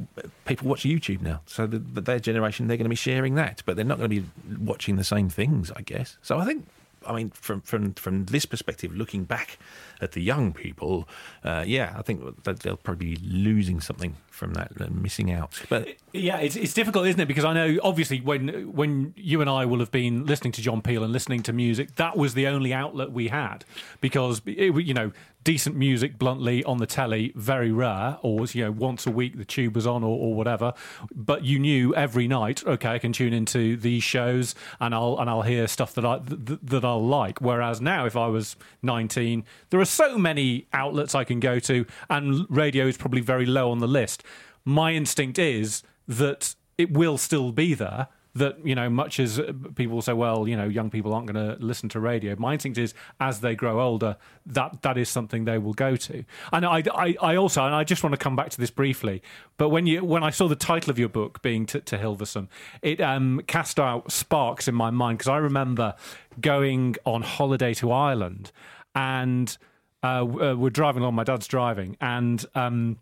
people 0.46 0.68
watch 0.68 0.84
YouTube 0.84 1.20
now, 1.20 1.42
so 1.44 1.66
the, 1.66 1.78
the, 1.78 2.00
their 2.00 2.18
generation 2.18 2.66
they're 2.66 2.78
going 2.78 2.84
to 2.84 2.90
be 2.90 2.96
sharing 2.96 3.34
that, 3.34 3.62
but 3.66 3.76
they're 3.76 3.84
not 3.84 3.98
going 3.98 4.10
to 4.10 4.20
be 4.20 4.26
watching 4.58 4.96
the 4.96 5.04
same 5.04 5.28
things, 5.28 5.70
I 5.76 5.82
guess. 5.82 6.16
So 6.22 6.38
I 6.38 6.46
think, 6.46 6.66
I 7.08 7.16
mean, 7.16 7.30
from 7.30 7.60
from 7.62 7.94
from 7.94 8.26
this 8.26 8.46
perspective, 8.46 8.94
looking 8.94 9.24
back 9.24 9.58
at 10.00 10.12
the 10.12 10.20
young 10.20 10.52
people, 10.52 11.08
uh, 11.42 11.64
yeah, 11.66 11.94
I 11.96 12.02
think 12.02 12.44
that 12.44 12.60
they'll 12.60 12.76
probably 12.76 13.16
be 13.16 13.20
losing 13.22 13.80
something 13.80 14.16
from 14.30 14.54
that, 14.54 14.70
uh, 14.80 14.86
missing 14.90 15.32
out. 15.32 15.60
But 15.68 15.88
Yeah, 16.12 16.38
it's, 16.38 16.54
it's 16.54 16.72
difficult, 16.72 17.06
isn't 17.06 17.20
it? 17.20 17.26
Because 17.26 17.44
I 17.44 17.52
know, 17.52 17.78
obviously, 17.82 18.20
when 18.20 18.72
when 18.72 19.14
you 19.16 19.40
and 19.40 19.50
I 19.50 19.64
will 19.64 19.80
have 19.80 19.90
been 19.90 20.26
listening 20.26 20.52
to 20.52 20.62
John 20.62 20.82
Peel 20.82 21.02
and 21.02 21.12
listening 21.12 21.42
to 21.44 21.52
music, 21.52 21.96
that 21.96 22.16
was 22.16 22.34
the 22.34 22.46
only 22.46 22.72
outlet 22.72 23.10
we 23.10 23.28
had. 23.28 23.64
Because 24.00 24.40
it, 24.46 24.74
you 24.84 24.94
know, 24.94 25.12
decent 25.48 25.74
music, 25.74 26.18
bluntly, 26.18 26.62
on 26.64 26.76
the 26.76 26.86
telly, 26.86 27.32
very 27.34 27.72
rare, 27.72 28.18
or 28.20 28.44
you 28.52 28.64
know, 28.64 28.70
once 28.70 29.06
a 29.06 29.10
week 29.10 29.38
the 29.38 29.44
tube 29.44 29.74
was 29.74 29.86
on, 29.86 30.04
or, 30.04 30.18
or 30.18 30.34
whatever. 30.34 30.74
But 31.14 31.44
you 31.44 31.58
knew 31.58 31.94
every 31.94 32.28
night, 32.28 32.66
okay, 32.66 32.90
I 32.90 32.98
can 32.98 33.14
tune 33.14 33.32
into 33.32 33.76
these 33.76 34.02
shows, 34.02 34.54
and 34.78 34.94
I'll 34.94 35.16
and 35.18 35.30
I'll 35.30 35.42
hear 35.42 35.66
stuff 35.66 35.94
that 35.94 36.04
I 36.04 36.18
th- 36.18 36.60
that 36.62 36.84
I'll 36.84 37.06
like. 37.06 37.40
Whereas 37.40 37.80
now, 37.80 38.04
if 38.04 38.14
I 38.14 38.26
was 38.26 38.56
nineteen, 38.82 39.44
there 39.70 39.80
are 39.80 39.86
so 39.86 40.18
many 40.18 40.66
outlets 40.74 41.14
I 41.14 41.24
can 41.24 41.40
go 41.40 41.58
to, 41.60 41.86
and 42.10 42.46
radio 42.50 42.86
is 42.86 42.98
probably 42.98 43.22
very 43.22 43.46
low 43.46 43.70
on 43.70 43.78
the 43.78 43.88
list 43.88 44.22
my 44.68 44.92
instinct 44.92 45.38
is 45.38 45.82
that 46.06 46.54
it 46.76 46.92
will 46.92 47.16
still 47.16 47.52
be 47.52 47.72
there. 47.72 48.08
That 48.38 48.64
you 48.64 48.74
know, 48.74 48.88
much 48.88 49.20
as 49.20 49.40
people 49.74 50.00
say, 50.02 50.12
well, 50.12 50.46
you 50.46 50.56
know, 50.56 50.68
young 50.68 50.90
people 50.90 51.12
aren't 51.14 51.26
going 51.30 51.56
to 51.56 51.64
listen 51.64 51.88
to 51.90 52.00
radio. 52.00 52.36
My 52.38 52.52
instinct 52.52 52.78
is, 52.78 52.94
as 53.20 53.40
they 53.40 53.54
grow 53.54 53.80
older, 53.80 54.16
that 54.46 54.82
that 54.82 54.96
is 54.96 55.08
something 55.08 55.44
they 55.44 55.58
will 55.58 55.74
go 55.74 55.96
to. 55.96 56.24
And 56.52 56.64
I, 56.64 56.82
I, 56.94 57.16
I 57.20 57.36
also, 57.36 57.64
and 57.64 57.74
I 57.74 57.84
just 57.84 58.02
want 58.02 58.14
to 58.14 58.18
come 58.18 58.36
back 58.36 58.50
to 58.50 58.58
this 58.58 58.70
briefly. 58.70 59.22
But 59.56 59.70
when 59.70 59.86
you, 59.86 60.04
when 60.04 60.22
I 60.22 60.30
saw 60.30 60.48
the 60.48 60.56
title 60.56 60.90
of 60.90 60.98
your 60.98 61.08
book 61.08 61.42
being 61.42 61.66
to, 61.66 61.80
to 61.80 61.98
Hilversum, 61.98 62.48
it 62.82 63.00
um, 63.00 63.40
cast 63.46 63.80
out 63.80 64.12
sparks 64.12 64.68
in 64.68 64.74
my 64.74 64.90
mind 64.90 65.18
because 65.18 65.28
I 65.28 65.38
remember 65.38 65.94
going 66.40 66.96
on 67.04 67.22
holiday 67.22 67.74
to 67.74 67.90
Ireland, 67.92 68.52
and 68.94 69.56
uh, 70.02 70.24
uh, 70.24 70.54
we're 70.56 70.70
driving 70.70 71.02
along. 71.02 71.14
My 71.14 71.24
dad's 71.24 71.48
driving, 71.48 71.96
and. 72.00 72.44
Um, 72.54 72.98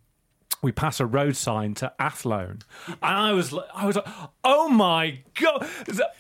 we 0.63 0.73
pass 0.73 1.01
a 1.01 1.07
road 1.07 1.37
sign 1.37 1.75
to 1.75 1.93
Athlone, 1.99 2.61
and 2.89 2.97
I 3.03 3.33
was, 3.33 3.55
I 3.75 3.87
was 3.87 3.97
like, 3.97 4.09
"Oh 4.45 4.69
my 4.69 5.21
god, 5.41 5.69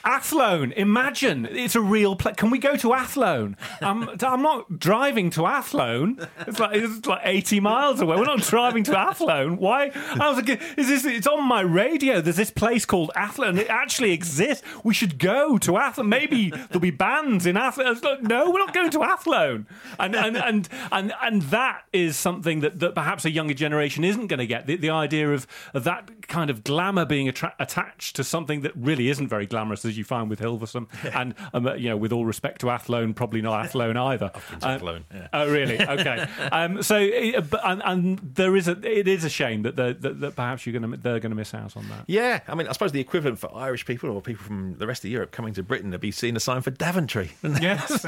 Athlone! 0.05 0.73
Imagine 0.73 1.47
it's 1.47 1.75
a 1.75 1.81
real 1.81 2.17
place. 2.17 2.37
Can 2.37 2.51
we 2.51 2.59
go 2.59 2.77
to 2.77 2.95
Athlone? 2.95 3.57
I'm, 3.81 4.09
I'm 4.21 4.43
not 4.43 4.79
driving 4.79 5.31
to 5.31 5.47
Athlone. 5.47 6.27
It's 6.47 6.59
like 6.59 6.77
it's 6.77 7.07
like 7.07 7.23
80 7.25 7.61
miles 7.61 8.01
away. 8.01 8.17
We're 8.17 8.25
not 8.25 8.43
driving 8.43 8.85
to 8.85 8.99
Athlone. 8.99 9.57
Why? 9.57 9.91
I 9.95 10.29
was 10.29 10.37
like, 10.37 10.61
is 10.77 10.89
this? 10.89 11.05
It's 11.05 11.27
on 11.27 11.45
my 11.45 11.61
radio. 11.63 12.21
There's 12.21 12.37
this 12.37 12.51
place 12.51 12.85
called 12.85 13.11
Athlone. 13.17 13.59
It 13.59 13.69
actually 13.69 14.13
exists. 14.13 14.63
We 14.85 14.95
should 14.95 15.19
go 15.19 15.59
to 15.59 15.77
Athlone. 15.77 16.09
Maybe 16.09 16.51
there'll 16.51 16.81
be 16.81 16.91
bands 16.91 17.47
in 17.47 17.57
Athlone. 17.57 17.99
Like, 18.03 18.23
no, 18.23 18.51
we're 18.51 18.59
not 18.59 18.75
going 18.75 18.91
to 18.91 19.03
Athlone. 19.03 19.67
And 19.99 20.15
and 20.15 20.37
and 20.37 20.69
and 20.93 21.13
and 21.23 21.43
that 21.43 21.83
is 21.93 22.17
something 22.17 22.61
that, 22.61 22.79
that 22.81 22.95
perhaps 22.95 23.25
a 23.25 23.31
younger 23.31 23.55
generation 23.55 24.05
isn't 24.05 24.26
going 24.27 24.39
to 24.39 24.47
get. 24.47 24.67
The, 24.67 24.77
the 24.77 24.91
idea 24.91 25.33
of, 25.33 25.47
of 25.75 25.85
that 25.85 26.29
kind 26.29 26.51
of 26.51 26.65
glamour 26.65 27.05
being 27.05 27.29
attra- 27.29 27.55
attached 27.59 28.17
to 28.17 28.25
something 28.25 28.61
that 28.63 28.73
really 28.77 29.09
isn't 29.09 29.29
very 29.29 29.47
glamorous, 29.47 29.85
as 29.85 29.97
you 29.99 30.05
find 30.05 30.29
with 30.31 30.41
Hilversum, 30.41 30.87
and 31.15 31.35
um, 31.55 31.67
you 31.79 31.89
know, 31.89 31.97
with 31.97 32.13
all 32.13 32.25
respect 32.25 32.61
to 32.63 32.71
Athlone, 32.71 33.15
probably 33.15 33.43
not 33.43 33.65
Athlone 33.65 33.97
either. 34.13 34.31
Uh, 34.63 34.67
Athlone, 34.67 35.05
yeah. 35.15 35.29
Oh, 35.33 35.51
really? 35.51 35.81
Okay. 35.81 36.27
um, 36.53 36.83
so, 36.83 36.97
it- 36.99 37.51
but- 37.51 37.61
and, 37.65 37.83
and 37.85 38.19
there 38.35 38.57
is 38.57 38.69
a, 38.69 38.73
it 38.83 39.09
is 39.09 39.25
a 39.25 39.29
shame 39.31 39.63
that, 39.63 39.77
the, 39.77 39.97
that, 40.01 40.21
that 40.21 40.37
perhaps 40.37 40.67
you're 40.67 40.79
going 40.79 40.91
to 40.91 40.97
they're 40.97 41.21
going 41.21 41.31
to 41.31 41.37
miss 41.37 41.53
out 41.55 41.77
on 41.77 41.89
that. 41.89 42.05
yeah, 42.07 42.41
I 42.49 42.55
mean, 42.55 42.67
I 42.69 42.73
suppose 42.73 42.93
the 42.93 43.01
equivalent 43.01 43.39
for 43.39 43.55
Irish 43.55 43.85
people 43.87 44.11
or 44.11 44.21
people 44.23 44.45
from 44.45 44.77
the 44.79 44.87
rest 44.87 45.05
of 45.05 45.11
Europe 45.11 45.31
coming 45.31 45.53
to 45.55 45.63
Britain 45.63 45.91
would 45.91 46.01
be 46.01 46.11
seeing 46.11 46.37
a 46.37 46.41
sign 46.41 46.63
for 46.63 46.71
Daventry. 46.71 47.33
Yes. 47.43 48.05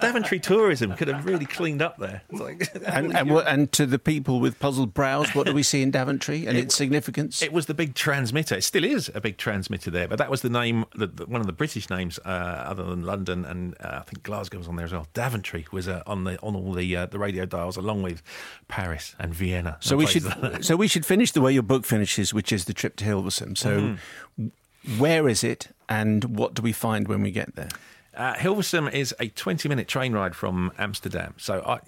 Daventry 0.00 0.40
tourism 0.40 0.94
could 0.94 1.08
have 1.08 1.24
really 1.26 1.46
cleaned 1.46 1.82
up 1.82 1.98
there. 1.98 2.22
It's 2.30 2.40
like, 2.40 2.68
And 2.86 3.16
and, 3.16 3.30
and 3.30 3.72
to 3.72 3.86
the 3.86 3.98
people 3.98 4.40
with 4.40 4.58
puzzled 4.58 4.91
brows, 4.94 5.34
what 5.34 5.46
do 5.46 5.54
we 5.54 5.62
see 5.62 5.82
in 5.82 5.90
Daventry 5.90 6.46
and 6.46 6.56
its 6.58 6.74
significance? 6.74 7.42
It 7.42 7.52
was 7.52 7.66
the 7.66 7.74
big 7.74 7.94
transmitter. 7.94 8.54
It 8.56 8.64
still 8.64 8.84
is 8.84 9.10
a 9.14 9.20
big 9.20 9.36
transmitter 9.36 9.90
there, 9.90 10.08
but 10.08 10.18
that 10.18 10.30
was 10.30 10.42
the 10.42 10.50
name, 10.50 10.84
the, 10.94 11.06
the, 11.06 11.26
one 11.26 11.40
of 11.40 11.46
the 11.46 11.52
British 11.52 11.88
names, 11.90 12.18
uh, 12.24 12.28
other 12.28 12.84
than 12.84 13.02
London 13.02 13.44
and 13.44 13.74
uh, 13.80 13.98
I 14.00 14.02
think 14.02 14.22
Glasgow 14.22 14.58
was 14.58 14.68
on 14.68 14.76
there 14.76 14.86
as 14.86 14.92
well. 14.92 15.06
Daventry 15.14 15.66
was 15.72 15.88
uh, 15.88 16.02
on 16.06 16.24
the 16.24 16.38
on 16.40 16.54
all 16.56 16.72
the 16.72 16.96
uh, 16.96 17.06
the 17.06 17.18
radio 17.18 17.44
dials, 17.46 17.76
along 17.76 18.02
with 18.02 18.22
Paris 18.68 19.14
and 19.18 19.34
Vienna. 19.34 19.76
So 19.80 19.92
and 19.94 19.98
we 19.98 20.06
should 20.06 20.24
like 20.24 20.62
so 20.64 20.76
we 20.76 20.88
should 20.88 21.06
finish 21.06 21.32
the 21.32 21.40
way 21.40 21.52
your 21.52 21.62
book 21.62 21.84
finishes, 21.84 22.32
which 22.34 22.52
is 22.52 22.64
the 22.66 22.74
trip 22.74 22.96
to 22.96 23.04
Hilversum. 23.04 23.56
So, 23.56 23.72
Mm-hmm. 24.38 24.98
where 24.98 25.28
is 25.28 25.44
it, 25.44 25.68
and 25.88 26.24
what 26.36 26.54
do 26.54 26.62
we 26.62 26.72
find 26.72 27.08
when 27.08 27.22
we 27.22 27.30
get 27.30 27.54
there? 27.56 27.68
Uh, 28.14 28.34
Hilversum 28.34 28.92
is 28.92 29.14
a 29.18 29.28
20 29.28 29.68
minute 29.68 29.88
train 29.88 30.12
ride 30.12 30.34
from 30.34 30.70
Amsterdam. 30.78 31.34
So 31.38 31.62
I, 31.66 31.80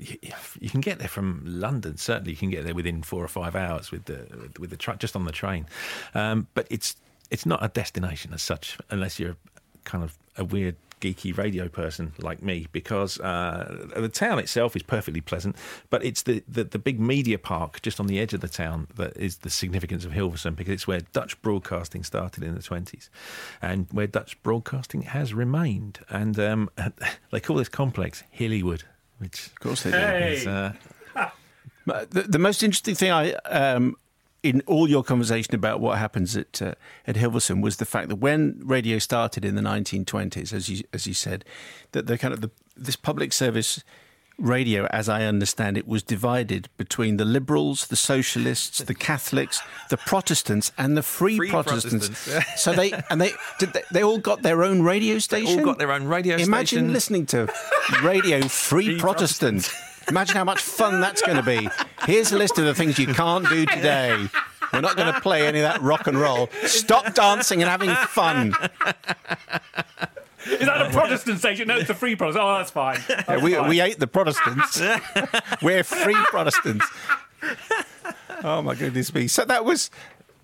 you 0.59 0.71
can 0.71 0.81
get 0.81 0.99
there 0.99 1.09
from 1.09 1.43
London. 1.45 1.97
Certainly, 1.97 2.33
you 2.33 2.37
can 2.37 2.51
get 2.51 2.65
there 2.65 2.75
within 2.75 3.03
four 3.03 3.23
or 3.23 3.29
five 3.29 3.55
hours 3.55 3.91
with 3.91 4.07
the 4.07 4.51
with 4.59 4.71
the 4.71 4.77
tra- 4.77 4.97
just 4.97 5.17
on 5.17 5.25
the 5.25 5.33
train. 5.33 5.67
Um, 6.15 6.47
but 6.55 6.67
it's 6.71 6.97
it's 7.31 7.45
not 7.45 7.63
a 7.63 7.69
destination 7.69 8.33
as 8.33 8.43
such, 8.43 8.79
unless 8.91 9.19
you're 9.19 9.37
kind 9.85 10.03
of 10.03 10.17
a 10.37 10.45
weird 10.45 10.77
geeky 11.05 11.37
radio 11.37 11.69
person 11.69 12.12
like 12.19 12.43
me 12.43 12.67
because 12.73 13.21
uh, 13.21 13.88
the 13.97 14.09
town 14.09 14.38
itself 14.38 14.75
is 14.75 14.83
perfectly 14.83 15.21
pleasant, 15.21 15.55
but 15.90 16.03
it's 16.05 16.23
the, 16.23 16.43
the, 16.49 16.64
the 16.64 16.79
big 16.79 16.99
media 16.99 17.38
park 17.38 17.83
just 17.83 18.01
on 18.01 18.07
the 18.07 18.19
edge 18.19 18.33
of 18.33 18.40
the 18.40 18.49
town 18.49 18.87
that 18.97 19.14
is 19.17 19.38
the 19.38 19.51
significance 19.51 20.05
of 20.07 20.12
Hilversum 20.12 20.57
because 20.57 20.73
it's 20.73 20.87
where 20.87 21.01
Dutch 21.12 21.40
broadcasting 21.43 22.03
started 22.05 22.43
in 22.43 22.55
the 22.55 22.61
20s 22.61 23.09
and 23.61 23.87
where 23.93 24.07
Dutch 24.07 24.43
broadcasting 24.43 25.03
has 25.03 25.35
remained. 25.35 25.99
And 26.09 26.38
um, 26.38 26.71
they 27.31 27.40
call 27.40 27.57
this 27.57 27.69
complex 27.69 28.23
Hillywood, 28.38 28.85
which 29.19 29.49
Of 29.49 29.61
course 29.61 29.83
they 29.83 29.90
do. 29.90 29.97
Hey. 29.99 30.35
is. 30.35 30.47
Uh, 30.47 30.73
The, 31.87 32.25
the 32.27 32.38
most 32.38 32.62
interesting 32.62 32.95
thing 32.95 33.11
I, 33.11 33.35
um, 33.35 33.97
in 34.44 34.61
all 34.66 34.88
your 34.88 35.02
conversation 35.02 35.54
about 35.54 35.80
what 35.80 35.98
happens 35.98 36.37
at 36.37 36.61
uh, 36.61 36.74
at 37.07 37.16
Hilversum, 37.16 37.62
was 37.62 37.78
the 37.78 37.87
fact 37.87 38.09
that 38.11 38.16
when 38.16 38.61
radio 38.62 38.98
started 38.98 39.44
in 39.44 39.54
the 39.54 39.62
1920s, 39.62 40.52
as 40.52 40.68
you 40.68 40.85
as 40.92 41.07
you 41.07 41.14
said, 41.14 41.44
that 41.92 42.07
the 42.07 42.18
kind 42.18 42.35
of 42.35 42.42
the, 42.42 42.50
this 42.76 42.94
public 42.94 43.33
service 43.33 43.83
radio, 44.37 44.85
as 44.87 45.09
I 45.09 45.24
understand 45.24 45.78
it, 45.78 45.87
was 45.88 46.02
divided 46.02 46.68
between 46.76 47.16
the 47.16 47.24
liberals, 47.24 47.87
the 47.87 47.96
socialists, 47.96 48.80
the 48.80 48.94
Catholics, 48.94 49.62
the 49.88 49.96
Protestants, 49.96 50.72
and 50.76 50.96
the 50.96 51.02
free, 51.02 51.37
Free 51.38 51.50
Protestants. 51.50 52.09
Protestants. 52.09 52.62
so 52.62 52.72
they 52.72 52.92
and 53.09 53.20
they 53.20 53.33
did 53.59 53.72
they, 53.72 53.83
they 53.92 54.04
all 54.04 54.18
got 54.18 54.42
their 54.42 54.62
own 54.62 54.83
radio 54.83 55.18
station. 55.18 55.61
all 55.61 55.64
got 55.64 55.78
their 55.78 55.92
own 55.92 56.04
radio 56.04 56.37
Imagine 56.37 56.66
station. 56.66 56.92
listening 56.92 57.26
to 57.26 57.48
Radio 58.02 58.42
Free, 58.42 58.87
Free 58.87 58.98
Protestant. 58.98 59.70
Imagine 60.09 60.37
how 60.37 60.45
much 60.45 60.61
fun 60.61 61.01
that's 61.01 61.23
going 61.23 61.37
to 61.37 61.43
be. 61.43 61.69
Here's 62.07 62.33
a 62.33 62.38
list 62.38 62.59
of 62.59 62.64
the 62.64 62.75
things 62.75 62.99
you 62.99 63.07
can't 63.07 63.49
do 63.49 63.67
today. 63.67 64.27
We're 64.73 64.81
not 64.81 64.97
going 64.97 65.12
to 65.12 65.21
play 65.21 65.47
any 65.47 65.61
of 65.61 65.64
that 65.73 65.81
rock 65.81 66.07
and 66.07 66.19
roll. 66.19 66.49
Stop 66.64 67.14
dancing 67.14 67.62
and 67.62 67.71
having 67.71 67.90
fun. 68.09 68.49
Is 70.47 70.67
that 70.67 70.83
a 70.83 70.90
Protestant 70.90 71.38
station? 71.38 71.69
No, 71.69 71.77
it's 71.79 71.88
a 71.90 71.95
free 71.95 72.17
Protestant. 72.17 72.45
Oh, 72.45 72.59
that's 72.59 72.71
fine. 72.71 72.99
That's 73.09 73.29
Yeah, 73.29 73.43
we, 73.43 73.55
fine. 73.55 73.69
we 73.69 73.79
hate 73.79 73.99
the 73.99 74.07
Protestants. 74.07 74.81
We're 75.62 75.85
free 75.85 76.17
Protestants. 76.27 76.87
Oh 78.43 78.61
my 78.61 78.75
goodness 78.75 79.14
me! 79.14 79.27
So 79.27 79.45
that 79.47 79.64
was, 79.64 79.90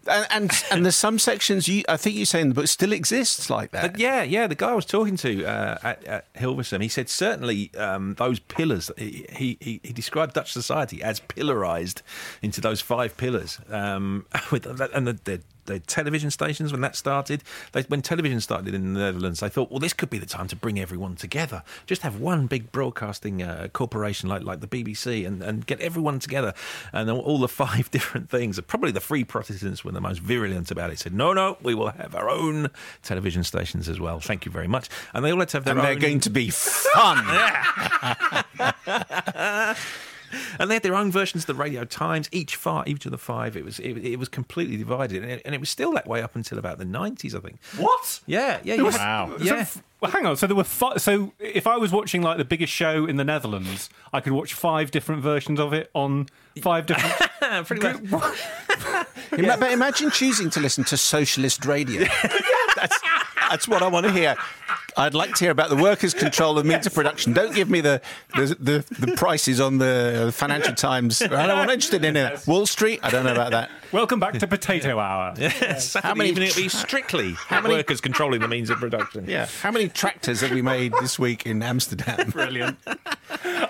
and 0.06 0.26
and, 0.30 0.64
and 0.70 0.84
there's 0.84 0.96
some 0.96 1.18
sections 1.18 1.68
you 1.68 1.82
I 1.88 1.96
think 1.96 2.16
you 2.16 2.24
say 2.24 2.40
in 2.40 2.48
the 2.48 2.54
book 2.54 2.66
still 2.66 2.92
exists 2.92 3.50
like 3.50 3.70
that. 3.72 3.92
But 3.92 4.00
yeah, 4.00 4.22
yeah. 4.22 4.46
The 4.46 4.54
guy 4.54 4.70
I 4.70 4.74
was 4.74 4.86
talking 4.86 5.16
to 5.18 5.44
uh, 5.44 5.78
at, 5.82 6.04
at 6.04 6.34
Hilversum, 6.34 6.82
he 6.82 6.88
said 6.88 7.08
certainly 7.08 7.70
um, 7.76 8.14
those 8.14 8.40
pillars. 8.40 8.90
He, 8.96 9.26
he 9.30 9.80
he 9.82 9.92
described 9.92 10.34
Dutch 10.34 10.52
society 10.52 11.02
as 11.02 11.20
pillarized 11.20 12.02
into 12.42 12.60
those 12.60 12.80
five 12.80 13.16
pillars. 13.16 13.58
Um, 13.70 14.26
with 14.50 14.66
and 14.66 15.06
the, 15.06 15.40
the, 15.70 15.80
television 15.80 16.30
stations 16.30 16.72
when 16.72 16.80
that 16.82 16.94
started, 16.96 17.42
they, 17.72 17.82
when 17.82 18.02
television 18.02 18.40
started 18.40 18.74
in 18.74 18.94
the 18.94 19.00
Netherlands, 19.00 19.40
they 19.40 19.48
thought, 19.48 19.70
well, 19.70 19.80
this 19.80 19.92
could 19.92 20.10
be 20.10 20.18
the 20.18 20.26
time 20.26 20.46
to 20.48 20.56
bring 20.56 20.78
everyone 20.78 21.16
together. 21.16 21.62
Just 21.86 22.02
have 22.02 22.20
one 22.20 22.46
big 22.46 22.70
broadcasting 22.70 23.42
uh, 23.42 23.68
corporation 23.72 24.28
like 24.28 24.42
like 24.42 24.60
the 24.60 24.68
BBC 24.68 25.26
and, 25.26 25.42
and 25.42 25.66
get 25.66 25.80
everyone 25.80 26.18
together, 26.18 26.54
and 26.92 27.10
all- 27.10 27.40
the 27.40 27.48
five 27.60 27.90
different 27.90 28.30
things. 28.30 28.60
Probably 28.60 28.90
the 28.92 29.00
Free 29.00 29.24
Protestants 29.24 29.84
were 29.84 29.92
the 29.92 30.00
most 30.00 30.20
virulent 30.20 30.70
about 30.70 30.90
it. 30.90 30.98
Said, 30.98 31.14
no, 31.14 31.32
no, 31.32 31.56
we 31.62 31.74
will 31.74 31.88
have 31.88 32.14
our 32.14 32.28
own 32.28 32.68
television 33.02 33.44
stations 33.44 33.88
as 33.88 33.98
well. 33.98 34.20
Thank 34.20 34.44
you 34.44 34.52
very 34.52 34.68
much. 34.68 34.88
And 35.14 35.24
they 35.24 35.32
all 35.32 35.38
had 35.38 35.48
to 35.50 35.56
have 35.56 35.64
their 35.64 35.74
own. 35.74 35.80
and 35.80 35.88
they're 35.88 35.96
going 36.08 36.20
to 36.20 36.30
be 36.30 36.50
fun. 36.52 37.24
and 40.58 40.70
they 40.70 40.74
had 40.74 40.82
their 40.82 40.94
own 40.94 41.10
versions 41.12 41.42
of 41.44 41.46
the 41.48 41.54
Radio 41.54 41.84
Times. 41.84 42.28
Each 42.32 42.56
five, 42.56 42.86
each 42.88 43.04
of 43.06 43.12
the 43.12 43.18
five, 43.18 43.56
it 43.56 43.64
was 43.64 43.78
it, 43.78 43.96
it 43.98 44.18
was 44.18 44.28
completely 44.28 44.76
divided, 44.76 45.22
and 45.22 45.32
it, 45.32 45.42
and 45.44 45.54
it 45.54 45.60
was 45.60 45.70
still 45.70 45.92
that 45.92 46.06
way 46.06 46.22
up 46.22 46.36
until 46.36 46.58
about 46.58 46.78
the 46.78 46.84
nineties, 46.84 47.34
I 47.34 47.40
think. 47.40 47.58
What? 47.76 48.20
Yeah, 48.26 48.60
yeah, 48.64 48.74
you 48.74 48.84
was- 48.84 48.96
had- 48.96 49.28
So, 49.38 49.44
yeah. 49.44 49.54
f- 49.60 49.82
well, 50.00 50.10
hang 50.10 50.24
on. 50.24 50.36
So 50.36 50.46
there 50.46 50.56
were 50.56 50.64
fi- 50.64 50.96
so 50.96 51.32
if 51.38 51.66
I 51.66 51.76
was 51.76 51.92
watching 51.92 52.22
like 52.22 52.38
the 52.38 52.44
biggest 52.44 52.72
show 52.72 53.04
in 53.04 53.16
the 53.16 53.24
Netherlands, 53.24 53.90
I 54.14 54.20
could 54.20 54.32
watch 54.32 54.54
five 54.54 54.90
different 54.90 55.22
versions 55.22 55.60
of 55.60 55.72
it 55.74 55.90
on 55.94 56.28
five 56.62 56.86
different. 56.86 57.14
pretty 57.66 57.82
much. 58.08 58.38
Ima- 59.32 59.56
But 59.58 59.72
imagine 59.72 60.10
choosing 60.10 60.48
to 60.50 60.60
listen 60.60 60.84
to 60.84 60.96
socialist 60.96 61.64
radio. 61.66 62.04
that's, 62.76 62.98
that's 63.50 63.68
what 63.68 63.82
I 63.82 63.88
want 63.88 64.06
to 64.06 64.12
hear. 64.12 64.36
I'd 64.96 65.14
like 65.14 65.34
to 65.34 65.44
hear 65.44 65.50
about 65.50 65.70
the 65.70 65.76
workers' 65.76 66.14
control 66.14 66.58
of 66.58 66.66
means 66.66 66.86
of 66.86 66.94
production. 66.94 67.32
Don't 67.32 67.54
give 67.54 67.70
me 67.70 67.80
the 67.80 68.00
the, 68.34 68.56
the, 68.58 69.06
the 69.06 69.12
prices 69.16 69.60
on 69.60 69.78
the 69.78 70.30
Financial 70.34 70.74
Times. 70.74 71.22
I'm 71.22 71.30
not 71.30 71.70
interested 71.70 72.04
in 72.04 72.16
it. 72.16 72.46
Wall 72.46 72.66
Street. 72.66 73.00
I 73.02 73.10
don't 73.10 73.24
know 73.24 73.32
about 73.32 73.52
that. 73.52 73.70
Welcome 73.92 74.20
back 74.20 74.34
to 74.38 74.46
Potato 74.46 74.98
Hour. 74.98 75.34
Saturday 75.38 76.00
How 76.08 76.14
many- 76.14 76.30
evening 76.30 76.48
it'd 76.48 76.56
be 76.62 76.68
strictly 76.68 77.36
many- 77.50 77.68
workers 77.68 78.00
controlling 78.00 78.40
the 78.40 78.48
means 78.48 78.70
of 78.70 78.78
production. 78.78 79.24
Yeah. 79.28 79.46
How 79.62 79.70
many 79.70 79.88
tractors 79.88 80.40
have 80.42 80.50
we 80.52 80.62
made 80.62 80.92
this 81.00 81.18
week 81.18 81.46
in 81.46 81.62
Amsterdam? 81.62 82.30
Brilliant. 82.32 82.78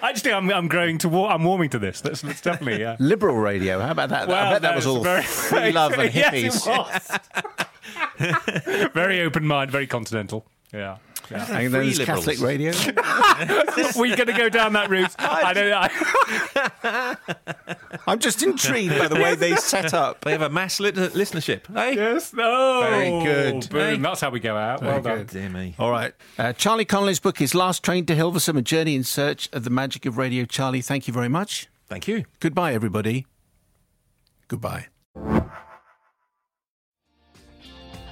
Actually, 0.02 0.32
I'm, 0.32 0.50
I'm 0.50 0.68
growing 0.68 0.98
to 0.98 1.08
war- 1.08 1.30
I'm 1.30 1.44
warming 1.44 1.70
to 1.70 1.78
this. 1.78 2.00
That's, 2.00 2.20
that's 2.22 2.40
definitely 2.40 2.80
yeah. 2.80 2.96
Liberal 2.98 3.36
radio. 3.36 3.80
How 3.80 3.90
about 3.92 4.08
that? 4.10 4.22
I 4.28 4.32
Well, 4.32 4.50
bet 4.52 4.62
that 4.62 4.76
was 4.76 4.86
all 4.86 5.02
very- 5.02 5.22
free 5.22 5.72
love 5.72 5.92
and 5.92 6.14
Yes, 6.14 6.34
hippies. 6.34 7.18
it 8.18 8.30
was. 8.78 8.90
very 8.92 9.20
open 9.22 9.46
mind, 9.46 9.70
very 9.70 9.86
continental. 9.86 10.44
Yeah. 10.72 10.96
Yeah. 11.30 11.46
and 11.58 11.72
then 11.72 11.80
Free 11.82 11.92
there's. 11.92 12.06
Catholic 12.06 12.40
radio. 12.42 12.72
We're 13.96 14.16
going 14.16 14.26
to 14.26 14.32
go 14.36 14.48
down 14.48 14.72
that 14.74 14.88
route. 14.90 15.14
I 15.18 15.52
don't. 15.52 15.72
I, 16.84 17.16
I'm 18.06 18.18
just 18.18 18.42
intrigued 18.42 18.98
by 18.98 19.08
the 19.08 19.14
way 19.16 19.34
they 19.34 19.54
set 19.56 19.94
up. 19.94 20.22
They 20.22 20.32
have 20.32 20.42
a 20.42 20.50
mass 20.50 20.80
lit- 20.80 20.96
listenership. 20.96 21.66
Hey, 21.72 21.94
yes. 21.94 22.32
No. 22.32 22.80
Very 22.82 23.10
good. 23.24 23.70
Boom. 23.70 23.80
Hey. 23.80 23.96
That's 23.98 24.20
how 24.20 24.30
we 24.30 24.40
go 24.40 24.56
out. 24.56 24.82
well 24.82 25.00
done. 25.00 25.26
dear 25.26 25.48
me. 25.48 25.74
All 25.78 25.90
right. 25.90 26.12
Uh, 26.38 26.52
Charlie 26.52 26.84
Connelly's 26.84 27.20
book 27.20 27.40
is 27.40 27.54
Last 27.54 27.82
Train 27.84 28.06
to 28.06 28.14
Hilversum, 28.14 28.58
A 28.58 28.62
Journey 28.62 28.94
in 28.96 29.04
Search 29.04 29.48
of 29.52 29.64
the 29.64 29.70
Magic 29.70 30.06
of 30.06 30.18
Radio. 30.18 30.44
Charlie, 30.44 30.80
thank 30.82 31.06
you 31.06 31.14
very 31.14 31.28
much. 31.28 31.68
Thank 31.88 32.08
you. 32.08 32.24
Goodbye, 32.40 32.74
everybody. 32.74 33.26
Goodbye. 34.48 34.86